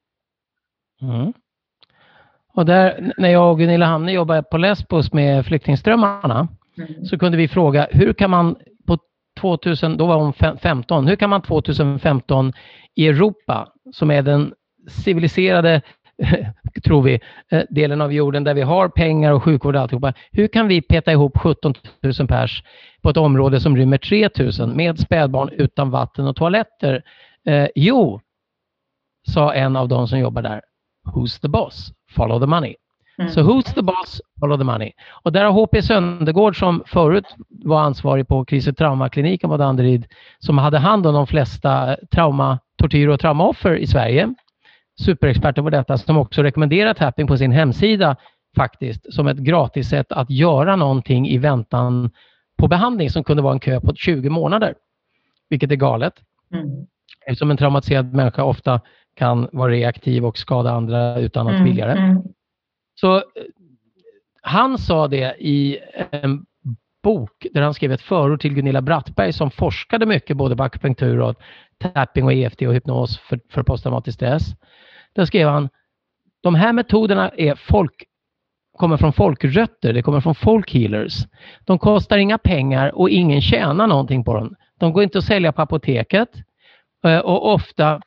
Mm. 1.01 1.33
Och 2.53 2.65
där, 2.65 3.13
när 3.17 3.29
jag 3.29 3.51
och 3.51 3.59
Gunilla 3.59 3.85
Hamne 3.85 4.11
jobbade 4.11 4.43
på 4.43 4.57
Lesbos 4.57 5.13
med 5.13 5.45
flyktingströmmarna 5.45 6.47
mm. 6.77 7.05
så 7.05 7.17
kunde 7.17 7.37
vi 7.37 7.47
fråga 7.47 7.87
hur 7.91 8.13
kan 8.13 8.29
man 8.29 8.55
på 8.87 8.97
2000, 9.39 9.97
då 9.97 10.05
var 10.05 10.15
hon 10.17 10.57
15, 10.57 11.07
hur 11.07 11.15
kan 11.15 11.29
man 11.29 11.41
2015 11.41 12.53
i 12.95 13.07
Europa 13.07 13.67
som 13.93 14.11
är 14.11 14.21
den 14.21 14.53
civiliserade 14.89 15.81
tror 16.83 17.01
vi, 17.01 17.19
eh, 17.51 17.63
delen 17.69 18.01
av 18.01 18.13
jorden 18.13 18.43
där 18.43 18.53
vi 18.53 18.61
har 18.61 18.89
pengar 18.89 19.31
och 19.31 19.43
sjukvård 19.43 19.75
och 19.75 19.81
alltihopa. 19.81 20.13
Hur 20.31 20.47
kan 20.47 20.67
vi 20.67 20.81
peta 20.81 21.11
ihop 21.11 21.37
17 21.37 21.73
000 22.19 22.27
pers 22.27 22.63
på 23.01 23.09
ett 23.09 23.17
område 23.17 23.59
som 23.59 23.77
rymmer 23.77 23.97
3 23.97 24.29
000 24.59 24.75
med 24.75 24.99
spädbarn 24.99 25.49
utan 25.49 25.91
vatten 25.91 26.27
och 26.27 26.35
toaletter? 26.35 27.03
Eh, 27.45 27.67
jo, 27.75 28.21
sa 29.27 29.53
en 29.53 29.75
av 29.75 29.87
de 29.87 30.07
som 30.07 30.19
jobbar 30.19 30.41
där, 30.41 30.61
Who's 31.13 31.41
the 31.41 31.47
boss? 31.47 31.93
Follow 32.15 32.39
the 32.39 32.47
money. 32.47 32.75
Mm. 33.19 33.31
Så 33.31 33.41
who's 33.41 33.73
the 33.73 33.81
boss? 33.81 34.21
Follow 34.39 34.57
the 34.57 34.63
money. 34.63 34.91
Och 35.23 35.31
där 35.31 35.45
har 35.45 35.51
HP 35.51 35.83
Söndergård 35.83 36.59
som 36.59 36.83
förut 36.85 37.25
var 37.49 37.81
ansvarig 37.81 38.27
på 38.27 38.45
kris 38.45 38.67
och 38.67 38.77
traumakliniken 38.77 39.49
på 39.49 39.57
Danderyd 39.57 40.05
som 40.39 40.57
hade 40.57 40.77
hand 40.77 41.07
om 41.07 41.13
de 41.13 41.27
flesta 41.27 41.97
trauma, 42.11 42.59
tortyr 42.77 43.07
och 43.07 43.19
traumaoffer 43.19 43.75
i 43.75 43.87
Sverige. 43.87 44.33
Superexperter 44.99 45.61
på 45.61 45.69
detta 45.69 45.97
som 45.97 46.17
också 46.17 46.43
rekommenderar 46.43 46.93
tapping 46.93 47.27
på 47.27 47.37
sin 47.37 47.51
hemsida 47.51 48.15
faktiskt 48.55 49.13
som 49.13 49.27
ett 49.27 49.37
gratis 49.37 49.89
sätt 49.89 50.11
att 50.11 50.29
göra 50.29 50.75
någonting 50.75 51.29
i 51.29 51.37
väntan 51.37 52.09
på 52.57 52.67
behandling 52.67 53.09
som 53.09 53.23
kunde 53.23 53.43
vara 53.43 53.53
en 53.53 53.59
kö 53.59 53.81
på 53.81 53.95
20 53.95 54.29
månader. 54.29 54.75
Vilket 55.49 55.71
är 55.71 55.75
galet. 55.75 56.13
Mm. 56.53 56.67
Eftersom 57.25 57.51
en 57.51 57.57
traumatiserad 57.57 58.13
människa 58.13 58.43
ofta 58.43 58.81
kan 59.15 59.49
vara 59.51 59.71
reaktiv 59.71 60.25
och 60.25 60.37
skada 60.37 60.71
andra 60.71 61.19
utan 61.19 61.47
att 61.47 61.53
mm, 61.53 61.65
vilja 61.65 61.85
det. 61.85 61.91
Mm. 61.91 62.21
Så 62.95 63.15
eh, 63.15 63.21
han 64.41 64.77
sa 64.77 65.07
det 65.07 65.35
i 65.39 65.79
en 66.11 66.45
bok 67.03 67.47
där 67.53 67.61
han 67.61 67.73
skrev 67.73 67.91
ett 67.91 68.01
förord 68.01 68.41
till 68.41 68.53
Gunilla 68.53 68.81
Brattberg 68.81 69.33
som 69.33 69.51
forskade 69.51 70.05
mycket 70.05 70.37
både 70.37 70.55
på 70.55 70.63
akupunktur 70.63 71.19
och 71.19 71.35
tapping 71.77 72.25
och 72.25 72.33
EFT 72.33 72.61
och 72.61 72.73
hypnos 72.73 73.19
för, 73.19 73.39
för 73.49 73.63
posttraumatisk 73.63 74.15
stress. 74.15 74.43
Där 75.13 75.25
skrev 75.25 75.47
han, 75.47 75.69
de 76.41 76.55
här 76.55 76.73
metoderna 76.73 77.29
är 77.29 77.55
folk, 77.55 78.03
kommer 78.77 78.97
från 78.97 79.13
folkrötter, 79.13 79.93
det 79.93 80.01
kommer 80.01 80.21
från 80.21 80.35
folkhealers. 80.35 81.13
De 81.65 81.79
kostar 81.79 82.17
inga 82.17 82.37
pengar 82.37 82.95
och 82.95 83.09
ingen 83.09 83.41
tjänar 83.41 83.87
någonting 83.87 84.23
på 84.23 84.33
dem. 84.33 84.55
De 84.79 84.93
går 84.93 85.03
inte 85.03 85.17
att 85.17 85.23
sälja 85.23 85.51
på 85.51 85.61
apoteket 85.61 86.29
eh, 87.05 87.19
och 87.19 87.53
ofta 87.53 88.01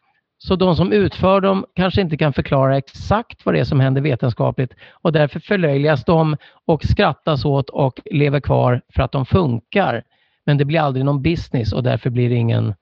så 0.46 0.56
de 0.56 0.76
som 0.76 0.92
utför 0.92 1.40
dem 1.40 1.64
kanske 1.74 2.00
inte 2.00 2.16
kan 2.16 2.32
förklara 2.32 2.76
exakt 2.76 3.46
vad 3.46 3.54
det 3.54 3.60
är 3.60 3.64
som 3.64 3.80
händer 3.80 4.02
vetenskapligt 4.02 4.74
och 4.92 5.12
därför 5.12 5.40
förlöjligas 5.40 6.04
de 6.04 6.36
och 6.64 6.84
skrattas 6.84 7.44
åt 7.44 7.70
och 7.70 8.00
lever 8.04 8.40
kvar 8.40 8.80
för 8.94 9.02
att 9.02 9.12
de 9.12 9.26
funkar. 9.26 10.02
Men 10.46 10.58
det 10.58 10.64
blir 10.64 10.80
aldrig 10.80 11.04
någon 11.04 11.22
business 11.22 11.72
och 11.72 11.82
därför 11.82 12.10
blir 12.10 12.28
det 12.28 12.34
ingen, 12.34 12.74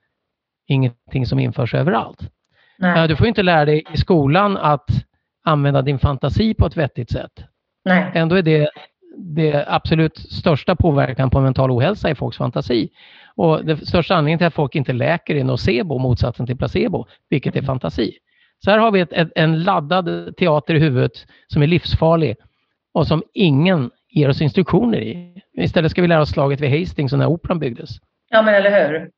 ingenting 0.67 1.25
som 1.25 1.39
införs 1.39 1.73
överallt. 1.73 2.29
Nej. 2.77 3.07
Du 3.07 3.15
får 3.15 3.27
inte 3.27 3.43
lära 3.43 3.65
dig 3.65 3.83
i 3.93 3.97
skolan 3.97 4.57
att 4.57 4.89
använda 5.45 5.81
din 5.81 5.99
fantasi 5.99 6.53
på 6.53 6.65
ett 6.65 6.77
vettigt 6.77 7.11
sätt. 7.11 7.43
Nej. 7.85 8.11
Ändå 8.13 8.35
är 8.35 8.41
det 8.41 8.69
det 9.17 9.65
absolut 9.67 10.17
största 10.17 10.75
påverkan 10.75 11.29
på 11.29 11.41
mental 11.41 11.71
ohälsa 11.71 12.09
i 12.09 12.15
folks 12.15 12.37
fantasi. 12.37 12.89
Och 13.35 13.65
det 13.65 13.77
största 13.87 14.15
anledningen 14.15 14.39
till 14.39 14.47
att 14.47 14.53
folk 14.53 14.75
inte 14.75 14.93
läker 14.93 15.35
är 15.35 15.43
nocebo, 15.43 15.97
motsatsen 15.97 16.45
till 16.45 16.57
placebo, 16.57 17.05
vilket 17.29 17.55
är 17.55 17.59
mm. 17.59 17.65
fantasi. 17.65 18.17
Så 18.63 18.71
här 18.71 18.77
har 18.77 18.91
vi 18.91 18.99
ett, 18.99 19.13
ett, 19.13 19.31
en 19.35 19.63
laddad 19.63 20.37
teater 20.37 20.75
i 20.75 20.79
huvudet 20.79 21.11
som 21.47 21.61
är 21.61 21.67
livsfarlig 21.67 22.35
och 22.93 23.07
som 23.07 23.23
ingen 23.33 23.91
ger 24.09 24.29
oss 24.29 24.41
instruktioner 24.41 24.97
i. 24.97 25.41
Istället 25.57 25.91
ska 25.91 26.01
vi 26.01 26.07
lära 26.07 26.21
oss 26.21 26.29
slaget 26.29 26.59
vid 26.61 26.79
Hastings 26.79 27.13
och 27.13 27.19
när 27.19 27.27
operan 27.27 27.59
byggdes. 27.59 27.89
Ja, 28.29 28.41
men 28.41 28.53
eller 28.53 28.89
hur. 28.89 29.09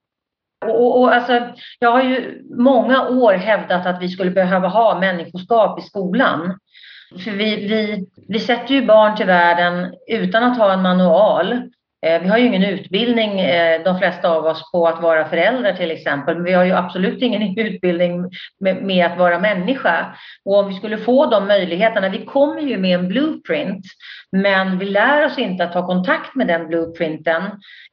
Och, 0.65 0.85
och, 0.85 1.01
och, 1.01 1.13
alltså, 1.13 1.41
jag 1.79 1.91
har 1.91 2.03
ju 2.03 2.43
många 2.57 3.07
år 3.07 3.33
hävdat 3.33 3.85
att 3.85 4.01
vi 4.01 4.07
skulle 4.07 4.31
behöva 4.31 4.67
ha 4.67 4.99
människoskap 4.99 5.79
i 5.79 5.81
skolan. 5.81 6.59
För 7.23 7.31
vi, 7.31 7.55
vi, 7.55 8.05
vi 8.27 8.39
sätter 8.39 8.73
ju 8.73 8.85
barn 8.85 9.15
till 9.15 9.25
världen 9.25 9.93
utan 10.07 10.43
att 10.43 10.57
ha 10.57 10.73
en 10.73 10.81
manual. 10.81 11.61
Eh, 12.05 12.21
vi 12.21 12.27
har 12.27 12.37
ju 12.37 12.45
ingen 12.45 12.63
utbildning, 12.63 13.39
eh, 13.39 13.83
de 13.83 13.99
flesta 13.99 14.29
av 14.29 14.45
oss, 14.45 14.71
på 14.71 14.87
att 14.87 15.01
vara 15.01 15.29
föräldrar 15.29 15.73
till 15.73 15.91
exempel, 15.91 16.35
men 16.35 16.43
vi 16.43 16.53
har 16.53 16.63
ju 16.63 16.71
absolut 16.71 17.21
ingen 17.21 17.59
utbildning 17.59 18.29
med, 18.81 19.05
att 19.05 19.17
vara 19.17 19.39
människa. 19.39 20.15
Och 20.45 20.59
om 20.59 20.67
vi 20.67 20.73
skulle 20.73 20.97
få 20.97 21.25
de 21.25 21.47
möjligheterna, 21.47 22.09
vi 22.09 22.25
kommer 22.25 22.61
ju 22.61 22.77
med 22.77 22.99
en 22.99 23.07
blueprint, 23.07 23.85
men 24.31 24.77
vi 24.77 24.85
lär 24.85 25.25
oss 25.25 25.37
inte 25.37 25.63
att 25.63 25.73
ta 25.73 25.87
kontakt 25.87 26.35
med 26.35 26.47
den 26.47 26.67
blueprinten 26.67 27.43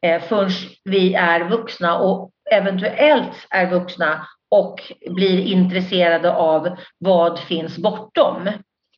eh, 0.07 0.23
förrän 0.23 0.51
vi 0.85 1.15
är 1.15 1.49
vuxna 1.49 1.99
och 1.99 2.31
eventuellt 2.51 3.47
är 3.51 3.71
vuxna 3.71 4.27
och 4.51 4.81
blir 5.11 5.45
intresserade 5.45 6.33
av 6.33 6.77
vad 6.99 7.39
finns 7.39 7.79
bortom. 7.79 8.49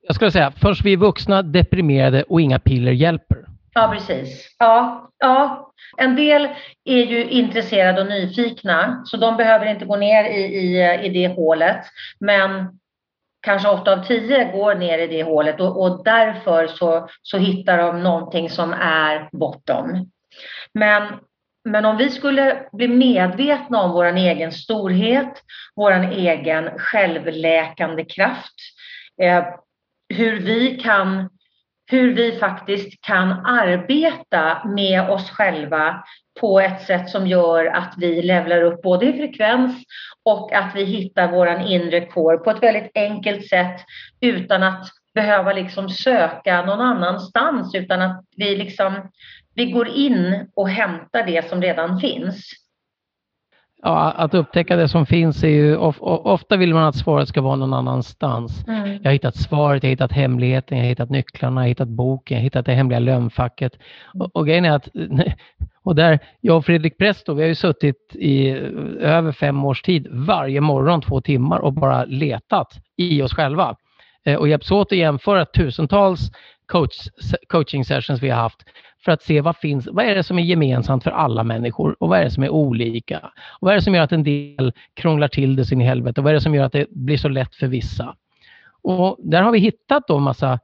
Jag 0.02 0.16
skulle 0.16 0.30
säga, 0.30 0.50
först 0.50 0.84
vi 0.84 0.92
är 0.92 0.96
vuxna, 0.96 1.42
deprimerade 1.42 2.22
och 2.22 2.40
inga 2.40 2.58
piller 2.58 2.92
hjälper. 2.92 3.43
Ja, 3.74 3.90
precis. 3.94 4.56
Ja, 4.58 5.10
ja. 5.18 5.70
En 5.96 6.16
del 6.16 6.48
är 6.84 7.04
ju 7.04 7.30
intresserade 7.30 8.00
och 8.00 8.06
nyfikna, 8.06 9.02
så 9.04 9.16
de 9.16 9.36
behöver 9.36 9.66
inte 9.66 9.84
gå 9.84 9.96
ner 9.96 10.24
i, 10.24 10.40
i, 10.40 11.00
i 11.02 11.08
det 11.08 11.34
hålet. 11.34 11.86
Men 12.20 12.78
kanske 13.42 13.68
åtta 13.68 13.92
av 13.92 14.04
tio 14.04 14.52
går 14.52 14.74
ner 14.74 14.98
i 14.98 15.06
det 15.06 15.22
hålet 15.22 15.60
och, 15.60 15.82
och 15.82 16.04
därför 16.04 16.66
så, 16.66 17.08
så 17.22 17.38
hittar 17.38 17.78
de 17.78 18.02
någonting 18.02 18.50
som 18.50 18.72
är 18.72 19.28
bortom. 19.32 20.10
Men, 20.74 21.02
men 21.64 21.84
om 21.84 21.96
vi 21.96 22.10
skulle 22.10 22.68
bli 22.72 22.88
medvetna 22.88 23.82
om 23.82 23.92
vår 23.92 24.04
egen 24.04 24.52
storhet, 24.52 25.42
vår 25.76 25.92
egen 26.12 26.78
självläkande 26.78 28.04
kraft, 28.04 28.54
eh, 29.22 29.44
hur 30.08 30.40
vi 30.40 30.76
kan 30.76 31.28
hur 31.86 32.14
vi 32.14 32.32
faktiskt 32.32 33.00
kan 33.00 33.30
arbeta 33.46 34.64
med 34.64 35.10
oss 35.10 35.30
själva 35.30 36.04
på 36.40 36.60
ett 36.60 36.82
sätt 36.82 37.08
som 37.08 37.26
gör 37.26 37.66
att 37.66 37.94
vi 37.98 38.22
levlar 38.22 38.62
upp 38.62 38.82
både 38.82 39.06
i 39.06 39.12
frekvens 39.12 39.84
och 40.24 40.52
att 40.52 40.72
vi 40.74 40.84
hittar 40.84 41.32
våran 41.32 41.60
inre 41.60 42.06
core 42.06 42.38
på 42.38 42.50
ett 42.50 42.62
väldigt 42.62 42.90
enkelt 42.94 43.48
sätt 43.48 43.80
utan 44.20 44.62
att 44.62 44.86
behöva 45.14 45.52
liksom 45.52 45.88
söka 45.88 46.62
någon 46.62 46.80
annanstans 46.80 47.74
utan 47.74 48.02
att 48.02 48.24
vi 48.36 48.56
liksom 48.56 49.10
vi 49.54 49.66
går 49.66 49.88
in 49.88 50.50
och 50.54 50.68
hämtar 50.68 51.22
det 51.26 51.48
som 51.48 51.62
redan 51.62 52.00
finns. 52.00 52.50
Ja, 53.86 54.12
att 54.16 54.34
upptäcka 54.34 54.76
det 54.76 54.88
som 54.88 55.06
finns 55.06 55.44
är 55.44 55.48
ju, 55.48 55.76
of, 55.76 55.96
ofta 56.00 56.56
vill 56.56 56.74
man 56.74 56.84
att 56.84 56.96
svaret 56.96 57.28
ska 57.28 57.40
vara 57.40 57.56
någon 57.56 57.72
annanstans. 57.74 58.64
Mm. 58.68 58.88
Jag 58.88 59.04
har 59.04 59.12
hittat 59.12 59.36
svaret, 59.36 59.82
jag 59.82 59.88
har 59.88 59.92
hittat 59.92 60.12
hemligheten, 60.12 60.78
jag 60.78 60.84
har 60.84 60.88
hittat 60.88 61.10
nycklarna, 61.10 61.60
jag 61.60 61.64
har 61.64 61.68
hittat 61.68 61.88
boken, 61.88 62.34
jag 62.34 62.40
har 62.40 62.44
hittat 62.44 62.66
det 62.66 62.72
hemliga 62.72 62.98
lönnfacket. 62.98 63.72
Och, 64.14 64.36
och 64.36 64.46
grejen 64.46 64.64
är 64.64 64.70
att, 64.70 64.88
och 65.84 65.94
där, 65.94 66.18
jag 66.40 66.56
och 66.56 66.64
Fredrik 66.64 66.98
Presto, 66.98 67.34
vi 67.34 67.42
har 67.42 67.48
ju 67.48 67.54
suttit 67.54 68.12
i 68.14 68.50
över 69.00 69.32
fem 69.32 69.64
års 69.64 69.82
tid 69.82 70.06
varje 70.10 70.60
morgon 70.60 71.00
två 71.00 71.20
timmar 71.20 71.58
och 71.58 71.72
bara 71.72 72.04
letat 72.04 72.72
i 72.96 73.22
oss 73.22 73.34
själva 73.34 73.76
eh, 74.26 74.36
och 74.36 74.48
hjälps 74.48 74.70
åt 74.70 74.92
att 74.92 74.98
jämföra 74.98 75.44
tusentals 75.44 76.30
coach, 76.66 77.08
coaching 77.48 77.84
sessions 77.84 78.22
vi 78.22 78.30
har 78.30 78.40
haft 78.40 78.64
för 79.04 79.12
att 79.12 79.22
se 79.22 79.40
vad 79.40 79.56
finns, 79.56 79.88
vad 79.92 80.04
är 80.04 80.14
det 80.14 80.22
som 80.22 80.38
är 80.38 80.42
gemensamt 80.42 81.04
för 81.04 81.10
alla 81.10 81.44
människor 81.44 81.96
och 82.00 82.08
vad 82.08 82.18
är 82.18 82.24
det 82.24 82.30
som 82.30 82.42
är 82.42 82.48
olika? 82.48 83.18
Och 83.60 83.60
vad 83.60 83.72
är 83.72 83.76
det 83.76 83.82
som 83.82 83.94
gör 83.94 84.02
att 84.02 84.12
en 84.12 84.24
del 84.24 84.72
krånglar 84.94 85.28
till 85.28 85.56
det 85.56 85.64
sin 85.64 85.80
i 85.80 85.84
helvete 85.84 86.20
och 86.20 86.24
vad 86.24 86.30
är 86.30 86.34
det 86.34 86.40
som 86.40 86.54
gör 86.54 86.64
att 86.64 86.72
det 86.72 86.90
blir 86.90 87.16
så 87.16 87.28
lätt 87.28 87.54
för 87.54 87.66
vissa? 87.66 88.16
Och 88.82 89.18
där 89.18 89.42
har 89.42 89.52
vi 89.52 89.58
hittat 89.58 90.08
då 90.08 90.18
massa 90.18 90.58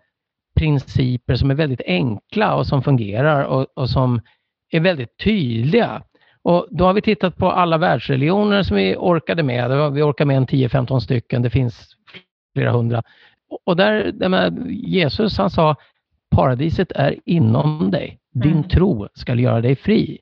principer 0.55 1.34
som 1.34 1.51
är 1.51 1.55
väldigt 1.55 1.82
enkla 1.86 2.55
och 2.55 2.66
som 2.66 2.82
fungerar 2.82 3.44
och, 3.44 3.66
och 3.74 3.90
som 3.90 4.20
är 4.70 4.80
väldigt 4.80 5.18
tydliga. 5.18 6.03
Och 6.42 6.66
då 6.70 6.84
har 6.84 6.92
vi 6.92 7.03
tittat 7.03 7.36
på 7.36 7.51
alla 7.51 7.78
världsreligioner 7.78 8.62
som 8.62 8.76
vi 8.76 8.96
orkade 8.98 9.42
med. 9.42 9.92
Vi 9.92 10.03
orkar 10.03 10.24
med 10.24 10.36
en 10.36 10.46
10-15 10.46 11.01
stycken, 11.01 11.42
det 11.42 11.51
finns 11.51 11.96
flera 12.55 12.72
hundra. 12.72 13.03
Och 13.64 13.76
där, 13.76 14.12
Jesus 14.68 15.38
han 15.38 15.51
sa, 15.51 15.76
paradiset 16.31 16.93
är 16.93 17.16
inom 17.24 17.91
dig. 17.91 18.18
Din 18.33 18.53
mm. 18.53 18.68
tro 18.68 19.09
ska 19.14 19.35
göra 19.35 19.61
dig 19.61 19.76
fri. 19.76 20.18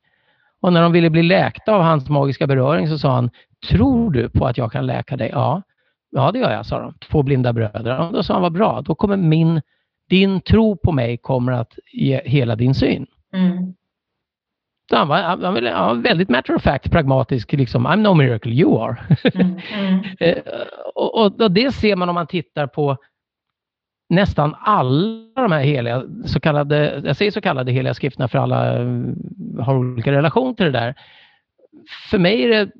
Och 0.60 0.72
när 0.72 0.82
de 0.82 0.92
ville 0.92 1.10
bli 1.10 1.22
läkta 1.22 1.74
av 1.74 1.82
hans 1.82 2.08
magiska 2.08 2.46
beröring 2.46 2.88
så 2.88 2.98
sa 2.98 3.14
han, 3.14 3.30
tror 3.68 4.10
du 4.10 4.28
på 4.28 4.46
att 4.46 4.58
jag 4.58 4.72
kan 4.72 4.86
läka 4.86 5.16
dig? 5.16 5.30
Ja, 5.32 5.62
ja 6.10 6.32
det 6.32 6.38
gör 6.38 6.52
jag, 6.52 6.66
sa 6.66 6.80
de. 6.80 6.94
Två 7.10 7.22
blinda 7.22 7.52
bröder. 7.52 7.98
Och 7.98 8.12
då 8.12 8.22
sa 8.22 8.32
han, 8.32 8.42
vad 8.42 8.52
bra, 8.52 8.80
då 8.80 8.94
kommer 8.94 9.16
min, 9.16 9.62
din 10.08 10.40
tro 10.40 10.76
på 10.76 10.92
mig 10.92 11.16
kommer 11.16 11.52
att 11.52 11.78
ge 11.92 12.20
hela 12.24 12.56
din 12.56 12.74
syn. 12.74 13.06
Mm. 13.32 13.74
Så 14.90 14.96
han 14.96 15.08
var, 15.08 15.22
han, 15.22 15.40
var, 15.40 15.62
han 15.62 15.96
var 15.96 16.02
väldigt 16.02 16.28
matter 16.28 16.54
of 16.54 16.62
fact, 16.62 16.90
pragmatisk, 16.90 17.52
liksom, 17.52 17.86
I'm 17.86 17.96
no 17.96 18.14
miracle, 18.14 18.52
you 18.52 18.82
are. 18.82 18.96
Mm, 19.34 19.60
mm. 19.74 20.04
Eh, 20.20 20.38
och, 20.94 21.14
och, 21.14 21.40
och, 21.40 21.50
det 21.50 21.72
ser 21.72 21.96
man 21.96 22.08
om 22.08 22.14
man 22.14 22.26
tittar 22.26 22.66
på 22.66 22.96
nästan 24.08 24.56
alla 24.60 25.42
de 25.42 25.52
här 25.52 25.60
heliga, 25.60 26.02
så 26.26 26.40
kallade, 26.40 27.02
jag 27.04 27.16
säger 27.16 27.30
så 27.30 27.40
kallade 27.40 27.72
heliga 27.72 27.94
skrifterna 27.94 28.28
för 28.28 28.38
alla 28.38 28.78
eh, 28.78 28.86
har 29.60 29.76
olika 29.76 30.12
relation 30.12 30.56
till 30.56 30.66
det 30.66 30.72
där. 30.72 30.94
För 32.10 32.18
mig 32.18 32.44
är 32.44 32.48
det, 32.48 32.70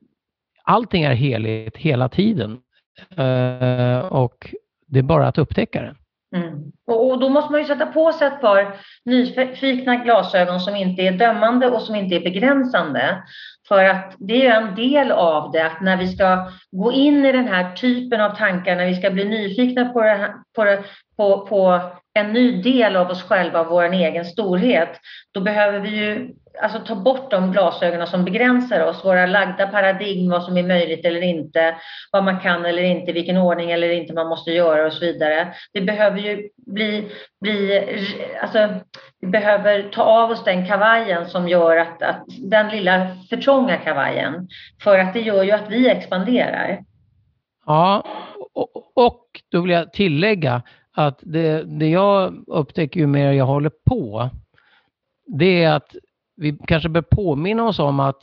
allting 0.62 1.02
är 1.02 1.14
heligt 1.14 1.76
hela 1.76 2.08
tiden. 2.08 2.58
Uh, 3.18 3.98
och 3.98 4.54
det 4.86 4.98
är 4.98 5.02
bara 5.02 5.28
att 5.28 5.38
upptäcka 5.38 5.82
det. 5.82 5.94
Mm. 6.36 6.72
Och, 6.86 7.10
och, 7.10 7.20
då 7.20 7.28
måste 7.28 7.52
man 7.52 7.60
ju 7.60 7.66
sätta 7.66 7.86
på 7.86 8.12
sig 8.12 8.26
ett 8.28 8.40
par 8.40 8.76
nyfikna 9.04 9.96
glasögon 9.96 10.60
som 10.60 10.76
inte 10.76 11.02
är 11.02 11.12
dömande 11.12 11.70
och 11.70 11.82
som 11.82 11.94
inte 11.94 12.16
är 12.16 12.20
begränsande. 12.20 13.22
För 13.68 13.84
att 13.84 14.14
det 14.18 14.46
är 14.46 14.60
en 14.60 14.74
del 14.74 15.12
av 15.12 15.52
det, 15.52 15.66
att 15.66 15.80
när 15.80 15.96
vi 15.96 16.08
ska 16.08 16.50
gå 16.70 16.92
in 16.92 17.26
i 17.26 17.32
den 17.32 17.48
här 17.48 17.72
typen 17.72 18.20
av 18.20 18.36
tankar, 18.36 18.76
när 18.76 18.86
vi 18.86 18.94
ska 18.94 19.10
bli 19.10 19.24
nyfikna 19.24 19.84
på, 19.84 20.02
det, 20.02 20.34
på, 20.56 20.64
det, 20.64 20.84
på, 21.16 21.46
på 21.46 21.80
en 22.14 22.32
ny 22.32 22.62
del 22.62 22.96
av 22.96 23.10
oss 23.10 23.22
själva, 23.22 23.64
vår 23.64 23.92
egen 23.92 24.24
storhet, 24.24 24.90
då 25.32 25.40
behöver 25.40 25.80
vi 25.80 25.88
ju 25.88 26.34
alltså, 26.60 26.78
ta 26.78 26.94
bort 26.94 27.30
de 27.30 27.52
glasögonen 27.52 28.06
som 28.06 28.24
begränsar 28.24 28.86
oss, 28.86 29.04
våra 29.04 29.26
lagda 29.26 29.66
paradigm, 29.66 30.30
vad 30.30 30.44
som 30.44 30.56
är 30.56 30.62
möjligt 30.62 31.04
eller 31.04 31.22
inte, 31.22 31.74
vad 32.12 32.24
man 32.24 32.40
kan 32.40 32.64
eller 32.64 32.82
inte, 32.82 33.12
vilken 33.12 33.36
ordning 33.36 33.70
eller 33.70 33.90
inte 33.90 34.12
man 34.12 34.28
måste 34.28 34.50
göra 34.50 34.86
och 34.86 34.92
så 34.92 35.00
vidare. 35.00 35.54
Vi 35.72 35.80
behöver 35.80 36.18
ju 36.18 36.48
bli, 36.66 37.08
bli 37.40 37.86
alltså, 38.42 38.68
vi 39.20 39.26
behöver 39.26 39.82
ta 39.82 40.02
av 40.02 40.30
oss 40.30 40.44
den 40.44 40.66
kavajen 40.66 41.26
som 41.26 41.48
gör 41.48 41.76
att, 41.76 42.02
att 42.02 42.24
den 42.38 42.68
lilla 42.68 43.06
för 43.30 43.36
trånga 43.36 43.76
kavajen, 43.76 44.48
för 44.82 44.98
att 44.98 45.14
det 45.14 45.20
gör 45.20 45.42
ju 45.42 45.50
att 45.50 45.70
vi 45.70 45.88
expanderar. 45.88 46.78
Ja, 47.66 48.04
och, 48.54 48.92
och 48.94 49.24
då 49.50 49.60
vill 49.60 49.70
jag 49.70 49.92
tillägga 49.92 50.62
att 50.96 51.18
det, 51.22 51.62
det 51.62 51.88
jag 51.88 52.44
upptäcker 52.46 53.00
ju 53.00 53.06
mer 53.06 53.32
jag 53.32 53.46
håller 53.46 53.72
på, 53.86 54.30
det 55.26 55.64
är 55.64 55.72
att 55.72 55.96
vi 56.38 56.58
kanske 56.66 56.88
bör 56.88 57.02
påminna 57.02 57.64
oss 57.64 57.78
om 57.78 58.00
att 58.00 58.22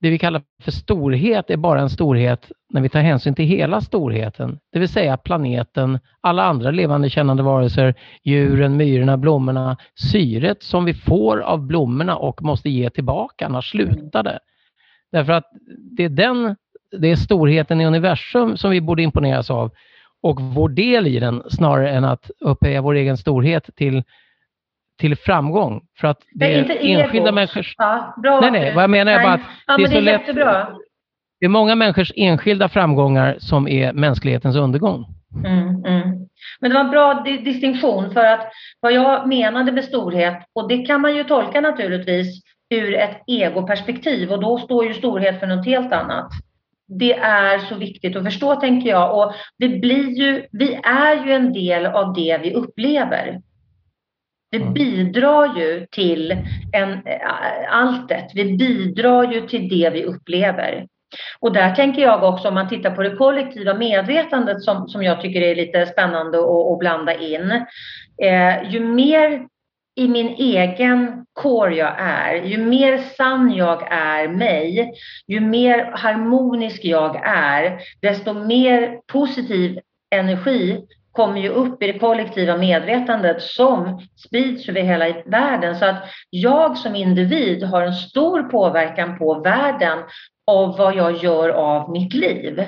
det 0.00 0.10
vi 0.10 0.18
kallar 0.18 0.42
för 0.62 0.70
storhet 0.70 1.50
är 1.50 1.56
bara 1.56 1.80
en 1.80 1.90
storhet 1.90 2.52
när 2.72 2.80
vi 2.80 2.88
tar 2.88 3.00
hänsyn 3.00 3.34
till 3.34 3.44
hela 3.44 3.80
storheten, 3.80 4.58
det 4.72 4.78
vill 4.78 4.88
säga 4.88 5.16
planeten, 5.16 5.98
alla 6.20 6.42
andra 6.42 6.70
levande 6.70 7.10
kännande 7.10 7.42
varelser, 7.42 7.94
djuren, 8.24 8.76
myrorna, 8.76 9.16
blommorna, 9.16 9.76
syret 10.12 10.62
som 10.62 10.84
vi 10.84 10.94
får 10.94 11.40
av 11.40 11.66
blommorna 11.66 12.16
och 12.16 12.42
måste 12.42 12.70
ge 12.70 12.90
tillbaka, 12.90 13.46
annars 13.46 13.70
slutar 13.70 14.22
det. 14.22 14.38
Därför 15.12 15.32
att 15.32 15.44
det 15.96 16.04
är 16.04 16.08
den, 16.08 16.56
det 17.00 17.10
är 17.10 17.16
storheten 17.16 17.80
i 17.80 17.86
universum 17.86 18.56
som 18.56 18.70
vi 18.70 18.80
borde 18.80 19.02
imponeras 19.02 19.50
av 19.50 19.70
och 20.22 20.40
vår 20.40 20.68
del 20.68 21.06
i 21.06 21.18
den 21.18 21.42
snarare 21.50 21.90
än 21.90 22.04
att 22.04 22.30
upphöja 22.40 22.82
vår 22.82 22.94
egen 22.94 23.16
storhet 23.16 23.70
till 23.76 24.02
till 25.00 25.16
framgång. 25.16 25.80
För 26.00 26.08
att 26.08 26.18
det 26.34 26.54
är 26.54 26.78
enskilda 26.80 27.32
människors... 27.32 27.74
Ja, 27.78 28.14
bra 28.22 28.40
nej, 28.40 28.50
nej, 28.50 28.74
vad 28.74 28.82
jag 28.82 28.90
menar 28.90 29.12
är 29.12 29.22
bara 29.22 29.32
att 29.32 29.40
ja, 29.66 29.76
det 29.76 29.82
är 29.82 29.86
så 29.86 29.92
det 29.92 29.98
är 29.98 30.02
lätt... 30.02 30.20
Jättebra. 30.20 30.68
Det 31.40 31.46
är 31.46 31.50
många 31.50 31.74
människors 31.74 32.12
enskilda 32.16 32.68
framgångar 32.68 33.36
som 33.38 33.68
är 33.68 33.92
mänsklighetens 33.92 34.56
undergång. 34.56 35.06
Mm, 35.44 35.84
mm. 35.84 36.28
Men 36.60 36.70
det 36.70 36.74
var 36.74 36.84
en 36.84 36.90
bra 36.90 37.22
distinktion 37.44 38.10
för 38.10 38.24
att 38.24 38.48
vad 38.80 38.92
jag 38.92 39.28
menade 39.28 39.72
med 39.72 39.84
storhet, 39.84 40.36
och 40.54 40.68
det 40.68 40.78
kan 40.78 41.00
man 41.00 41.16
ju 41.16 41.24
tolka 41.24 41.60
naturligtvis 41.60 42.42
ur 42.70 42.94
ett 42.94 43.22
egoperspektiv 43.26 44.32
och 44.32 44.40
då 44.40 44.58
står 44.58 44.86
ju 44.86 44.94
storhet 44.94 45.40
för 45.40 45.46
något 45.46 45.66
helt 45.66 45.92
annat. 45.92 46.32
Det 46.98 47.12
är 47.18 47.58
så 47.58 47.74
viktigt 47.74 48.16
att 48.16 48.24
förstå 48.24 48.54
tänker 48.54 48.90
jag 48.90 49.18
och 49.18 49.34
det 49.58 49.68
blir 49.68 50.08
ju, 50.08 50.46
vi 50.52 50.74
är 50.82 51.26
ju 51.26 51.32
en 51.32 51.52
del 51.52 51.86
av 51.86 52.14
det 52.14 52.40
vi 52.42 52.54
upplever. 52.54 53.40
Det 54.50 54.58
bidrar 54.58 55.58
ju 55.58 55.86
till 55.90 56.36
en, 56.72 57.02
alltet. 57.68 58.30
Vi 58.34 58.56
bidrar 58.56 59.32
ju 59.32 59.46
till 59.46 59.68
det 59.68 59.90
vi 59.90 60.04
upplever. 60.04 60.86
Och 61.40 61.52
där 61.52 61.74
tänker 61.74 62.02
jag 62.02 62.24
också 62.24 62.48
om 62.48 62.54
man 62.54 62.68
tittar 62.68 62.90
på 62.90 63.02
det 63.02 63.16
kollektiva 63.16 63.74
medvetandet 63.74 64.62
som, 64.62 64.88
som 64.88 65.02
jag 65.02 65.20
tycker 65.20 65.40
är 65.40 65.54
lite 65.54 65.86
spännande 65.86 66.38
att, 66.38 66.72
att 66.72 66.78
blanda 66.78 67.14
in. 67.14 67.50
Eh, 68.22 68.70
ju 68.70 68.80
mer 68.80 69.46
i 69.96 70.08
min 70.08 70.28
egen 70.28 71.26
core 71.32 71.76
jag 71.76 71.94
är, 71.98 72.34
ju 72.34 72.58
mer 72.58 72.98
sann 72.98 73.54
jag 73.54 73.92
är 73.92 74.28
mig, 74.28 74.92
ju 75.26 75.40
mer 75.40 75.90
harmonisk 75.94 76.84
jag 76.84 77.20
är, 77.24 77.78
desto 78.02 78.32
mer 78.32 79.00
positiv 79.12 79.78
energi 80.10 80.80
kommer 81.12 81.40
ju 81.40 81.48
upp 81.48 81.82
i 81.82 81.92
det 81.92 81.98
kollektiva 81.98 82.56
medvetandet 82.56 83.42
som 83.42 84.00
sprids 84.16 84.68
över 84.68 84.80
hela 84.80 85.22
världen. 85.26 85.76
Så 85.76 85.84
att 85.84 86.02
jag 86.30 86.76
som 86.76 86.96
individ 86.96 87.62
har 87.62 87.82
en 87.82 87.94
stor 87.94 88.42
påverkan 88.42 89.18
på 89.18 89.40
världen 89.40 89.98
av 90.46 90.76
vad 90.76 90.94
jag 90.94 91.16
gör 91.16 91.48
av 91.48 91.90
mitt 91.90 92.14
liv. 92.14 92.66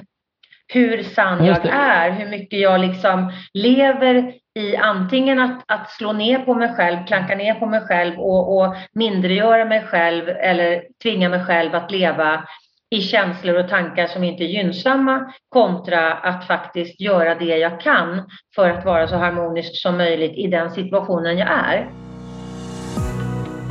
Hur 0.68 1.02
sann 1.02 1.44
jag 1.44 1.66
är, 1.66 2.10
hur 2.10 2.28
mycket 2.28 2.60
jag 2.60 2.80
liksom 2.80 3.32
lever 3.54 4.34
i 4.54 4.76
antingen 4.76 5.40
att, 5.40 5.64
att 5.66 5.90
slå 5.90 6.12
ner 6.12 6.38
på 6.38 6.54
mig 6.54 6.74
själv, 6.74 7.06
klanka 7.06 7.34
ner 7.34 7.54
på 7.54 7.66
mig 7.66 7.80
själv 7.80 8.20
och, 8.20 8.56
och 8.56 8.74
mindregöra 8.92 9.64
mig 9.64 9.82
själv 9.82 10.28
eller 10.28 10.82
tvinga 11.02 11.28
mig 11.28 11.44
själv 11.44 11.74
att 11.74 11.90
leva 11.90 12.44
i 12.92 13.00
känslor 13.00 13.54
och 13.54 13.68
tankar 13.68 14.06
som 14.06 14.24
inte 14.24 14.44
är 14.44 14.48
gynnsamma 14.48 15.32
kontra 15.48 16.12
att 16.12 16.46
faktiskt 16.46 17.00
göra 17.00 17.34
det 17.34 17.56
jag 17.56 17.80
kan 17.80 18.22
för 18.54 18.70
att 18.70 18.84
vara 18.84 19.08
så 19.08 19.16
harmonisk 19.16 19.82
som 19.82 19.96
möjligt 19.96 20.32
i 20.36 20.46
den 20.46 20.70
situationen 20.70 21.38
jag 21.38 21.48
är. 21.48 21.90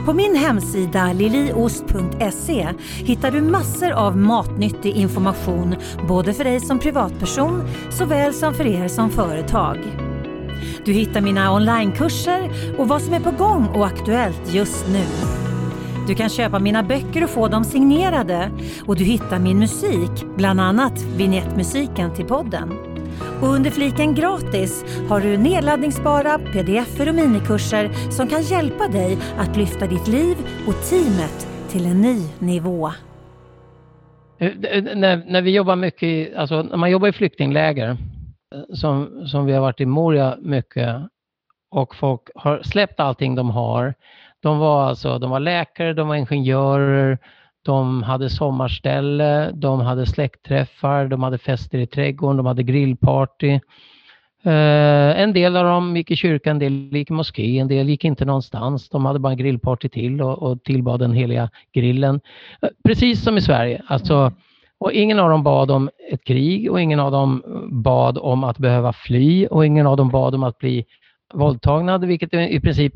På 0.05 0.13
min 0.13 0.35
hemsida 0.35 1.13
liliost.se 1.13 2.67
hittar 3.05 3.31
du 3.31 3.41
massor 3.41 3.91
av 3.91 4.17
matnyttig 4.17 4.95
information 4.95 5.75
både 6.07 6.33
för 6.33 6.43
dig 6.43 6.59
som 6.59 6.79
privatperson 6.79 7.63
såväl 7.91 8.33
som 8.33 8.53
för 8.53 8.67
er 8.67 8.87
som 8.87 9.09
företag. 9.09 9.77
Du 10.85 10.93
hittar 10.93 11.21
mina 11.21 11.53
onlinekurser 11.53 12.49
och 12.77 12.87
vad 12.87 13.01
som 13.01 13.13
är 13.13 13.19
på 13.19 13.31
gång 13.31 13.67
och 13.67 13.85
aktuellt 13.85 14.53
just 14.53 14.87
nu. 14.87 15.40
Du 16.07 16.15
kan 16.15 16.29
köpa 16.29 16.59
mina 16.59 16.83
böcker 16.83 17.23
och 17.23 17.29
få 17.29 17.47
dem 17.47 17.63
signerade 17.63 18.51
och 18.87 18.95
du 18.95 19.03
hittar 19.03 19.39
min 19.39 19.59
musik, 19.59 20.11
bland 20.37 20.61
annat 20.61 21.01
vignettmusiken 21.17 22.13
till 22.15 22.25
podden. 22.25 22.69
Och 23.41 23.47
under 23.47 23.71
fliken 23.71 24.15
gratis 24.15 24.85
har 25.09 25.21
du 25.21 25.37
nedladdningsbara 25.37 26.37
pdf 26.37 26.99
och 26.99 27.15
minikurser 27.15 28.11
som 28.11 28.27
kan 28.27 28.41
hjälpa 28.41 28.87
dig 28.87 29.17
att 29.37 29.57
lyfta 29.57 29.87
ditt 29.87 30.07
liv 30.07 30.37
och 30.67 30.89
teamet 30.89 31.47
till 31.69 31.85
en 31.85 32.01
ny 32.01 32.17
nivå. 32.39 32.91
Eh, 34.39 34.47
eh, 34.47 34.83
när, 34.95 35.31
när 35.31 35.41
vi 35.41 35.55
jobbar 35.55 35.75
mycket, 35.75 36.35
alltså 36.35 36.61
när 36.61 36.77
man 36.77 36.91
jobbar 36.91 37.07
i 37.07 37.13
flyktingläger, 37.13 37.89
eh, 37.89 37.97
som, 38.73 39.27
som 39.27 39.45
vi 39.45 39.53
har 39.53 39.61
varit 39.61 39.81
i 39.81 39.85
Moria 39.85 40.37
mycket, 40.41 40.95
och 41.71 41.95
folk 41.95 42.21
har 42.35 42.61
släppt 42.63 42.99
allting 42.99 43.35
de 43.35 43.49
har, 43.49 43.93
de 44.41 44.59
var 44.59 44.83
alltså, 44.83 45.19
de 45.19 45.29
var 45.29 45.39
läkare, 45.39 45.93
de 45.93 46.07
var 46.07 46.15
ingenjörer, 46.15 47.17
de 47.65 48.03
hade 48.03 48.29
sommarställe, 48.29 49.51
de 49.53 49.81
hade 49.81 50.05
släktträffar, 50.05 51.07
de 51.07 51.23
hade 51.23 51.37
fester 51.37 51.79
i 51.79 51.87
trädgården, 51.87 52.37
de 52.37 52.45
hade 52.45 52.63
grillparty. 52.63 53.59
Eh, 54.43 55.21
en 55.21 55.33
del 55.33 55.57
av 55.57 55.65
dem 55.65 55.97
gick 55.97 56.11
i 56.11 56.15
kyrkan, 56.15 56.55
en 56.55 56.59
del 56.59 56.97
gick 56.97 57.09
i 57.09 57.13
moské, 57.13 57.59
en 57.59 57.67
del 57.67 57.89
gick 57.89 58.05
inte 58.05 58.25
någonstans. 58.25 58.89
De 58.89 59.05
hade 59.05 59.19
bara 59.19 59.31
en 59.31 59.37
grillparty 59.37 59.89
till 59.89 60.21
och, 60.21 60.43
och 60.43 60.63
tillbad 60.63 60.99
den 60.99 61.13
heliga 61.13 61.49
grillen. 61.73 62.21
Eh, 62.61 62.69
precis 62.83 63.23
som 63.23 63.37
i 63.37 63.41
Sverige. 63.41 63.81
Alltså, 63.87 64.33
och 64.79 64.91
ingen 64.91 65.19
av 65.19 65.29
dem 65.29 65.43
bad 65.43 65.71
om 65.71 65.89
ett 66.11 66.23
krig 66.23 66.71
och 66.71 66.81
ingen 66.81 66.99
av 66.99 67.11
dem 67.11 67.43
bad 67.71 68.17
om 68.17 68.43
att 68.43 68.57
behöva 68.57 68.93
fly 68.93 69.47
och 69.47 69.65
ingen 69.65 69.87
av 69.87 69.97
dem 69.97 70.09
bad 70.09 70.35
om 70.35 70.43
att 70.43 70.57
bli 70.57 70.85
våldtagna, 71.33 71.97
vilket 71.97 72.33
i 72.33 72.59
princip... 72.59 72.93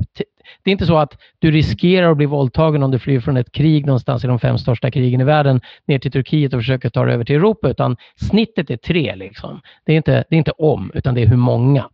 Det 0.64 0.70
är 0.70 0.72
inte 0.72 0.86
så 0.86 0.98
att 0.98 1.18
du 1.40 1.52
riskerar 1.52 2.12
att 2.12 2.18
bli 2.18 2.26
våldtagen 2.26 2.84
om 2.84 2.92
du 2.92 3.00
flyr 3.00 3.20
från 3.20 3.38
ett 3.38 3.52
krig 3.52 3.86
någonstans 3.86 4.24
i 4.24 4.28
de 4.28 4.40
fem 4.40 4.58
största 4.58 4.92
krigen 4.92 5.22
i 5.22 5.24
världen 5.24 5.62
ner 5.88 6.00
till 6.00 6.12
Turkiet 6.12 6.54
och 6.54 6.60
försöker 6.60 6.90
ta 6.90 7.06
dig 7.06 7.14
över 7.14 7.24
till 7.24 7.36
Europa, 7.36 7.70
utan 7.70 7.98
snittet 8.16 8.70
är 8.70 8.78
tre. 8.78 9.16
Liksom. 9.16 9.62
Det, 9.86 9.94
är 9.94 9.98
inte, 9.98 10.24
det 10.30 10.36
är 10.36 10.38
inte 10.38 10.52
om, 10.52 10.92
utan 10.94 11.16
det 11.16 11.22
är 11.22 11.28
hur 11.28 11.38
många. 11.38 11.90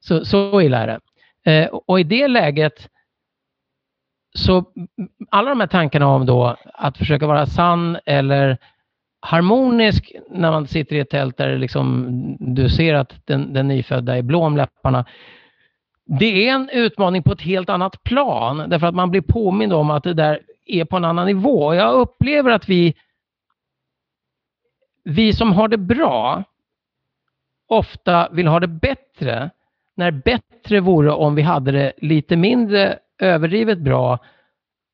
Så, 0.00 0.24
så 0.24 0.60
illa 0.60 0.78
är 0.78 0.86
det. 0.86 1.00
Eh, 1.52 1.68
och 1.86 2.00
i 2.00 2.02
det 2.02 2.28
läget 2.28 2.88
så 4.34 4.64
alla 5.30 5.48
de 5.48 5.60
här 5.60 5.66
tankarna 5.66 6.06
om 6.06 6.26
då 6.26 6.56
att 6.74 6.98
försöka 6.98 7.26
vara 7.26 7.46
sann 7.46 7.98
eller 8.06 8.58
harmonisk 9.20 10.12
när 10.30 10.50
man 10.50 10.66
sitter 10.66 10.96
i 10.96 11.00
ett 11.00 11.10
tält 11.10 11.36
där 11.36 11.58
liksom, 11.58 12.06
du 12.40 12.68
ser 12.68 12.94
att 12.94 13.26
den, 13.26 13.52
den 13.52 13.68
nyfödda 13.68 14.16
är 14.16 14.22
blå 14.22 14.42
om 14.42 14.56
läpparna 14.56 15.04
det 16.18 16.48
är 16.48 16.54
en 16.54 16.68
utmaning 16.68 17.22
på 17.22 17.32
ett 17.32 17.40
helt 17.40 17.68
annat 17.68 18.02
plan 18.02 18.64
därför 18.68 18.86
att 18.86 18.94
man 18.94 19.10
blir 19.10 19.20
påmind 19.20 19.72
om 19.72 19.90
att 19.90 20.04
det 20.04 20.14
där 20.14 20.40
är 20.66 20.84
på 20.84 20.96
en 20.96 21.04
annan 21.04 21.26
nivå. 21.26 21.74
Jag 21.74 21.94
upplever 21.94 22.50
att 22.50 22.68
vi, 22.68 22.94
vi 25.04 25.32
som 25.32 25.52
har 25.52 25.68
det 25.68 25.78
bra 25.78 26.44
ofta 27.68 28.28
vill 28.32 28.46
ha 28.46 28.60
det 28.60 28.68
bättre 28.68 29.50
när 29.96 30.10
bättre 30.10 30.80
vore 30.80 31.10
om 31.10 31.34
vi 31.34 31.42
hade 31.42 31.72
det 31.72 31.92
lite 31.96 32.36
mindre 32.36 32.98
överdrivet 33.18 33.78
bra 33.78 34.18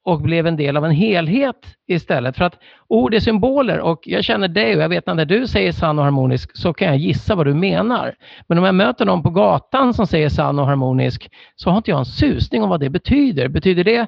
och 0.07 0.21
blev 0.21 0.47
en 0.47 0.57
del 0.57 0.77
av 0.77 0.85
en 0.85 0.91
helhet 0.91 1.57
istället. 1.87 2.37
För 2.37 2.45
att 2.45 2.59
ord 2.89 3.15
är 3.15 3.21
symboler 3.21 3.81
och 3.81 4.01
jag 4.03 4.25
känner 4.25 4.49
dig 4.49 4.77
och 4.77 4.83
jag 4.83 4.89
vet 4.89 5.07
när 5.07 5.25
du 5.25 5.47
säger 5.47 5.73
sann 5.73 5.99
och 5.99 6.05
harmonisk 6.05 6.57
så 6.57 6.75
kan 6.75 6.89
jag 6.89 6.97
gissa 6.97 7.35
vad 7.35 7.47
du 7.47 7.55
menar. 7.55 8.15
Men 8.49 8.59
om 8.59 8.65
jag 8.65 8.75
möter 8.75 9.05
någon 9.05 9.23
på 9.23 9.31
gatan 9.31 9.95
som 9.95 10.07
säger 10.07 10.29
sann 10.29 10.59
och 10.59 10.67
harmonisk 10.67 11.31
så 11.57 11.71
har 11.71 11.77
inte 11.77 11.91
jag 11.91 11.99
en 11.99 12.05
susning 12.05 12.63
om 12.63 12.69
vad 12.69 12.81
det 12.81 12.91
betyder. 12.91 13.49
Betyder 13.49 13.85
det 13.85 14.07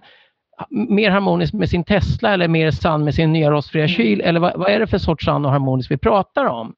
mer 0.70 1.10
harmoniskt 1.10 1.54
med 1.54 1.68
sin 1.68 1.84
Tesla 1.84 2.32
eller 2.32 2.48
mer 2.48 2.70
sann 2.70 3.04
med 3.04 3.14
sin 3.14 3.32
nya 3.32 3.50
rostfria 3.50 3.84
mm. 3.84 3.94
kyl? 3.94 4.20
Eller 4.20 4.40
vad, 4.40 4.58
vad 4.58 4.70
är 4.70 4.78
det 4.80 4.86
för 4.86 4.98
sorts 4.98 5.24
sann 5.24 5.44
och 5.44 5.50
harmonisk 5.50 5.90
vi 5.90 5.98
pratar 5.98 6.44
om? 6.44 6.74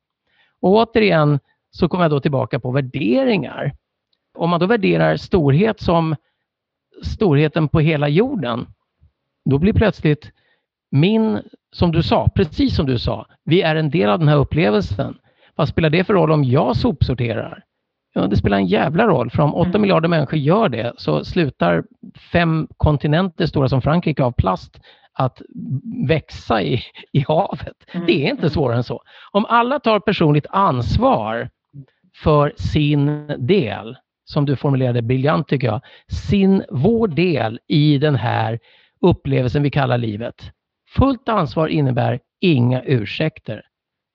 Och 0.61 0.71
återigen 0.71 1.41
så 1.71 1.89
kommer 1.89 2.05
jag 2.05 2.11
då 2.11 2.21
tillbaka 2.21 2.61
på 2.61 2.71
värderingar. 2.71 3.73
Om 4.39 4.51
man 4.51 4.61
då 4.61 4.67
värderar 4.67 5.17
storhet 5.17 5.81
som 5.81 6.17
storheten 7.03 7.69
på 7.69 7.81
hela 7.81 8.09
jorden 8.09 8.67
då 9.45 9.59
blir 9.59 9.73
plötsligt 9.73 10.33
min, 10.91 11.43
som 11.73 11.93
du 11.93 12.03
sa, 12.03 12.29
precis 12.35 12.77
som 12.77 12.87
du 12.87 12.99
sa, 12.99 13.27
vi 13.45 13.63
är 13.63 13.77
en 13.77 13.91
del 13.91 14.11
av 14.11 14.19
den 14.19 14.29
här 14.29 14.37
upplevelsen. 14.37 15.19
Vad 15.55 15.69
spelar 15.69 15.91
det 15.91 16.05
för 16.05 16.15
roll 16.15 16.33
om 16.33 16.45
jag 16.45 16.77
sopsorterar? 16.77 17.65
Ja, 18.13 18.27
det 18.27 18.37
spelar 18.37 18.57
en 18.57 18.67
jävla 18.67 19.07
roll, 19.07 19.31
för 19.31 19.43
om 19.43 19.55
8 19.55 19.69
mm. 19.69 19.81
miljarder 19.81 20.09
människor 20.09 20.39
gör 20.39 20.69
det 20.69 20.93
så 20.97 21.25
slutar 21.25 21.85
fem 22.33 22.69
kontinenter 22.77 23.47
stora 23.47 23.69
som 23.69 23.83
Frankrike 23.83 24.25
av 24.25 24.33
plast 24.33 24.81
att 25.13 25.43
växa 26.09 26.63
i, 26.63 26.83
i 27.13 27.25
havet. 27.29 27.77
Mm. 27.93 28.07
Det 28.07 28.13
är 28.13 28.31
inte 28.31 28.43
mm. 28.43 28.51
svårare 28.51 28.77
än 28.77 28.85
så. 28.85 29.03
Om 29.31 29.47
alla 29.49 29.79
tar 29.81 30.01
personligt 30.01 30.47
ansvar 30.51 31.51
för 32.23 32.53
sin 32.57 33.27
del, 33.39 33.97
som 34.25 34.47
du 34.47 34.57
formulerade 34.57 35.03
briljant 35.03 35.49
tycker 35.49 35.67
jag, 35.67 35.81
sin, 36.09 36.65
vår 36.71 37.09
del 37.09 37.61
i 37.67 37.99
den 37.99 38.15
här 38.15 38.59
upplevelsen 39.01 39.63
vi 39.63 39.71
kallar 39.71 39.99
livet. 39.99 40.51
Fullt 40.97 41.29
ansvar 41.29 41.69
innebär 41.69 42.21
inga 42.41 42.83
ursäkter. 42.83 43.63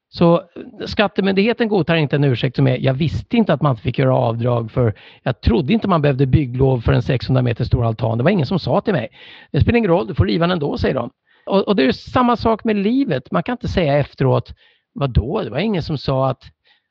Så 0.10 0.36
eh, 0.36 0.86
Skattemyndigheten 0.86 1.68
godtar 1.68 1.96
inte 1.96 2.16
en 2.16 2.24
ursäkt 2.24 2.56
som 2.56 2.68
är, 2.68 2.78
jag 2.78 2.94
visste 2.94 3.38
inte 3.38 3.54
att 3.54 3.62
man 3.62 3.78
fick 3.78 4.00
göra 4.00 4.16
avdrag 4.16 4.72
för, 4.72 4.94
jag 5.24 5.42
trodde 5.42 5.74
inte 5.74 5.88
man 5.88 6.02
behövde 6.02 6.26
bygglov 6.26 6.82
för 6.82 6.94
en 6.94 7.02
600 7.02 7.42
meter 7.42 7.64
stor 7.64 7.86
altan. 7.86 8.18
Det 8.18 8.24
var 8.24 8.32
ingen 8.32 8.46
som 8.46 8.60
sa 8.60 8.82
till 8.82 8.94
mig. 8.94 9.10
Det 9.52 9.62
spelar 9.62 9.78
ingen 9.78 9.92
roll, 9.92 10.08
du 10.08 10.16
får 10.16 10.26
riva 10.26 10.48
den 10.48 10.52
ändå, 10.52 10.78
säger 10.78 10.96
de. 10.96 11.10
Och, 11.46 11.68
och 11.68 11.76
det 11.76 11.84
är 11.84 11.92
samma 11.92 12.36
sak 12.36 12.64
med 12.64 12.76
livet. 12.76 13.32
Man 13.32 13.44
kan 13.44 13.54
inte 13.54 13.68
säga 13.68 13.98
efteråt, 13.98 14.54
”vadå, 14.94 15.42
det 15.44 15.50
var 15.50 15.60
ingen 15.60 15.84
som 15.84 15.98
sa 15.98 16.30
att, 16.30 16.44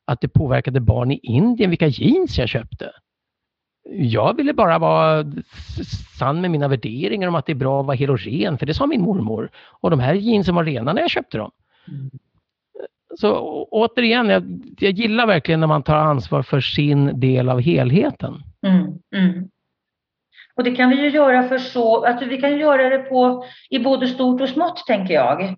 att 0.07 0.21
det 0.21 0.29
påverkade 0.29 0.81
barn 0.81 1.11
i 1.11 1.21
Indien 1.23 1.71
vilka 1.71 1.87
jeans 1.87 2.39
jag 2.39 2.49
köpte 2.49 2.91
jag 3.91 4.37
ville 4.37 4.53
bara 4.53 4.78
vara 4.78 5.24
sann 6.18 6.41
med 6.41 6.51
mina 6.51 6.68
värderingar 6.68 7.28
om 7.28 7.35
att 7.35 7.47
det 7.47 7.53
är 7.53 7.57
bra 7.57 7.80
att 7.80 7.87
vara 7.87 7.97
hel 7.97 8.11
och 8.11 8.20
ren, 8.20 8.59
för 8.59 8.66
det 8.66 8.74
sa 8.74 8.87
min 8.87 9.03
mormor. 9.03 9.51
Och 9.57 9.91
de 9.91 10.01
här 10.01 10.14
jeansen 10.14 10.55
var 10.55 10.64
rena 10.64 10.93
när 10.93 11.01
jag 11.01 11.11
köpte 11.11 11.39
dem. 11.39 11.51
Mm. 11.89 12.11
Så 13.16 13.39
återigen, 13.70 14.28
jag, 14.28 14.43
jag, 14.78 14.93
gillar 14.93 15.26
verkligen 15.26 15.61
när 15.61 15.66
man 15.66 15.82
tar 15.82 15.97
ansvar 15.97 16.43
för 16.43 16.61
sin 16.61 17.20
del 17.20 17.49
av 17.49 17.61
helheten. 17.61 18.43
Mm, 18.66 18.87
mm. 19.16 19.49
Och 20.57 20.64
det 20.64 20.74
kan 20.76 20.91
vi 20.91 20.97
ju 20.97 21.11
göra 21.11 21.49
för 21.49 21.59
så, 21.59 22.05
att 22.05 22.22
vi 22.22 22.41
kan 22.41 22.59
göra 22.59 22.89
det 22.89 22.99
på, 22.99 23.45
i 23.70 23.78
både 23.78 24.07
stort 24.07 24.41
och 24.41 24.49
smått, 24.49 24.87
tänker 24.87 25.14
jag. 25.14 25.57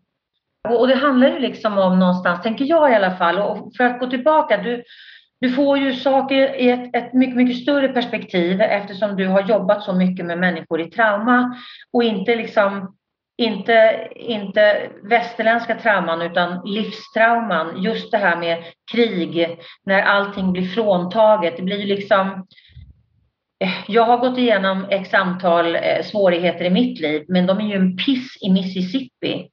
Och, 0.68 0.80
och 0.80 0.88
det 0.88 0.94
handlar 0.94 1.28
ju 1.28 1.38
liksom 1.38 1.78
om 1.78 1.98
någonstans, 1.98 2.42
tänker 2.42 2.64
jag 2.64 2.92
i 2.92 2.94
alla 2.94 3.16
fall, 3.16 3.38
och 3.38 3.72
för 3.76 3.84
att 3.84 4.00
gå 4.00 4.06
tillbaka, 4.06 4.62
du, 4.62 4.82
du 5.40 5.52
får 5.52 5.78
ju 5.78 5.94
saker 5.94 6.54
i 6.54 6.70
ett, 6.70 6.96
ett, 6.96 7.12
mycket, 7.12 7.36
mycket 7.36 7.62
större 7.62 7.88
perspektiv 7.88 8.60
eftersom 8.60 9.16
du 9.16 9.26
har 9.26 9.42
jobbat 9.42 9.82
så 9.82 9.92
mycket 9.92 10.26
med 10.26 10.38
människor 10.38 10.80
i 10.80 10.90
trauma 10.90 11.56
och 11.92 12.02
inte 12.02 12.36
liksom 12.36 12.96
inte, 13.38 14.08
inte 14.14 14.90
västerländska 15.02 15.74
trauman 15.74 16.22
utan 16.22 16.60
livstrauman. 16.64 17.82
Just 17.82 18.10
det 18.10 18.18
här 18.18 18.36
med 18.36 18.64
krig, 18.92 19.58
när 19.86 20.02
allting 20.02 20.52
blir 20.52 20.68
fråntaget. 20.68 21.56
Det 21.56 21.62
blir 21.62 21.78
ju 21.78 21.86
liksom... 21.86 22.46
Jag 23.88 24.04
har 24.04 24.18
gått 24.18 24.38
igenom 24.38 24.86
x 24.90 25.14
antal 25.14 25.76
eh, 25.76 26.02
svårigheter 26.04 26.64
i 26.64 26.70
mitt 26.70 27.00
liv, 27.00 27.24
men 27.28 27.46
de 27.46 27.60
är 27.60 27.64
ju 27.64 27.74
en 27.74 27.96
piss 27.96 28.38
i 28.40 28.50
Mississippi. 28.50 29.48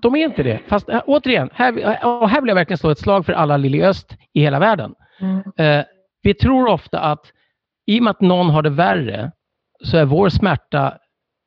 De 0.00 0.14
är 0.14 0.24
inte 0.24 0.42
det. 0.42 0.60
Fast 0.68 0.88
äh, 0.88 1.02
återigen, 1.06 1.50
här, 1.52 1.72
och 2.06 2.30
här 2.30 2.40
vill 2.40 2.48
jag 2.48 2.54
verkligen 2.54 2.78
slå 2.78 2.90
ett 2.90 2.98
slag 2.98 3.26
för 3.26 3.32
alla 3.32 3.56
Lilly 3.56 3.82
Öst 3.82 4.16
i 4.32 4.40
hela 4.40 4.58
världen. 4.58 4.94
Mm. 5.20 5.42
Eh, 5.56 5.84
vi 6.22 6.34
tror 6.34 6.68
ofta 6.68 7.00
att 7.00 7.32
i 7.86 7.98
och 7.98 8.02
med 8.02 8.10
att 8.10 8.20
någon 8.20 8.50
har 8.50 8.62
det 8.62 8.70
värre 8.70 9.32
så 9.84 9.96
är 9.96 10.04
vår 10.04 10.28
smärta 10.28 10.98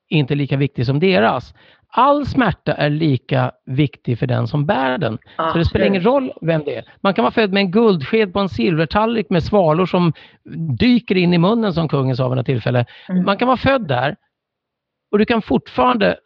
inte 0.10 0.36
lika 0.36 0.58
viktig 0.58 0.86
som 0.86 1.00
deras. 1.00 1.54
All 1.90 2.26
smärta 2.26 2.74
är 2.74 2.90
lika 2.90 3.52
viktig 3.66 4.20
för 4.20 4.28
den 4.28 4.48
som 4.48 4.66
bär 4.66 4.98
den. 4.98 5.18
Ah, 5.36 5.52
så 5.52 5.58
det 5.58 5.66
spelar 5.66 5.86
ingen 5.86 6.04
roll 6.04 6.34
vem 6.42 6.64
det 6.64 6.76
är. 6.76 6.86
Man 7.02 7.14
kan 7.14 7.24
vara 7.24 7.32
född 7.32 7.54
med 7.54 7.62
en 7.62 7.72
guldsked 7.72 8.34
på 8.34 8.40
en 8.40 8.50
silvertallrik 8.50 9.30
med 9.30 9.44
svalor 9.44 9.86
som 9.86 10.14
dyker 10.80 11.18
in 11.18 11.34
i 11.34 11.38
munnen 11.38 11.74
som 11.74 11.88
kungen 11.88 12.16
sa 12.16 12.30
vid 12.30 12.38
något 12.38 12.46
tillfälle. 12.46 12.86
Mm. 13.10 13.26
Man 13.26 13.38
kan 13.38 13.48
vara 13.48 13.58
född 13.58 13.88
där 13.88 14.16
och 15.12 15.20
du 15.20 15.26
kan 15.26 15.42
fortfarande 15.42 16.18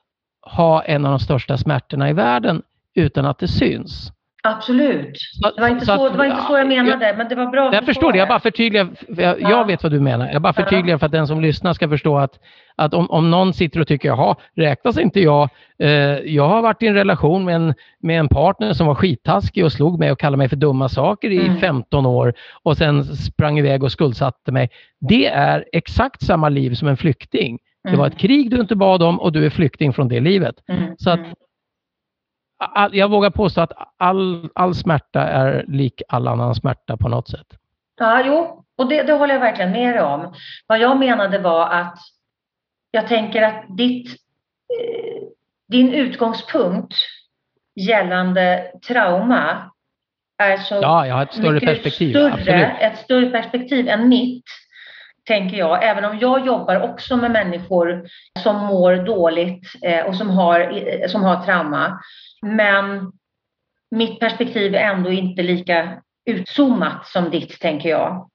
ha 0.42 0.84
en 0.84 1.06
av 1.06 1.12
de 1.12 1.20
största 1.20 1.58
smärtorna 1.58 2.10
i 2.10 2.14
världen 2.14 2.62
utan 2.96 3.26
att 3.26 3.40
det 3.40 3.48
syns. 3.48 4.12
Absolut. 4.44 5.18
Det 5.56 5.62
var 5.62 5.68
inte 5.68 5.86
så, 5.86 5.98
så, 5.98 6.10
det 6.10 6.18
var 6.18 6.26
inte 6.26 6.42
så 6.42 6.58
jag 6.58 6.68
menade, 6.68 7.08
jag, 7.08 7.18
men 7.18 7.30
det 7.30 7.36
var 7.36 7.46
bra. 7.46 7.74
Jag 7.74 7.86
förstår 7.86 8.12
det, 8.12 8.18
jag 8.18 8.28
bara 8.28 8.40
förtydligar. 8.40 8.88
Jag, 9.08 9.42
ja. 9.42 9.50
jag, 9.50 9.68
vet 9.68 9.84
vad 9.84 9.92
du 9.92 10.00
menar. 10.00 10.30
Jag 10.34 10.42
bara 10.42 10.54
förtydligar 10.54 10.98
för 10.98 11.06
att 11.06 11.12
den 11.12 11.28
som 11.28 11.42
lyssnar 11.42 11.74
ska 11.74 11.90
förstå 11.90 12.18
att, 12.18 12.40
att 12.76 12.94
om, 12.94 13.12
om 13.12 13.32
någon 13.32 13.54
sitter 13.54 13.80
och 13.80 13.88
tycker, 13.88 14.10
jaha, 14.10 14.36
räknas 14.56 14.98
inte 14.98 15.20
jag? 15.20 15.50
Eh, 15.80 15.90
jag 16.36 16.48
har 16.48 16.62
varit 16.62 16.84
i 16.84 16.88
en 16.88 16.94
relation 16.94 17.46
med 17.46 17.56
en, 17.56 17.74
med 18.00 18.20
en 18.20 18.28
partner 18.28 18.74
som 18.74 18.88
var 18.88 18.96
skittaskig 18.96 19.66
och 19.66 19.72
slog 19.72 20.00
mig 20.00 20.12
och 20.12 20.20
kallade 20.20 20.38
mig 20.38 20.50
för 20.50 20.56
dumma 20.56 20.90
saker 20.90 21.30
i 21.30 21.46
mm. 21.46 21.58
15 21.58 22.06
år 22.06 22.34
och 22.64 22.78
sen 22.78 23.04
sprang 23.04 23.60
iväg 23.60 23.84
och 23.84 23.92
skuldsatte 23.92 24.52
mig. 24.52 24.70
Det 25.00 25.28
är 25.28 25.66
exakt 25.72 26.26
samma 26.26 26.50
liv 26.50 26.74
som 26.74 26.88
en 26.88 26.98
flykting. 26.98 27.60
Det 27.84 27.96
var 27.96 28.08
ett 28.08 28.14
mm. 28.14 28.20
krig 28.20 28.52
du 28.52 28.62
inte 28.62 28.76
bad 28.76 29.04
om 29.04 29.20
och 29.20 29.32
du 29.32 29.46
är 29.46 29.50
flykting 29.50 29.94
från 29.94 30.08
det 30.08 30.20
livet. 30.20 30.56
Mm. 30.68 30.96
Så 30.98 31.10
att, 31.10 31.20
mm. 31.20 31.34
all, 32.58 32.96
jag 32.96 33.12
vågar 33.12 33.30
påstå 33.30 33.62
att 33.62 33.72
all, 33.98 34.50
all 34.56 34.76
smärta 34.76 35.22
är 35.22 35.66
lik 35.68 36.02
all 36.08 36.28
annan 36.28 36.56
smärta 36.56 36.98
på 36.98 37.10
något 37.10 37.30
sätt. 37.30 37.48
Ja, 38.00 38.24
jo, 38.26 38.66
och 38.78 38.90
det, 38.90 39.04
det 39.04 39.14
håller 39.14 39.34
jag 39.34 39.42
verkligen 39.42 39.72
med 39.72 39.94
dig 39.94 40.02
om. 40.02 40.34
Vad 40.68 40.80
jag 40.80 41.00
menade 41.00 41.40
var 41.40 41.70
att 41.70 41.98
jag 42.92 43.08
tänker 43.08 43.42
att 43.42 43.78
ditt, 43.78 44.10
eh, 44.10 45.24
din 45.68 45.94
utgångspunkt 45.94 46.94
gällande 47.76 48.72
trauma 48.88 49.72
är 50.38 50.58
så 50.58 50.76
ja, 50.76 51.08
jag 51.08 51.16
har 51.16 51.24
ett 51.24 51.34
större 51.34 51.60
perspektiv. 51.60 52.12
Större, 52.12 52.78
ett 52.78 52.98
större 52.98 53.30
perspektiv 53.30 53.88
än 53.88 54.10
mitt 54.10 54.46
tänker 55.28 55.58
jag, 55.58 55.90
även 55.90 56.06
om 56.06 56.20
jag 56.20 56.46
jobbar 56.46 56.82
också 56.82 57.18
med 57.18 57.32
människor 57.32 58.04
som 58.44 58.66
mår 58.66 58.96
dåligt 58.96 59.68
eh, 59.86 60.06
och 60.06 60.16
som 60.16 60.30
har, 60.30 60.60
eh, 60.60 61.08
som 61.08 61.24
har 61.24 61.46
trauma. 61.46 62.00
Men 62.42 63.12
mitt 63.92 64.20
perspektiv 64.20 64.76
är 64.76 64.80
ändå 64.80 65.12
inte 65.12 65.44
lika 65.44 66.02
utzoomat 66.26 67.08
som 67.08 67.30
ditt, 67.30 67.60
tänker 67.60 67.90
jag. 67.90 68.28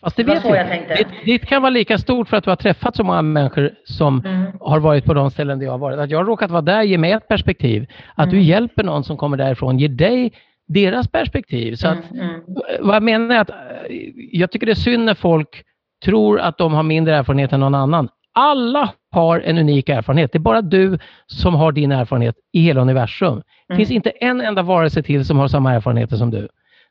Fast 0.00 0.16
det 0.16 0.24
vet 0.24 0.44
jag 0.44 0.76
inte. 0.76 0.94
Ditt, 0.94 1.24
ditt, 1.24 1.46
kan 1.46 1.62
vara 1.62 1.70
lika 1.70 1.98
stort 1.98 2.28
för 2.28 2.36
att 2.36 2.44
du 2.44 2.50
har 2.50 2.56
träffat 2.56 2.96
så 2.96 3.04
många 3.04 3.22
människor 3.22 3.74
som 3.84 4.22
mm. 4.24 4.52
har 4.60 4.80
varit 4.80 5.04
på 5.04 5.14
de 5.14 5.30
ställen 5.30 5.58
där 5.58 5.66
jag 5.66 5.72
har 5.72 5.78
varit. 5.78 5.98
Att 5.98 6.10
jag 6.10 6.18
har 6.18 6.24
råkat 6.24 6.50
vara 6.50 6.62
där 6.62 6.82
ger 6.82 6.98
mig 6.98 7.12
ett 7.12 7.28
perspektiv. 7.28 7.86
Att 8.14 8.26
mm. 8.26 8.38
du 8.38 8.42
hjälper 8.42 8.84
någon 8.84 9.04
som 9.04 9.16
kommer 9.16 9.36
därifrån 9.36 9.78
ger 9.78 9.88
dig 9.88 10.32
deras 10.68 11.08
perspektiv. 11.08 11.74
Så 11.74 11.88
att, 11.88 12.10
mm, 12.10 12.30
mm. 12.30 12.42
Vad 12.80 12.96
jag 12.96 13.02
menar 13.02 13.34
är 13.34 13.40
att 13.40 13.50
jag 14.32 14.50
tycker 14.50 14.66
det 14.66 14.72
är 14.72 14.74
synd 14.74 15.04
när 15.04 15.14
folk 15.14 15.64
tror 16.04 16.40
att 16.40 16.58
de 16.58 16.74
har 16.74 16.82
mindre 16.82 17.16
erfarenhet 17.16 17.52
än 17.52 17.60
någon 17.60 17.74
annan. 17.74 18.08
Alla 18.32 18.92
har 19.10 19.40
en 19.40 19.58
unik 19.58 19.88
erfarenhet. 19.88 20.32
Det 20.32 20.38
är 20.38 20.40
bara 20.40 20.62
du 20.62 20.98
som 21.26 21.54
har 21.54 21.72
din 21.72 21.92
erfarenhet 21.92 22.36
i 22.52 22.60
hela 22.60 22.80
universum. 22.80 23.42
Det 23.68 23.76
finns 23.76 23.90
mm. 23.90 23.96
inte 23.96 24.10
en 24.10 24.40
enda 24.40 24.62
varelse 24.62 25.02
till 25.02 25.24
som 25.24 25.38
har 25.38 25.48
samma 25.48 25.74
erfarenheter 25.74 26.16
som 26.16 26.30
du. 26.30 26.48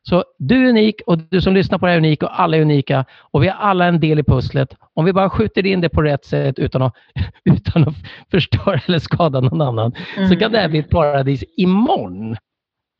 Så 0.10 0.24
du 0.40 0.66
är 0.66 0.70
unik 0.70 1.02
och 1.06 1.18
du 1.18 1.42
som 1.42 1.54
lyssnar 1.54 1.78
på 1.78 1.86
det 1.86 1.92
här 1.92 1.98
är 1.98 2.02
unik 2.02 2.24
och 2.24 2.40
alla 2.42 2.58
är 2.58 2.62
unika 2.62 3.06
och 3.32 3.44
vi 3.44 3.48
har 3.48 3.56
alla 3.56 3.86
en 3.86 4.00
del 4.00 4.20
i 4.20 4.24
pusslet. 4.24 4.76
Om 4.94 5.06
vi 5.06 5.14
bara 5.14 5.30
skjuter 5.30 5.66
in 5.66 5.82
det 5.82 5.90
på 5.90 6.02
rätt 6.02 6.26
sätt 6.26 6.60
utan 6.60 6.82
att, 6.82 6.94
utan 7.46 7.88
att 7.88 7.96
förstöra 8.32 8.82
eller 8.86 9.00
skada 9.00 9.40
någon 9.40 9.62
annan 9.62 9.94
mm. 10.18 10.30
så 10.30 10.36
kan 10.36 10.52
det 10.52 10.60
här 10.60 10.70
bli 10.70 10.80
ett 10.80 10.90
paradis 10.90 11.44
imorgon. 11.58 12.36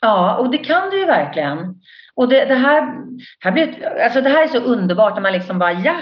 Ja, 0.02 0.38
och 0.38 0.52
det 0.52 0.58
kan 0.58 0.90
det 0.90 0.98
ju 0.98 1.06
verkligen. 1.06 1.58
Och 2.18 2.30
det, 2.30 2.46
det 2.46 2.56
här, 2.56 2.94
här 3.40 3.52
blir, 3.52 3.86
alltså 4.04 4.22
det 4.22 4.30
här 4.30 4.44
är 4.44 4.48
så 4.48 4.58
underbart 4.58 5.16
när 5.16 5.22
man 5.22 5.34
liksom 5.34 5.60
bara, 5.60 5.74
ja, 5.74 5.96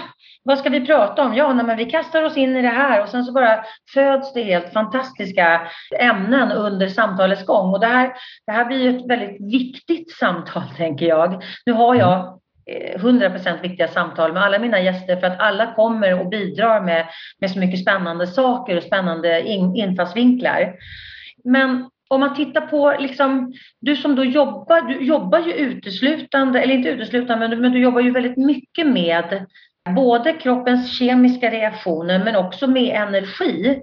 vad 0.44 0.58
ska 0.58 0.68
vi 0.68 0.86
prata 0.86 1.24
om? 1.24 1.34
Ja, 1.34 1.52
nej, 1.52 1.66
men 1.66 1.76
vi 1.76 1.84
kastar 1.84 2.22
oss 2.22 2.36
in 2.36 2.56
i 2.56 2.62
det 2.62 2.68
här 2.68 3.02
och 3.02 3.08
sen 3.08 3.24
så 3.24 3.32
bara 3.32 3.64
föds 3.94 4.32
det 4.32 4.42
helt 4.42 4.72
fantastiska 4.72 5.68
ämnen 5.98 6.52
under 6.52 6.88
samtalets 6.88 7.46
gång. 7.46 7.72
Och 7.72 7.80
det 7.80 7.86
här, 7.86 8.12
det 8.46 8.52
här 8.52 8.64
blir 8.64 8.96
ett 8.96 9.10
väldigt 9.10 9.52
viktigt 9.52 10.10
samtal, 10.10 10.62
tänker 10.76 11.06
jag. 11.06 11.42
Nu 11.66 11.72
har 11.72 11.94
jag 11.94 12.40
eh, 12.70 13.00
100% 13.00 13.62
viktiga 13.62 13.88
samtal 13.88 14.32
med 14.32 14.42
alla 14.42 14.58
mina 14.58 14.80
gäster 14.80 15.16
för 15.16 15.26
att 15.26 15.40
alla 15.40 15.74
kommer 15.74 16.20
och 16.20 16.28
bidrar 16.28 16.80
med, 16.80 17.06
med 17.40 17.50
så 17.50 17.58
mycket 17.58 17.80
spännande 17.80 18.26
saker 18.26 18.76
och 18.76 18.82
spännande 18.82 19.42
in, 19.42 19.76
infallsvinklar. 19.76 20.74
Men 21.44 21.90
om 22.08 22.20
man 22.20 22.34
tittar 22.34 22.60
på, 22.60 22.96
liksom, 22.98 23.52
du 23.80 23.96
som 23.96 24.16
då 24.16 24.24
jobbar, 24.24 24.80
du 24.80 25.04
jobbar 25.04 25.38
ju 25.38 25.52
uteslutande, 25.52 26.60
eller 26.60 26.74
inte 26.74 26.88
uteslutande, 26.88 27.48
men 27.48 27.50
du, 27.50 27.62
men 27.62 27.72
du 27.72 27.78
jobbar 27.78 28.00
ju 28.00 28.10
väldigt 28.10 28.36
mycket 28.36 28.86
med 28.86 29.46
både 29.94 30.32
kroppens 30.32 30.98
kemiska 30.98 31.50
reaktioner 31.50 32.24
men 32.24 32.36
också 32.36 32.66
med 32.66 32.96
energi. 32.96 33.82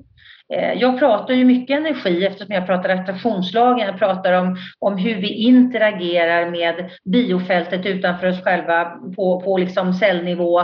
Eh, 0.53 0.73
jag 0.73 0.99
pratar 0.99 1.33
ju 1.33 1.45
mycket 1.45 1.77
energi 1.77 2.25
eftersom 2.25 2.55
jag 2.55 2.65
pratar 2.65 2.89
attraktionslagen. 2.89 3.87
Jag 3.87 3.99
pratar 3.99 4.33
om, 4.33 4.57
om 4.79 4.97
hur 4.97 5.15
vi 5.15 5.27
interagerar 5.27 6.49
med 6.49 6.89
biofältet 7.03 7.85
utanför 7.85 8.27
oss 8.27 8.43
själva 8.43 8.85
på, 9.15 9.41
på 9.41 9.57
liksom 9.57 9.93
cellnivå. 9.93 10.59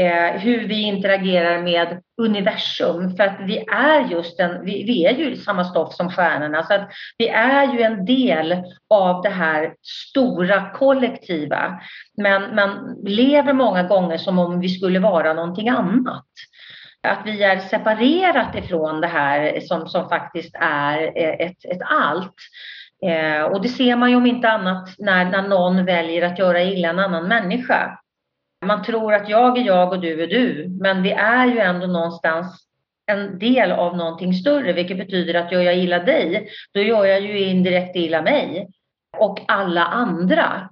Eh, 0.00 0.40
hur 0.40 0.68
vi 0.68 0.82
interagerar 0.82 1.62
med 1.62 2.00
universum. 2.22 3.16
För 3.16 3.24
att 3.24 3.36
vi 3.46 3.58
är 3.58 4.08
just 4.10 4.40
en, 4.40 4.64
vi, 4.64 4.84
vi, 4.84 5.04
är 5.04 5.14
ju 5.14 5.36
samma 5.36 5.64
stoff 5.64 5.94
som 5.94 6.10
stjärnorna. 6.10 6.62
Så 6.62 6.74
att 6.74 6.88
vi 7.18 7.28
är 7.28 7.74
ju 7.74 7.82
en 7.82 8.04
del 8.04 8.62
av 8.90 9.22
det 9.22 9.30
här 9.30 9.74
stora 9.82 10.70
kollektiva. 10.70 11.80
Men 12.16 12.54
man 12.54 12.96
lever 13.04 13.52
många 13.52 13.82
gånger 13.82 14.18
som 14.18 14.38
om 14.38 14.60
vi 14.60 14.68
skulle 14.68 14.98
vara 14.98 15.32
någonting 15.32 15.68
annat 15.68 16.26
att 17.08 17.26
vi 17.26 17.42
är 17.42 17.58
separerat 17.58 18.54
ifrån 18.54 19.00
det 19.00 19.06
här 19.06 19.60
som, 19.60 19.88
som 19.88 20.08
faktiskt 20.08 20.54
är 20.60 21.02
eh, 21.02 21.46
ett, 21.46 21.64
ett 21.64 21.82
allt. 21.82 22.34
Eh, 23.06 23.42
och 23.42 23.62
det 23.62 23.68
ser 23.68 23.96
man 23.96 24.10
ju 24.10 24.16
om 24.16 24.26
inte 24.26 24.48
annat 24.48 24.88
när, 24.98 25.24
när 25.24 25.48
någon 25.48 25.84
väljer 25.84 26.22
att 26.22 26.38
göra 26.38 26.62
illa 26.62 26.88
en 26.88 26.98
annan 26.98 27.28
människa. 27.28 27.98
Man 28.64 28.82
tror 28.82 29.14
att 29.14 29.28
jag 29.28 29.58
är 29.58 29.62
jag 29.62 29.92
och 29.92 30.00
du 30.00 30.22
är 30.22 30.26
du, 30.26 30.68
men 30.80 31.02
vi 31.02 31.10
är 31.10 31.46
ju 31.46 31.58
ändå 31.58 31.86
någonstans 31.86 32.66
en 33.06 33.38
del 33.38 33.72
av 33.72 33.96
någonting 33.96 34.34
större, 34.34 34.72
vilket 34.72 34.98
betyder 34.98 35.34
att 35.34 35.52
gör 35.52 35.60
jag 35.60 35.76
illa 35.76 35.98
dig, 35.98 36.48
då 36.74 36.80
gör 36.80 37.04
jag 37.04 37.20
ju 37.20 37.38
indirekt 37.38 37.96
illa 37.96 38.22
mig 38.22 38.68
och 39.18 39.40
alla 39.48 39.84
andra. 39.84 40.70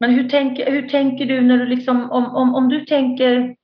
Men 0.00 0.10
hur, 0.10 0.28
tänk, 0.28 0.58
hur 0.58 0.88
tänker 0.88 1.26
du 1.26 1.40
när 1.40 1.58
du 1.58 1.66
liksom, 1.66 2.10
om, 2.10 2.36
om, 2.36 2.54
om 2.54 2.68
du 2.68 2.84
tänker 2.84 3.56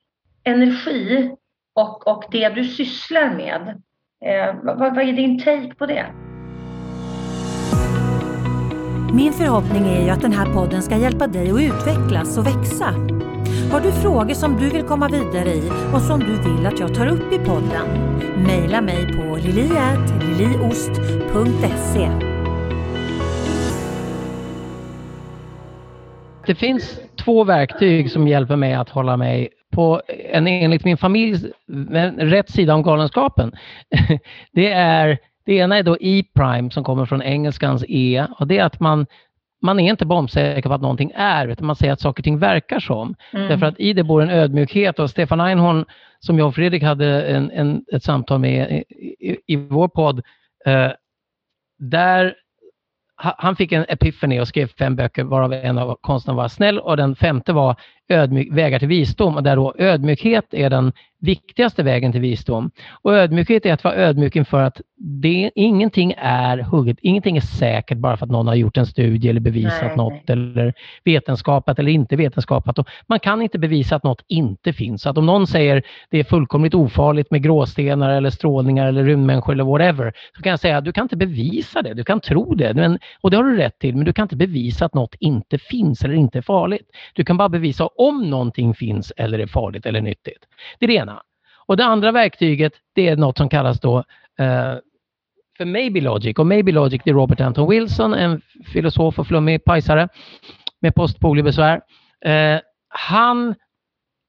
energi 0.44 1.30
och, 1.74 2.06
och 2.06 2.24
det 2.30 2.48
du 2.48 2.64
sysslar 2.64 3.34
med. 3.34 3.82
Eh, 4.24 4.54
vad, 4.62 4.78
vad 4.78 4.98
är 4.98 5.12
din 5.12 5.38
take 5.38 5.74
på 5.74 5.86
det? 5.86 6.06
Min 9.14 9.32
förhoppning 9.32 9.86
är 9.86 10.04
ju 10.04 10.10
att 10.10 10.20
den 10.20 10.32
här 10.32 10.54
podden 10.54 10.82
ska 10.82 10.96
hjälpa 10.96 11.26
dig 11.26 11.50
att 11.50 11.60
utvecklas 11.60 12.38
och 12.38 12.46
växa. 12.46 12.84
Har 13.72 13.80
du 13.80 13.92
frågor 13.92 14.34
som 14.34 14.56
du 14.56 14.70
vill 14.70 14.82
komma 14.82 15.08
vidare 15.08 15.48
i 15.48 15.70
och 15.94 16.00
som 16.00 16.20
du 16.20 16.42
vill 16.42 16.66
att 16.66 16.80
jag 16.80 16.94
tar 16.94 17.06
upp 17.06 17.32
i 17.32 17.38
podden? 17.38 17.86
Maila 18.46 18.80
mig 18.80 19.06
på 19.06 19.36
liliatliliost.se 19.36 22.10
Det 26.46 26.54
finns 26.54 27.00
två 27.24 27.44
verktyg 27.44 28.10
som 28.10 28.28
hjälper 28.28 28.56
mig 28.56 28.74
att 28.74 28.88
hålla 28.88 29.16
mig 29.16 29.48
på 29.74 30.02
en 30.08 30.46
enligt 30.46 30.84
min 30.84 30.96
familj 30.96 31.52
rätt 32.18 32.50
sida 32.50 32.74
om 32.74 32.82
galenskapen. 32.82 33.52
Det, 34.52 34.72
är, 34.72 35.18
det 35.46 35.54
ena 35.54 35.78
är 35.78 35.82
då 35.82 35.96
E-prime 36.00 36.70
som 36.70 36.84
kommer 36.84 37.06
från 37.06 37.22
engelskans 37.22 37.84
E 37.88 38.26
och 38.38 38.46
det 38.46 38.58
är 38.58 38.64
att 38.64 38.80
man 38.80 39.06
man 39.62 39.80
är 39.80 39.90
inte 39.90 40.06
bombsäker 40.06 40.68
på 40.68 40.74
att 40.74 40.80
någonting 40.80 41.12
är, 41.14 41.48
utan 41.48 41.66
man 41.66 41.76
säger 41.76 41.92
att 41.92 42.00
saker 42.00 42.20
och 42.20 42.24
ting 42.24 42.38
verkar 42.38 42.80
som. 42.80 43.14
Mm. 43.32 43.48
Därför 43.48 43.66
att 43.66 43.80
i 43.80 43.92
det 43.92 44.04
bor 44.04 44.22
en 44.22 44.30
ödmjukhet 44.30 44.98
och 44.98 45.10
Stefan 45.10 45.40
Einhorn, 45.40 45.84
som 46.20 46.38
jag 46.38 46.48
och 46.48 46.54
Fredrik 46.54 46.82
hade 46.82 47.22
en, 47.22 47.50
en, 47.50 47.84
ett 47.92 48.02
samtal 48.02 48.38
med 48.38 48.70
i, 48.70 48.84
i, 49.30 49.36
i 49.46 49.56
vår 49.56 49.88
podd, 49.88 50.22
eh, 50.66 50.90
där 51.78 52.34
han 53.16 53.56
fick 53.56 53.72
en 53.72 53.84
epiphany 53.88 54.40
och 54.40 54.48
skrev 54.48 54.66
fem 54.66 54.96
böcker 54.96 55.24
varav 55.24 55.52
en 55.52 55.78
av 55.78 55.96
konsten 56.00 56.36
var 56.36 56.48
snäll 56.48 56.78
och 56.78 56.96
den 56.96 57.16
femte 57.16 57.52
var 57.52 57.76
ödmjuk, 58.09 58.48
vägar 58.52 58.78
till 58.78 58.88
visdom 58.88 59.36
och 59.36 59.42
där 59.42 59.57
då 59.57 59.74
ödmjukhet 59.78 60.55
är 60.55 60.70
den 60.70 60.92
viktigaste 61.24 61.82
vägen 61.82 62.12
till 62.12 62.20
visdom. 62.20 62.70
Och 63.02 63.14
ödmjukhet 63.14 63.66
är 63.66 63.72
att 63.72 63.84
vara 63.84 63.94
ödmjuk 63.94 64.36
inför 64.36 64.62
att 64.62 64.80
det, 64.96 65.50
ingenting 65.55 66.14
är 66.18 66.59
hugget, 66.59 66.98
ingenting 67.00 67.36
är 67.36 67.40
säkert 67.40 67.98
bara 67.98 68.16
för 68.16 68.26
att 68.26 68.32
någon 68.32 68.46
har 68.46 68.55
gjort 68.55 68.76
en 68.76 68.86
studie 68.86 69.28
eller 69.28 69.40
bevisat 69.40 69.82
nej, 69.82 69.96
något 69.96 70.12
nej. 70.12 70.22
eller 70.28 70.74
vetenskapat 71.05 71.78
eller 71.78 71.90
inte 71.90 72.16
vetenskapat. 72.16 72.78
Och 72.78 72.88
man 73.07 73.20
kan 73.20 73.42
inte 73.42 73.59
bevisa 73.59 73.96
att 73.96 74.02
något 74.02 74.24
inte 74.28 74.72
finns. 74.72 75.02
Så 75.02 75.11
att 75.11 75.18
om 75.18 75.26
någon 75.26 75.46
säger 75.46 75.82
det 76.11 76.18
är 76.18 76.24
fullkomligt 76.24 76.74
ofarligt 76.74 77.30
med 77.30 77.42
gråstenar 77.42 78.11
eller 78.11 78.30
strålningar 78.30 78.86
eller 78.86 79.05
rymdmänniskor 79.05 79.52
eller 79.52 79.64
whatever, 79.64 80.12
så 80.36 80.42
kan 80.42 80.50
jag 80.50 80.61
säga 80.61 80.78
att 80.78 80.84
du 80.84 80.92
kan 80.92 81.05
inte 81.05 81.16
bevisa 81.16 81.82
det, 81.82 81.94
du 81.94 82.05
kan 82.05 82.20
tro 82.20 82.55
det. 82.55 82.74
Men, 82.74 82.98
och 83.20 83.30
det 83.30 83.36
har 83.36 83.44
du 83.44 83.57
rätt 83.57 83.78
till, 83.78 83.96
men 83.96 84.05
du 84.05 84.12
kan 84.12 84.24
inte 84.24 84.36
bevisa 84.36 84.84
att 84.84 84.94
något 84.94 85.14
inte 85.20 85.59
finns 85.59 86.05
eller 86.05 86.14
inte 86.14 86.38
är 86.38 86.42
farligt. 86.42 86.88
Du 87.14 87.24
kan 87.24 87.36
bara 87.36 87.48
bevisa 87.48 87.84
om 87.97 88.30
någonting 88.30 88.74
finns 88.74 89.12
eller 89.16 89.38
är 89.38 89.47
farligt 89.47 89.86
eller 89.86 90.01
nyttigt. 90.01 90.47
Det 90.78 90.86
är 90.86 90.88
det 90.88 90.95
ena. 90.95 91.22
Och 91.66 91.76
det 91.76 91.84
andra 91.84 92.12
verktyget, 92.12 92.72
det 92.92 93.09
är 93.09 93.16
något 93.16 93.38
som 93.38 93.49
kallas 93.49 93.80
då 93.80 93.99
eh, 94.38 94.74
för 95.57 95.64
Maybe 95.64 96.01
Logic. 96.01 96.38
Och 96.38 96.47
Maybe 96.47 96.72
Logic, 96.72 97.03
det 97.05 97.11
är 97.11 97.14
Robert 97.14 97.40
Anton 97.40 97.70
Wilson, 97.70 98.14
en 98.14 98.40
filosof 98.72 99.18
och 99.18 99.26
flummig 99.26 99.64
pajsare 99.64 100.09
med 100.80 100.95
postpoliobesvär. 100.95 101.80
Eh, 102.24 102.61
han, 102.88 103.55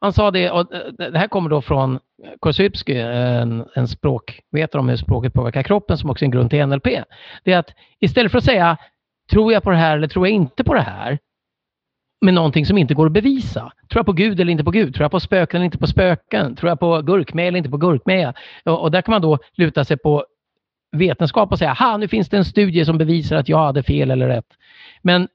han 0.02 0.14
sa 0.14 0.32
det, 0.32 0.52
och 0.52 0.74
eh, 0.74 1.10
det 1.12 1.18
här 1.18 1.28
kommer 1.28 1.50
då 1.50 1.62
från 1.62 2.00
Korsybsky, 2.40 2.98
en, 2.98 3.66
en 3.76 3.88
språkvetare 3.88 4.80
om 4.80 4.90
hur 4.90 4.98
språket 4.98 5.34
påverkar 5.34 5.64
kroppen, 5.64 5.98
som 5.98 6.10
också 6.10 6.24
är 6.24 6.28
en 6.28 6.32
grund 6.32 6.50
till 6.50 6.66
NLP. 6.66 6.88
Det 7.44 7.54
är 7.54 7.58
att 7.58 7.70
istället 8.00 8.32
för 8.32 8.38
att 8.38 8.46
säga 8.46 8.78
tror 9.30 9.54
jag 9.54 9.64
på 9.64 9.70
det 9.70 9.78
här 9.78 9.98
eller 9.98 10.08
tror 10.08 10.28
jag 10.28 10.36
inte 10.36 10.64
på 10.64 10.74
det 10.74 10.82
här, 10.82 11.20
med 12.22 12.34
någonting 12.34 12.66
som 12.66 12.78
inte 12.78 12.94
går 12.94 13.06
att 13.06 13.12
bevisa. 13.12 13.60
Tror 13.62 14.00
jag 14.00 14.06
på 14.06 14.14
Gud 14.14 14.40
eller 14.40 14.52
inte 14.52 14.64
på 14.64 14.72
Gud? 14.72 14.96
Tror 14.96 15.04
jag 15.04 15.12
på 15.12 15.20
spöken 15.20 15.58
eller 15.58 15.66
inte 15.66 15.78
på 15.78 15.88
spöken? 15.88 16.56
Tror 16.56 16.70
jag 16.70 16.80
på 16.80 17.02
gurkmeja 17.02 17.48
eller 17.48 17.58
inte 17.58 17.70
på 17.70 17.78
gurkmeja? 17.78 18.34
Och, 18.66 18.82
och 18.82 18.92
där 18.92 19.02
kan 19.02 19.12
man 19.12 19.22
då 19.22 19.38
luta 19.58 19.86
sig 19.86 19.98
på 19.98 20.26
vetenskap 20.92 21.52
och 21.52 21.60
säga, 21.60 21.74
ha 21.74 21.98
nu 21.98 22.08
finns 22.08 22.30
det 22.30 22.38
en 22.38 22.46
studie 22.46 22.86
som 22.86 22.98
bevisar 22.98 23.36
att 23.36 23.50
jag 23.50 23.58
hade 23.58 23.84
fel 23.84 24.12
eller 24.12 24.28
rätt. 24.28 24.58
Men 25.02 25.28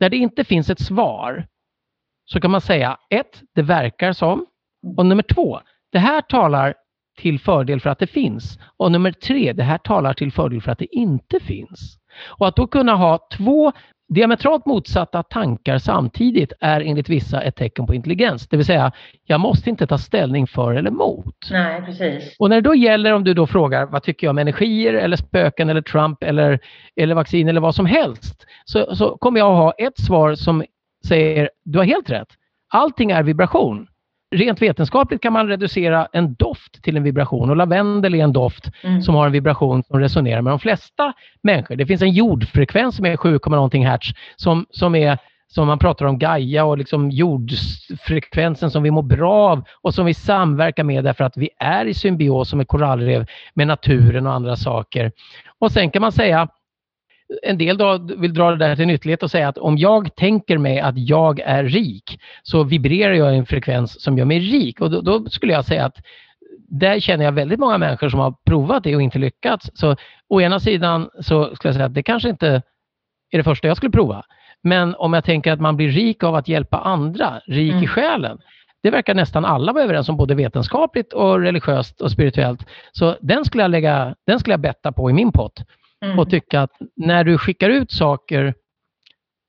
där 0.00 0.10
det 0.10 0.16
inte 0.16 0.44
finns 0.44 0.70
ett 0.70 0.80
svar 0.80 1.46
så 2.24 2.40
kan 2.40 2.50
man 2.50 2.60
säga, 2.60 2.98
ett, 3.10 3.42
det 3.54 3.62
verkar 3.62 4.12
som. 4.12 4.46
Och 4.96 5.06
nummer 5.06 5.22
två, 5.22 5.60
det 5.92 5.98
här 5.98 6.20
talar 6.20 6.74
till 7.16 7.40
fördel 7.40 7.80
för 7.80 7.90
att 7.90 7.98
det 7.98 8.06
finns. 8.06 8.58
Och 8.76 8.92
nummer 8.92 9.12
tre, 9.12 9.52
det 9.52 9.62
här 9.62 9.78
talar 9.78 10.14
till 10.14 10.32
fördel 10.32 10.62
för 10.62 10.72
att 10.72 10.78
det 10.78 10.96
inte 10.96 11.40
finns. 11.40 11.98
Och 12.38 12.48
att 12.48 12.56
då 12.56 12.66
kunna 12.66 12.94
ha 12.94 13.28
två 13.36 13.72
diametralt 14.14 14.66
motsatta 14.66 15.22
tankar 15.22 15.78
samtidigt 15.78 16.52
är 16.60 16.80
enligt 16.80 17.08
vissa 17.08 17.42
ett 17.42 17.56
tecken 17.56 17.86
på 17.86 17.94
intelligens. 17.94 18.48
Det 18.48 18.56
vill 18.56 18.66
säga, 18.66 18.92
jag 19.24 19.40
måste 19.40 19.70
inte 19.70 19.86
ta 19.86 19.98
ställning 19.98 20.46
för 20.46 20.74
eller 20.74 20.90
emot. 20.90 21.48
Nej, 21.50 21.82
precis. 21.82 22.36
Och 22.38 22.50
när 22.50 22.56
det 22.56 22.68
då 22.68 22.74
gäller 22.74 23.12
om 23.12 23.24
du 23.24 23.34
då 23.34 23.46
frågar 23.46 23.86
vad 23.86 24.02
tycker 24.02 24.26
jag 24.26 24.30
om 24.30 24.38
energier 24.38 24.94
eller 24.94 25.16
spöken 25.16 25.70
eller 25.70 25.82
Trump 25.82 26.22
eller, 26.22 26.58
eller 26.96 27.14
vaccin 27.14 27.48
eller 27.48 27.60
vad 27.60 27.74
som 27.74 27.86
helst. 27.86 28.46
Så, 28.64 28.96
så 28.96 29.16
kommer 29.16 29.38
jag 29.38 29.50
att 29.50 29.58
ha 29.58 29.72
ett 29.72 29.98
svar 30.06 30.34
som 30.34 30.64
säger, 31.06 31.50
du 31.64 31.78
har 31.78 31.84
helt 31.84 32.10
rätt. 32.10 32.28
Allting 32.72 33.10
är 33.10 33.22
vibration 33.22 33.86
rent 34.30 34.62
vetenskapligt 34.62 35.22
kan 35.22 35.32
man 35.32 35.48
reducera 35.48 36.08
en 36.12 36.34
doft 36.34 36.82
till 36.82 36.96
en 36.96 37.02
vibration 37.02 37.50
och 37.50 37.56
lavendel 37.56 38.14
är 38.14 38.24
en 38.24 38.32
doft 38.32 38.70
mm. 38.82 39.02
som 39.02 39.14
har 39.14 39.26
en 39.26 39.32
vibration 39.32 39.82
som 39.82 40.00
resonerar 40.00 40.42
med 40.42 40.52
de 40.52 40.58
flesta 40.58 41.12
människor. 41.42 41.76
Det 41.76 41.86
finns 41.86 42.02
en 42.02 42.12
jordfrekvens 42.12 42.96
som 42.96 43.06
är 43.06 43.16
7, 43.16 43.38
någonting 43.46 43.86
hertz 43.86 44.08
som, 44.36 44.66
som 44.70 44.94
är 44.94 45.18
som 45.54 45.66
man 45.66 45.78
pratar 45.78 46.06
om 46.06 46.18
Gaia 46.18 46.64
och 46.64 46.78
liksom 46.78 47.10
jordfrekvensen 47.10 48.70
som 48.70 48.82
vi 48.82 48.90
mår 48.90 49.02
bra 49.02 49.32
av 49.32 49.64
och 49.82 49.94
som 49.94 50.06
vi 50.06 50.14
samverkar 50.14 50.84
med 50.84 51.04
därför 51.04 51.24
att 51.24 51.36
vi 51.36 51.48
är 51.58 51.84
i 51.84 51.94
symbios 51.94 52.48
som 52.48 52.60
ett 52.60 52.68
korallrev 52.68 53.26
med 53.54 53.66
naturen 53.66 54.26
och 54.26 54.32
andra 54.32 54.56
saker. 54.56 55.12
Och 55.58 55.72
sen 55.72 55.90
kan 55.90 56.02
man 56.02 56.12
säga 56.12 56.48
en 57.42 57.58
del 57.58 57.76
då 57.76 57.98
vill 57.98 58.34
dra 58.34 58.50
det 58.50 58.56
där 58.56 58.76
till 58.76 58.86
nyttlighet 58.86 59.22
och 59.22 59.30
säga 59.30 59.48
att 59.48 59.58
om 59.58 59.78
jag 59.78 60.16
tänker 60.16 60.58
mig 60.58 60.80
att 60.80 60.98
jag 60.98 61.40
är 61.40 61.64
rik 61.64 62.20
så 62.42 62.64
vibrerar 62.64 63.14
jag 63.14 63.34
i 63.34 63.38
en 63.38 63.46
frekvens 63.46 64.02
som 64.02 64.18
gör 64.18 64.24
mig 64.24 64.38
rik. 64.38 64.80
Och 64.80 64.90
då, 64.90 65.00
då, 65.00 65.24
skulle 65.24 65.52
jag 65.52 65.64
säga 65.64 65.84
att 65.84 65.96
där 66.68 67.00
känner 67.00 67.24
jag 67.24 67.32
väldigt 67.32 67.60
många 67.60 67.78
människor 67.78 68.08
som 68.08 68.20
har 68.20 68.34
provat 68.46 68.84
det 68.84 68.96
och 68.96 69.02
inte 69.02 69.18
lyckats. 69.18 69.70
Så 69.74 69.96
å 70.28 70.40
ena 70.40 70.60
sidan 70.60 71.10
så 71.20 71.44
skulle 71.44 71.68
jag 71.68 71.74
säga 71.74 71.86
att 71.86 71.94
det 71.94 72.02
kanske 72.02 72.28
inte 72.28 72.62
är 73.30 73.38
det 73.38 73.44
första 73.44 73.68
jag 73.68 73.76
skulle 73.76 73.92
prova. 73.92 74.24
Men 74.62 74.94
om 74.94 75.12
jag 75.12 75.24
tänker 75.24 75.52
att 75.52 75.60
man 75.60 75.76
blir 75.76 75.88
rik 75.88 76.22
av 76.22 76.34
att 76.34 76.48
hjälpa 76.48 76.78
andra, 76.78 77.40
rik 77.46 77.72
mm. 77.72 77.84
i 77.84 77.86
själen, 77.86 78.38
det 78.82 78.90
verkar 78.90 79.14
nästan 79.14 79.44
alla 79.44 79.72
vara 79.72 79.84
överens 79.84 80.08
om, 80.08 80.16
både 80.16 80.34
vetenskapligt 80.34 81.12
och 81.12 81.40
religiöst 81.40 82.00
och 82.00 82.10
spirituellt. 82.10 82.66
Så 82.92 83.16
den 83.20 83.44
skulle 83.44 83.62
jag, 83.62 83.70
lägga, 83.70 84.14
den 84.26 84.40
skulle 84.40 84.52
jag 84.52 84.60
betta 84.60 84.92
på 84.92 85.10
i 85.10 85.12
min 85.12 85.32
pott. 85.32 85.62
Mm. 86.04 86.18
Och 86.18 86.30
tycka 86.30 86.60
att 86.60 86.70
när 86.96 87.24
du 87.24 87.38
skickar 87.38 87.70
ut 87.70 87.90
saker, 87.90 88.54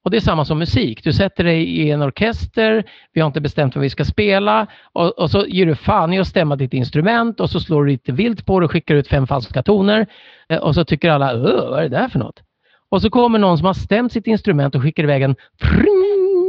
och 0.04 0.12
det 0.12 0.18
är 0.18 0.22
samma 0.22 0.46
som 0.46 0.60
musik, 0.60 1.04
du 1.04 1.14
sätter 1.14 1.44
dig 1.44 1.64
i 1.64 1.92
en 1.92 2.02
orkester, 2.02 2.84
vi 3.14 3.22
har 3.22 3.28
inte 3.28 3.42
bestämt 3.42 3.76
vad 3.76 3.82
vi 3.82 3.90
ska 3.90 4.06
spela 4.06 4.68
och, 4.94 5.20
och 5.20 5.32
så 5.32 5.46
ger 5.46 5.66
du 5.66 5.76
fan 5.76 6.14
i 6.14 6.20
att 6.20 6.28
stämma 6.28 6.56
ditt 6.56 6.74
instrument 6.74 7.40
och 7.40 7.50
så 7.50 7.60
slår 7.60 7.86
du 7.86 7.92
lite 7.92 8.12
vilt 8.12 8.46
på 8.46 8.60
det 8.60 8.66
och 8.66 8.72
skickar 8.72 8.96
ut 8.96 9.08
fem 9.08 9.28
falska 9.28 9.64
toner 9.64 10.08
eh, 10.50 10.58
och 10.58 10.76
så 10.76 10.86
tycker 10.86 11.10
alla, 11.10 11.38
vad 11.38 11.80
är 11.80 11.84
det 11.90 11.98
där 11.98 12.10
för 12.10 12.20
något? 12.20 12.42
Och 12.90 13.02
så 13.02 13.10
kommer 13.10 13.40
någon 13.40 13.58
som 13.58 13.66
har 13.66 13.74
stämt 13.74 14.12
sitt 14.12 14.28
instrument 14.28 14.76
och 14.76 14.82
skickar 14.82 15.04
iväg 15.04 15.22
en 15.22 15.36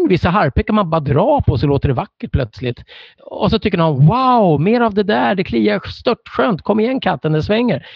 vissa 0.08 0.30
harpor 0.30 0.62
kan 0.62 0.74
man 0.74 0.90
bara 0.90 1.00
dra 1.00 1.42
på 1.42 1.58
så 1.58 1.66
låter 1.66 1.88
det 1.88 1.94
vackert 1.94 2.32
plötsligt. 2.32 2.84
Och 3.24 3.50
så 3.50 3.58
tycker 3.58 3.78
någon, 3.78 4.06
wow, 4.06 4.60
mer 4.60 4.80
av 4.80 4.94
det 4.94 5.02
där, 5.02 5.34
det 5.34 5.44
kliar 5.44 5.80
stört 5.80 6.28
skönt, 6.28 6.62
kom 6.62 6.80
igen 6.80 7.00
katten, 7.00 7.32
det 7.32 7.42
svänger. 7.42 7.86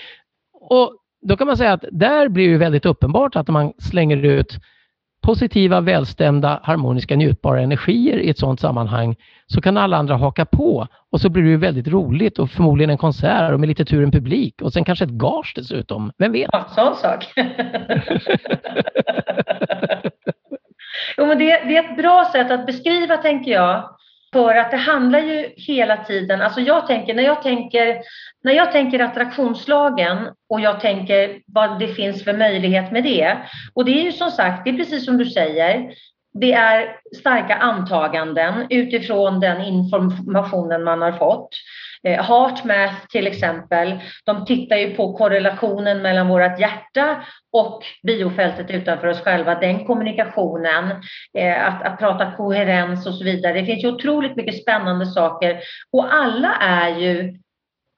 Och 0.60 0.96
då 1.22 1.36
kan 1.36 1.46
man 1.46 1.56
säga 1.56 1.72
att 1.72 1.84
där 1.92 2.28
blir 2.28 2.50
det 2.50 2.58
väldigt 2.58 2.86
uppenbart 2.86 3.36
att 3.36 3.48
man 3.48 3.72
slänger 3.78 4.16
ut 4.16 4.58
positiva, 5.22 5.80
välstämda, 5.80 6.60
harmoniska, 6.62 7.16
njutbara 7.16 7.60
energier 7.60 8.18
i 8.18 8.30
ett 8.30 8.38
sådant 8.38 8.60
sammanhang 8.60 9.16
så 9.46 9.60
kan 9.60 9.76
alla 9.76 9.96
andra 9.96 10.16
haka 10.16 10.44
på 10.44 10.86
och 11.10 11.20
så 11.20 11.28
blir 11.28 11.42
det 11.42 11.56
väldigt 11.56 11.88
roligt 11.88 12.38
och 12.38 12.50
förmodligen 12.50 12.90
en 12.90 12.98
konsert 12.98 13.52
och 13.52 13.60
med 13.60 13.68
lite 13.68 13.84
tur 13.84 14.02
en 14.02 14.10
publik 14.10 14.62
och 14.62 14.72
sen 14.72 14.84
kanske 14.84 15.04
ett 15.04 15.10
gage 15.10 15.52
dessutom. 15.56 16.12
Vem 16.18 16.32
vet? 16.32 16.50
Ja, 16.52 16.66
sån 16.68 16.96
sak. 16.96 17.26
jo, 21.16 21.26
men 21.26 21.38
det, 21.38 21.44
det 21.44 21.76
är 21.76 21.90
ett 21.90 21.96
bra 21.96 22.28
sätt 22.32 22.50
att 22.50 22.66
beskriva, 22.66 23.16
tänker 23.16 23.50
jag, 23.50 23.96
för 24.32 24.54
att 24.54 24.70
det 24.70 24.76
handlar 24.76 25.18
ju 25.18 25.48
hela 25.56 25.96
tiden, 25.96 26.42
alltså 26.42 26.60
jag 26.60 26.86
tänker, 26.86 27.14
när 27.14 27.22
jag 27.22 27.42
tänker, 27.42 28.00
när 28.44 28.52
jag 28.52 28.72
tänker 28.72 28.98
attraktionslagen 28.98 30.18
och 30.48 30.60
jag 30.60 30.80
tänker 30.80 31.40
vad 31.46 31.78
det 31.78 31.88
finns 31.88 32.24
för 32.24 32.32
möjlighet 32.32 32.92
med 32.92 33.04
det. 33.04 33.36
Och 33.74 33.84
det 33.84 34.00
är 34.00 34.04
ju 34.04 34.12
som 34.12 34.30
sagt, 34.30 34.64
det 34.64 34.70
är 34.70 34.76
precis 34.76 35.04
som 35.04 35.18
du 35.18 35.26
säger, 35.26 35.92
det 36.32 36.52
är 36.52 36.96
starka 37.16 37.54
antaganden 37.54 38.66
utifrån 38.70 39.40
den 39.40 39.60
informationen 39.60 40.84
man 40.84 41.02
har 41.02 41.12
fått. 41.12 41.48
Eh, 42.06 42.24
HeartMath 42.24 43.06
till 43.10 43.26
exempel, 43.26 44.00
de 44.24 44.44
tittar 44.44 44.76
ju 44.76 44.94
på 44.94 45.12
korrelationen 45.12 46.02
mellan 46.02 46.28
vårt 46.28 46.60
hjärta 46.60 47.24
och 47.52 47.82
biofältet 48.02 48.70
utanför 48.70 49.06
oss 49.06 49.20
själva, 49.20 49.54
den 49.54 49.84
kommunikationen, 49.84 50.90
eh, 51.38 51.66
att, 51.66 51.82
att 51.82 51.98
prata 51.98 52.32
koherens 52.36 53.06
och 53.06 53.14
så 53.14 53.24
vidare. 53.24 53.52
Det 53.60 53.66
finns 53.66 53.84
ju 53.84 53.88
otroligt 53.88 54.36
mycket 54.36 54.62
spännande 54.62 55.06
saker 55.06 55.60
och 55.92 56.14
alla 56.14 56.54
är 56.54 56.98
ju 56.98 57.20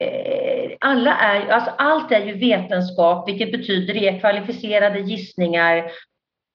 eh, 0.04 0.70
alla 0.80 1.16
är, 1.16 1.48
alltså 1.48 1.70
allt 1.78 2.12
är 2.12 2.24
ju 2.24 2.32
vetenskap, 2.32 3.28
vilket 3.28 3.52
betyder 3.52 3.94
det 3.94 4.08
är 4.08 4.20
kvalificerade 4.20 5.00
gissningar 5.00 5.90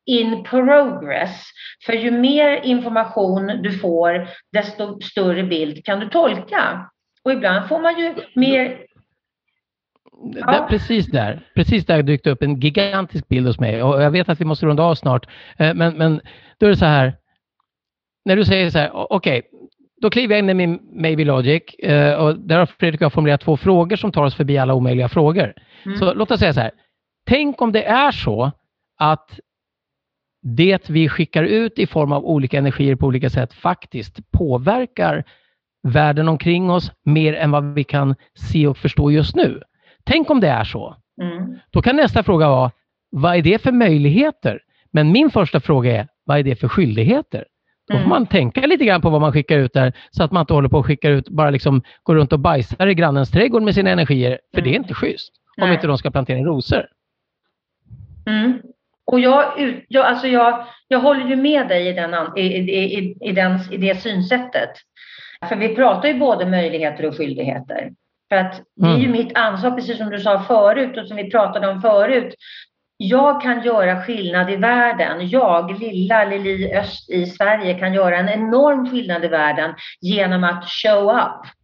in 0.05 0.43
progress. 0.43 1.43
För 1.85 1.93
ju 1.93 2.11
mer 2.11 2.61
information 2.63 3.47
du 3.47 3.79
får, 3.79 4.29
desto 4.51 5.01
större 5.01 5.43
bild 5.43 5.85
kan 5.85 5.99
du 5.99 6.09
tolka. 6.09 6.89
Och 7.27 7.33
ibland 7.33 7.67
får 7.67 7.79
man 7.79 7.99
ju 7.99 8.15
mer 8.33 8.77
Ja. 10.35 10.51
Där, 10.51 10.67
precis 10.67 11.05
där, 11.05 11.39
precis 11.55 11.85
där 11.85 12.03
dykt 12.03 12.27
upp 12.27 12.43
en 12.43 12.59
gigantisk 12.59 13.27
bild 13.27 13.47
hos 13.47 13.59
mig 13.59 13.83
och 13.83 14.01
jag 14.03 14.11
vet 14.11 14.29
att 14.29 14.41
vi 14.41 14.45
måste 14.45 14.65
runda 14.65 14.83
av 14.83 14.95
snart. 14.95 15.27
Eh, 15.57 15.73
men, 15.73 15.97
men 15.97 16.21
då 16.57 16.65
är 16.65 16.69
det 16.69 16.77
så 16.77 16.85
här, 16.85 17.13
när 18.25 18.35
du 18.35 18.45
säger 18.45 18.69
så 18.69 18.77
här, 18.77 18.91
okej, 18.93 19.39
okay, 19.39 19.49
då 20.01 20.09
kliver 20.09 20.35
jag 20.35 20.39
in 20.39 20.49
i 20.49 20.53
min 20.53 20.79
Maybe 20.93 21.23
Logic 21.23 21.63
eh, 21.79 22.13
och 22.13 22.39
där 22.39 22.59
har 22.59 22.65
Fredrik 22.65 23.01
och 23.01 23.05
jag 23.05 23.13
formulerat 23.13 23.41
två 23.41 23.57
frågor 23.57 23.95
som 23.95 24.11
tar 24.11 24.23
oss 24.23 24.35
förbi 24.35 24.57
alla 24.57 24.73
omöjliga 24.73 25.09
frågor. 25.09 25.53
Mm. 25.85 25.97
Så 25.97 26.13
låt 26.13 26.31
oss 26.31 26.39
säga 26.39 26.53
så 26.53 26.61
här, 26.61 26.71
tänk 27.25 27.61
om 27.61 27.71
det 27.71 27.83
är 27.83 28.11
så 28.11 28.51
att 28.97 29.39
det 30.41 30.89
vi 30.89 31.09
skickar 31.09 31.43
ut 31.43 31.79
i 31.79 31.87
form 31.87 32.11
av 32.11 32.25
olika 32.25 32.57
energier 32.57 32.95
på 32.95 33.05
olika 33.05 33.29
sätt 33.29 33.53
faktiskt 33.53 34.31
påverkar 34.31 35.23
världen 35.83 36.27
omkring 36.27 36.69
oss 36.69 36.91
mer 37.05 37.33
än 37.33 37.51
vad 37.51 37.73
vi 37.73 37.83
kan 37.83 38.15
se 38.35 38.67
och 38.67 38.77
förstå 38.77 39.11
just 39.11 39.35
nu. 39.35 39.61
Tänk 40.03 40.29
om 40.29 40.39
det 40.39 40.47
är 40.47 40.63
så. 40.63 40.95
Mm. 41.21 41.55
Då 41.71 41.81
kan 41.81 41.95
nästa 41.95 42.23
fråga 42.23 42.47
vara, 42.47 42.71
vad 43.09 43.35
är 43.35 43.41
det 43.41 43.61
för 43.61 43.71
möjligheter? 43.71 44.59
Men 44.91 45.11
min 45.11 45.29
första 45.31 45.59
fråga 45.59 46.01
är, 46.01 46.07
vad 46.23 46.39
är 46.39 46.43
det 46.43 46.55
för 46.55 46.67
skyldigheter? 46.67 47.45
Då 47.87 47.93
får 47.93 47.97
mm. 47.97 48.09
man 48.09 48.25
tänka 48.25 48.61
lite 48.61 48.85
grann 48.85 49.01
på 49.01 49.09
vad 49.09 49.21
man 49.21 49.33
skickar 49.33 49.57
ut 49.57 49.73
där, 49.73 49.93
så 50.11 50.23
att 50.23 50.31
man 50.31 50.41
inte 50.41 50.53
håller 50.53 50.69
på 50.69 50.79
att 50.79 50.85
skicka 50.85 51.09
ut, 51.09 51.29
bara 51.29 51.49
liksom 51.49 51.81
går 52.03 52.15
runt 52.15 52.33
och 52.33 52.39
bajsar 52.39 52.87
i 52.87 52.93
grannens 52.93 53.31
trädgård 53.31 53.63
med 53.63 53.75
sina 53.75 53.89
energier, 53.89 54.39
för 54.53 54.59
mm. 54.59 54.63
det 54.63 54.69
är 54.69 54.75
mm. 54.75 54.81
inte 54.81 54.93
schysst. 54.93 55.33
Om 55.61 55.71
inte 55.71 55.87
de 55.87 55.97
ska 55.97 56.11
plantera 56.11 56.39
rosor. 56.39 56.85
Mm. 58.25 58.61
Och 59.05 59.19
jag, 59.19 59.45
jag, 59.87 60.05
alltså 60.05 60.27
jag, 60.27 60.65
jag 60.87 60.99
håller 60.99 61.27
ju 61.27 61.35
med 61.35 61.67
dig 61.67 61.87
i, 61.87 61.93
den, 61.93 62.37
i, 62.37 62.41
i, 62.41 63.17
i, 63.21 63.31
den, 63.31 63.59
i 63.71 63.77
det 63.77 64.01
synsättet. 64.01 64.69
För 65.49 65.55
vi 65.55 65.75
pratar 65.75 66.07
ju 66.07 66.19
både 66.19 66.45
möjligheter 66.45 67.05
och 67.05 67.17
skyldigheter. 67.17 67.91
För 68.29 68.35
att 68.35 68.61
det 68.75 68.87
är 68.87 68.97
ju 68.97 69.05
mm. 69.05 69.11
mitt 69.11 69.37
ansvar, 69.37 69.71
precis 69.71 69.97
som 69.97 70.09
du 70.09 70.19
sa 70.19 70.39
förut 70.39 70.97
och 70.97 71.07
som 71.07 71.17
vi 71.17 71.31
pratade 71.31 71.67
om 71.67 71.81
förut. 71.81 72.35
Jag 72.97 73.41
kan 73.41 73.63
göra 73.63 74.01
skillnad 74.01 74.49
i 74.51 74.55
världen. 74.55 75.29
Jag, 75.29 75.79
lilla 75.79 76.25
Lili 76.25 76.73
Öst 76.73 77.09
i 77.09 77.25
Sverige, 77.25 77.79
kan 77.79 77.93
göra 77.93 78.17
en 78.17 78.29
enorm 78.29 78.91
skillnad 78.91 79.25
i 79.25 79.27
världen 79.27 79.75
genom 80.01 80.43
att 80.43 80.69
show 80.69 81.09
up 81.09 81.56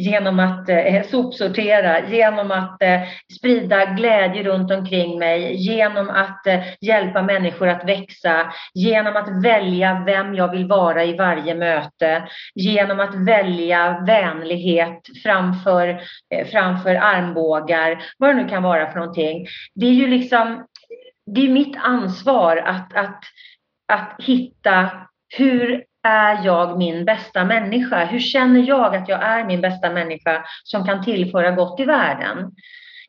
genom 0.00 0.40
att 0.40 0.68
eh, 0.68 1.02
sopsortera, 1.02 2.08
genom 2.08 2.50
att 2.50 2.82
eh, 2.82 3.00
sprida 3.38 3.84
glädje 3.84 4.42
runt 4.42 4.70
omkring 4.70 5.18
mig, 5.18 5.54
genom 5.56 6.10
att 6.10 6.46
eh, 6.46 6.60
hjälpa 6.80 7.22
människor 7.22 7.68
att 7.68 7.84
växa, 7.84 8.52
genom 8.74 9.16
att 9.16 9.44
välja 9.44 10.02
vem 10.06 10.34
jag 10.34 10.50
vill 10.50 10.66
vara 10.66 11.04
i 11.04 11.16
varje 11.16 11.54
möte, 11.54 12.28
genom 12.54 13.00
att 13.00 13.14
välja 13.14 14.00
vänlighet 14.06 15.00
framför, 15.22 15.88
eh, 16.34 16.46
framför 16.46 16.94
armbågar, 16.94 18.02
vad 18.18 18.30
det 18.30 18.42
nu 18.42 18.48
kan 18.48 18.62
vara 18.62 18.92
för 18.92 18.98
någonting. 18.98 19.46
Det 19.74 19.86
är 19.86 19.94
ju 19.94 20.06
liksom, 20.06 20.66
det 21.26 21.40
är 21.40 21.48
mitt 21.48 21.76
ansvar 21.76 22.56
att, 22.56 22.96
att, 22.96 23.22
att 23.92 24.16
hitta 24.18 24.90
hur 25.36 25.89
är 26.02 26.44
jag 26.44 26.78
min 26.78 27.04
bästa 27.04 27.44
människa? 27.44 28.04
Hur 28.04 28.20
känner 28.20 28.68
jag 28.68 28.96
att 28.96 29.08
jag 29.08 29.22
är 29.22 29.44
min 29.44 29.60
bästa 29.60 29.90
människa 29.90 30.44
som 30.64 30.86
kan 30.86 31.04
tillföra 31.04 31.50
gott 31.50 31.80
i 31.80 31.84
världen? 31.84 32.52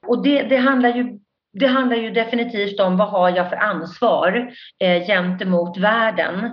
Och 0.07 0.23
det, 0.23 0.43
det 0.43 0.57
handlar 0.57 0.89
ju 0.95 1.19
det 1.53 1.67
handlar 1.67 1.95
ju 1.95 2.11
definitivt 2.11 2.79
om 2.79 2.97
vad 2.97 3.07
har 3.09 3.29
jag 3.29 3.49
för 3.49 3.55
ansvar 3.55 4.51
eh, 4.79 5.05
gentemot 5.07 5.77
världen. 5.77 6.51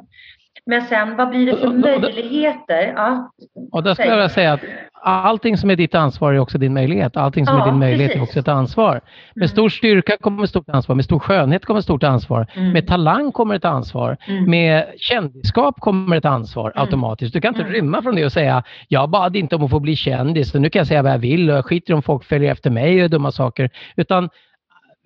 Men 0.69 0.83
sen 0.83 1.16
vad 1.16 1.29
blir 1.31 1.47
det 1.47 1.57
för 1.57 1.69
möjligheter? 1.69 2.93
Ja, 2.97 3.31
och 3.73 3.83
där 3.83 3.95
skulle 3.95 4.09
jag 4.09 4.16
vilja 4.16 4.29
säga 4.29 4.53
att, 4.53 4.61
allting 5.03 5.57
som 5.57 5.71
är 5.71 5.77
ditt 5.77 5.95
ansvar 5.95 6.33
är 6.35 6.39
också 6.39 6.59
din 6.59 6.75
möjlighet. 6.75 7.16
Allting 7.16 7.47
som 7.47 7.57
Ja, 7.57 7.62
är 7.66 7.71
din 7.71 7.79
möjlighet 7.79 8.12
precis. 8.12 8.21
är 8.21 8.23
också 8.23 8.39
ett 8.41 8.49
ansvar. 8.49 8.93
Med 9.35 9.43
Mm. 9.43 9.49
stor 9.49 9.69
styrka 9.69 10.16
kommer 10.21 10.45
ett 10.45 10.51
stort 10.51 10.69
ansvar, 10.69 10.95
med 10.95 11.05
stor 11.05 11.19
skönhet 11.19 11.64
kommer 11.66 11.79
ett 11.79 11.85
stort 11.85 12.03
ansvar. 12.03 12.47
Mm. 12.55 12.73
Med 12.73 12.87
talang 12.87 13.33
kommer 13.33 13.55
ett 13.55 13.64
ansvar. 13.64 14.16
Mm. 14.27 14.51
Med 14.51 14.85
kändisskap 14.99 15.81
kommer 15.81 16.16
ett 16.16 16.25
ansvar 16.25 16.71
Mm. 16.75 16.83
automatiskt. 16.85 17.33
Du 17.35 17.41
kan 17.41 17.49
inte 17.49 17.61
Mm. 17.61 17.73
rymma 17.73 18.03
från 18.03 18.14
det 18.14 18.25
och 18.25 18.33
säga 18.33 18.62
jag 18.89 19.11
bad 19.11 19.37
inte 19.37 19.57
om 19.57 19.62
att 19.64 19.71
få 19.71 19.81
bli 19.81 19.97
kändis 19.97 20.51
så 20.51 20.59
nu 20.59 20.71
kan 20.71 20.81
jag 20.81 20.87
säga 20.87 21.03
vad 21.03 21.12
jag 21.12 21.19
vill 21.19 21.51
och 21.51 21.57
jag 21.57 21.64
skiter 21.64 21.95
om 21.95 22.03
folk 22.03 22.25
följer 22.25 22.53
efter 22.53 22.71
mig 22.71 23.05
och 23.05 23.11
dumma 23.11 23.33
saker. 23.33 23.71
Utan 23.97 24.29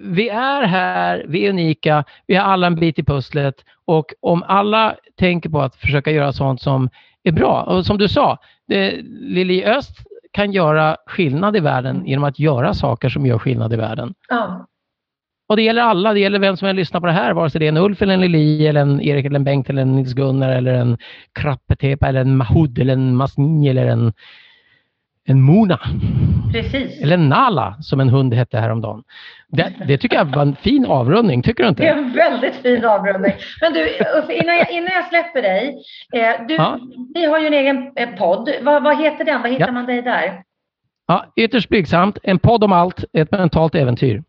vi 0.03 0.29
är 0.29 0.63
här, 0.63 1.25
vi 1.29 1.47
är 1.47 1.51
unika, 1.51 2.05
vi 2.27 2.35
har 2.35 2.45
alla 2.45 2.67
en 2.67 2.75
bit 2.75 2.99
i 2.99 3.05
pusslet 3.05 3.55
och 3.85 4.15
om 4.21 4.43
alla 4.47 4.97
tänker 5.19 5.51
på 5.51 5.61
att 5.61 5.77
försöka 5.77 6.11
göra 6.11 6.33
sånt 6.33 6.63
som 6.63 6.89
är 7.23 7.33
bra. 7.33 7.63
Och 7.63 7.87
som 7.87 7.99
du 7.99 8.09
sa, 8.09 8.39
Lili 9.21 9.65
Öst 9.65 9.99
kan 10.33 10.53
göra 10.53 10.97
skillnad 11.07 11.57
i 11.57 11.61
världen 11.61 12.07
genom 12.07 12.25
att 12.25 12.39
göra 12.39 12.75
saker 12.75 13.09
som 13.09 13.27
gör 13.27 13.39
skillnad 13.39 13.73
i 13.73 13.77
världen. 13.77 14.15
Ja. 14.29 14.67
Och 15.49 15.57
det 15.57 15.63
gäller 15.63 15.83
alla, 15.83 16.13
det 16.13 16.21
gäller 16.21 16.39
vem 16.39 16.57
som 16.57 16.69
än 16.69 16.77
lyssnar 16.77 17.01
på 17.01 17.07
det 17.07 17.13
här, 17.13 17.33
vare 17.33 17.51
sig 17.51 17.59
det 17.59 17.67
är 17.67 17.69
en 17.69 17.77
Ulf 17.77 18.03
eller 18.03 18.15
en 18.15 18.21
Lili 18.21 18.67
eller 18.67 18.81
en 18.81 19.01
Erik 19.01 19.27
eller 19.27 19.37
en 19.37 19.45
Bengt 19.45 19.71
eller 19.71 19.83
en 19.83 19.97
Nils-Gunnar 19.97 20.49
eller 20.49 20.75
en 20.75 20.99
Krappetepa 21.33 22.09
eller 22.09 22.21
en 22.21 22.37
Mahoud 22.37 22.79
eller 22.79 22.93
en 22.93 23.17
Masni 23.17 23.69
eller 23.69 23.87
en, 23.87 24.13
en 25.29 25.41
Mona. 25.41 25.81
Precis. 26.53 27.03
Eller 27.03 27.16
Nala 27.16 27.77
som 27.81 28.01
en 28.01 28.09
hund 28.09 28.35
hette 28.35 28.59
häromdagen. 28.59 29.03
Det, 29.49 29.73
det 29.89 29.99
tycker 29.99 30.16
jag 30.16 30.25
var 30.25 30.43
en 30.43 30.57
fin 30.57 30.87
avrundning, 30.87 31.43
tycker 31.43 31.64
du 31.64 31.70
Det 31.70 31.87
är 31.89 31.99
inte? 31.99 32.09
en 32.09 32.12
väldigt 32.31 32.55
fin 32.55 32.85
avrundning. 32.85 33.33
Men 33.61 33.73
du, 33.73 33.85
Uffe, 34.18 34.33
innan 34.43 34.57
jag, 34.57 34.70
innan 34.70 34.91
jag 34.93 35.09
släpper 35.09 35.43
dig. 35.43 35.77
Eh, 36.14 36.47
du, 36.49 36.55
Ja. 36.55 36.79
Vi 37.14 37.25
har 37.25 37.39
ju 37.41 37.47
en 37.47 37.53
egen 37.55 37.93
eh, 37.97 38.09
podd. 38.11 38.51
Vad, 38.62 38.83
vad 38.83 38.99
heter 39.03 39.25
den? 39.25 39.43
Vad 39.43 39.51
hittar 39.51 39.66
Ja. 39.66 39.73
man 39.73 39.87
dig 39.87 40.03
där? 40.03 40.43
Ja, 41.07 41.25
ytterst 41.37 41.68
blygsamt, 41.68 42.18
en 42.23 42.39
podd 42.39 42.64
om 42.64 42.73
allt, 42.73 43.05
ett 43.12 43.31
mentalt 43.31 43.75
äventyr. 43.75 44.23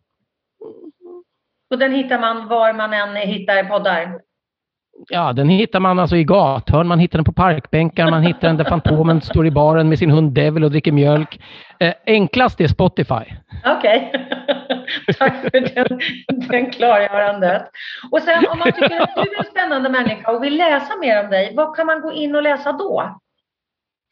Och 1.71 1.79
den 1.79 1.91
hittar 1.93 2.19
man 2.19 2.47
var 2.47 2.73
man 2.73 2.93
än 2.93 3.15
hittar 3.15 3.63
poddar. 3.63 4.19
Ja, 5.09 5.33
den 5.33 5.49
hittar 5.49 5.79
man 5.79 5.99
alltså 5.99 6.15
i 6.15 6.23
gathörn, 6.23 6.87
man 6.87 6.99
hittar 6.99 7.17
den 7.17 7.25
på 7.25 7.33
parkbänkar, 7.33 8.11
man 8.11 8.23
hittar 8.23 8.47
den 8.47 8.57
där 8.57 8.65
Fantomen 8.65 9.21
står 9.21 9.47
i 9.47 9.51
baren 9.51 9.89
med 9.89 9.99
sin 9.99 10.11
hund 10.11 10.31
Devil 10.31 10.63
och 10.63 10.71
dricker 10.71 10.91
mjölk. 10.91 11.39
Eh, 11.79 11.93
enklast 12.05 12.61
är 12.61 12.67
Spotify. 12.67 13.23
Okej. 13.65 14.11
Tack 15.19 15.33
för 15.41 15.49
den, 15.49 15.99
den 16.49 16.71
klargörandet. 16.71 17.61
Och 18.11 18.21
sen 18.21 18.45
om 18.51 18.59
man 18.59 18.71
tycker 18.71 19.01
att 19.01 19.15
du 19.15 19.21
är 19.21 19.39
en 19.39 19.51
spännande 19.51 19.89
människa 19.89 20.31
och 20.31 20.43
vill 20.43 20.57
läsa 20.57 20.95
mer 21.01 21.23
om 21.23 21.29
dig, 21.29 21.53
vad 21.55 21.75
kan 21.75 21.85
man 21.85 22.01
gå 22.01 22.13
in 22.13 22.35
och 22.35 22.43
läsa 22.43 22.71
då? 22.71 23.19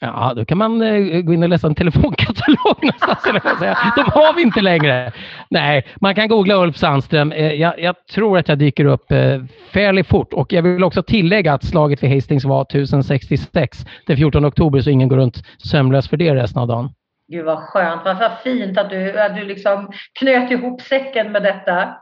Ja, 0.03 0.33
då 0.35 0.45
kan 0.45 0.57
man 0.57 0.81
eh, 0.81 1.21
gå 1.21 1.33
in 1.33 1.43
och 1.43 1.49
läsa 1.49 1.67
en 1.67 1.75
telefonkatalog 1.75 2.57
någonstans, 2.81 3.25
eller 3.25 3.41
vad 3.43 3.51
jag 3.51 3.59
säga. 3.59 3.77
De 3.95 4.01
har 4.01 4.33
vi 4.33 4.41
inte 4.41 4.61
längre. 4.61 5.11
Nej, 5.49 5.87
man 6.01 6.15
kan 6.15 6.27
googla 6.27 6.55
Ulf 6.55 6.77
Sandström. 6.77 7.31
Eh, 7.31 7.53
jag, 7.53 7.79
jag 7.79 7.95
tror 8.05 8.37
att 8.37 8.47
jag 8.47 8.57
dyker 8.57 8.85
upp 8.85 9.11
eh, 9.11 9.43
fairly 9.73 10.03
fort 10.03 10.33
och 10.33 10.53
jag 10.53 10.61
vill 10.61 10.83
också 10.83 11.03
tillägga 11.03 11.53
att 11.53 11.63
slaget 11.63 12.03
vid 12.03 12.13
Hastings 12.13 12.45
var 12.45 12.61
1066 12.61 13.85
den 14.07 14.17
14 14.17 14.45
oktober 14.45 14.81
så 14.81 14.89
ingen 14.89 15.09
går 15.09 15.17
runt 15.17 15.43
sömnlös 15.57 16.09
för 16.09 16.17
det 16.17 16.35
resten 16.35 16.61
av 16.61 16.67
dagen. 16.67 16.89
Gud 17.27 17.45
vad 17.45 17.59
skönt, 17.59 18.01
vad 18.05 18.17
vad 18.17 18.31
fint 18.43 18.77
att 18.77 18.89
du, 18.89 19.19
att 19.19 19.35
du 19.35 19.43
liksom 19.43 19.91
knöt 20.19 20.51
ihop 20.51 20.81
säcken 20.81 21.31
med 21.31 21.43
detta. 21.43 21.97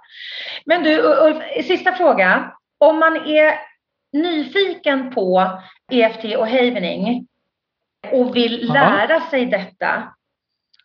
Men 0.66 0.84
du 0.84 1.02
Ulf, 1.02 1.38
sista 1.66 1.92
fråga. 1.92 2.52
Om 2.78 3.00
man 3.00 3.16
är 3.16 3.54
nyfiken 4.14 5.12
på 5.12 5.60
EFT 5.92 6.38
och 6.38 6.48
havening 6.48 7.28
och 8.12 8.36
vill 8.36 8.74
lära 8.74 9.22
sig 9.22 9.46
detta. 9.46 10.04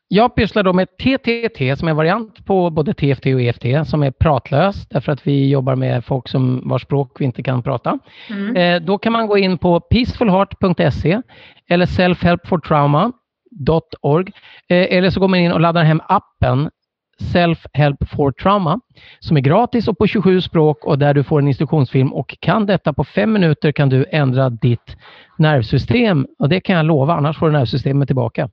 Jag 0.08 0.34
pysslar 0.34 0.62
då 0.62 0.72
med 0.72 0.88
TTT 0.88 1.76
som 1.76 1.88
är 1.88 1.90
en 1.90 1.96
variant 1.96 2.44
på 2.44 2.70
både 2.70 2.94
TFT 2.94 3.26
och 3.26 3.40
EFT 3.40 3.64
som 3.86 4.02
är 4.02 4.10
pratlös 4.10 4.88
därför 4.88 5.12
att 5.12 5.26
vi 5.26 5.48
jobbar 5.48 5.76
med 5.76 6.04
folk 6.04 6.28
som 6.28 6.68
vars 6.68 6.82
språk 6.82 7.20
vi 7.20 7.24
inte 7.24 7.42
kan 7.42 7.62
prata. 7.62 7.98
Mm. 8.30 8.56
Eh, 8.56 8.80
då 8.86 8.98
kan 8.98 9.12
man 9.12 9.26
gå 9.26 9.38
in 9.38 9.58
på 9.58 9.80
peacefulheart.se 9.80 11.20
eller 11.68 11.86
selfhelpfortrauma.org 11.86 14.32
eh, 14.68 14.96
eller 14.96 15.10
så 15.10 15.20
går 15.20 15.28
man 15.28 15.38
in 15.38 15.52
och 15.52 15.60
laddar 15.60 15.84
hem 15.84 16.02
appen 16.08 16.70
Self-Help 17.18 18.08
for 18.16 18.32
Trauma 18.32 18.80
som 19.20 19.36
är 19.36 19.40
gratis 19.40 19.88
och 19.88 19.98
på 19.98 20.06
27 20.06 20.40
språk 20.40 20.84
och 20.84 20.98
där 20.98 21.14
du 21.14 21.24
får 21.24 21.38
en 21.38 21.48
instruktionsfilm 21.48 22.12
och 22.12 22.36
kan 22.40 22.66
detta 22.66 22.92
på 22.92 23.04
fem 23.04 23.32
minuter 23.32 23.72
kan 23.72 23.88
du 23.88 24.06
ändra 24.10 24.50
ditt 24.50 24.96
nervsystem 25.38 26.26
och 26.38 26.48
det 26.48 26.60
kan 26.60 26.76
jag 26.76 26.86
lova 26.86 27.14
annars 27.14 27.38
får 27.38 27.46
du 27.46 27.52
nervsystemet 27.52 28.08
tillbaka. 28.08 28.50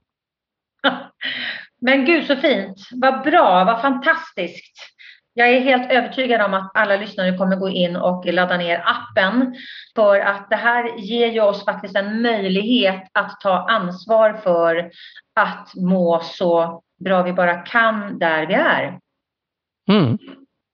Men 1.82 2.06
gud 2.06 2.26
så 2.26 2.36
fint, 2.36 2.78
vad 2.92 3.24
bra, 3.24 3.64
vad 3.64 3.82
fantastiskt. 3.82 4.92
Jag 5.34 5.50
är 5.50 5.60
helt 5.60 5.92
övertygad 5.92 6.42
om 6.42 6.54
att 6.54 6.72
alla 6.74 6.96
lyssnare 6.96 7.38
kommer 7.38 7.56
gå 7.56 7.70
in 7.70 7.96
och 7.96 8.26
ladda 8.26 8.58
ner 8.58 8.84
appen 8.86 9.56
för 9.96 10.20
att 10.20 10.50
det 10.50 10.56
här 10.56 10.98
ger 10.98 11.28
ju 11.28 11.42
oss 11.42 11.66
faktiskt 11.66 11.96
en 11.96 12.22
möjlighet 12.22 13.04
att 13.14 13.40
ta 13.40 13.70
ansvar 13.70 14.34
för 14.34 14.92
att 15.36 15.76
må 15.76 16.20
så 16.24 16.82
bra 17.04 17.24
vi 17.24 17.34
bara 17.34 17.56
kan 17.58 18.20
där 18.20 18.46
vi 18.46 18.54
är. 18.54 19.00
Mm. 19.90 20.18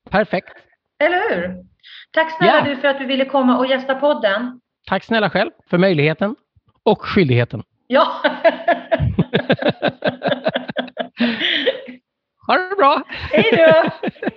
Perfekt. 0.09 0.53
Eller 0.99 1.29
hur? 1.35 1.63
Tack 2.11 2.37
snälla 2.37 2.57
Ja. 2.57 2.61
du 2.65 2.75
för 2.81 2.87
att 2.87 2.99
du 2.99 3.05
ville 3.05 3.25
komma 3.25 3.57
och 3.57 3.67
gästa 3.67 3.95
podden. 3.95 4.59
Tack 4.87 5.03
snälla 5.03 5.29
själv 5.29 5.51
för 5.69 5.77
möjligheten 5.77 6.35
och 6.83 7.01
skyldigheten. 7.01 7.63
Ja. 7.87 8.21
Ha 12.47 12.57
det 12.57 12.75
bra! 12.75 13.03
Hej 13.09 13.51
då! 13.51 13.89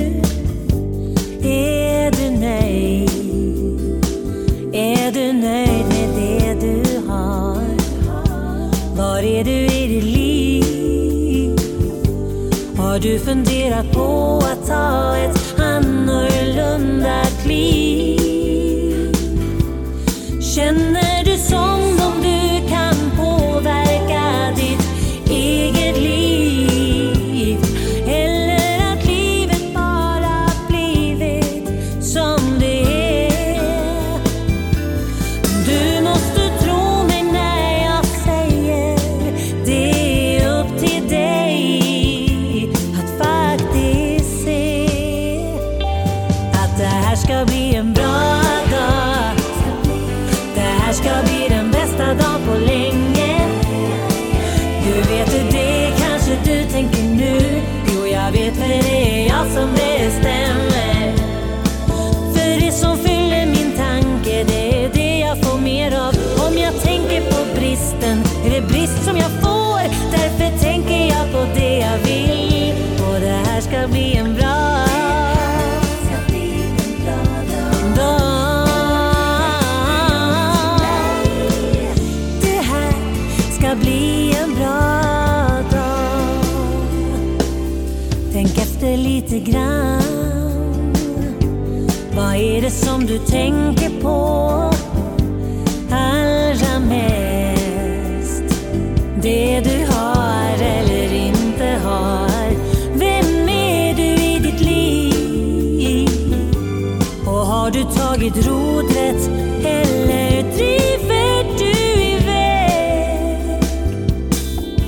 Har 13.27 13.80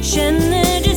J'aime 0.04 0.38
de 0.82 0.93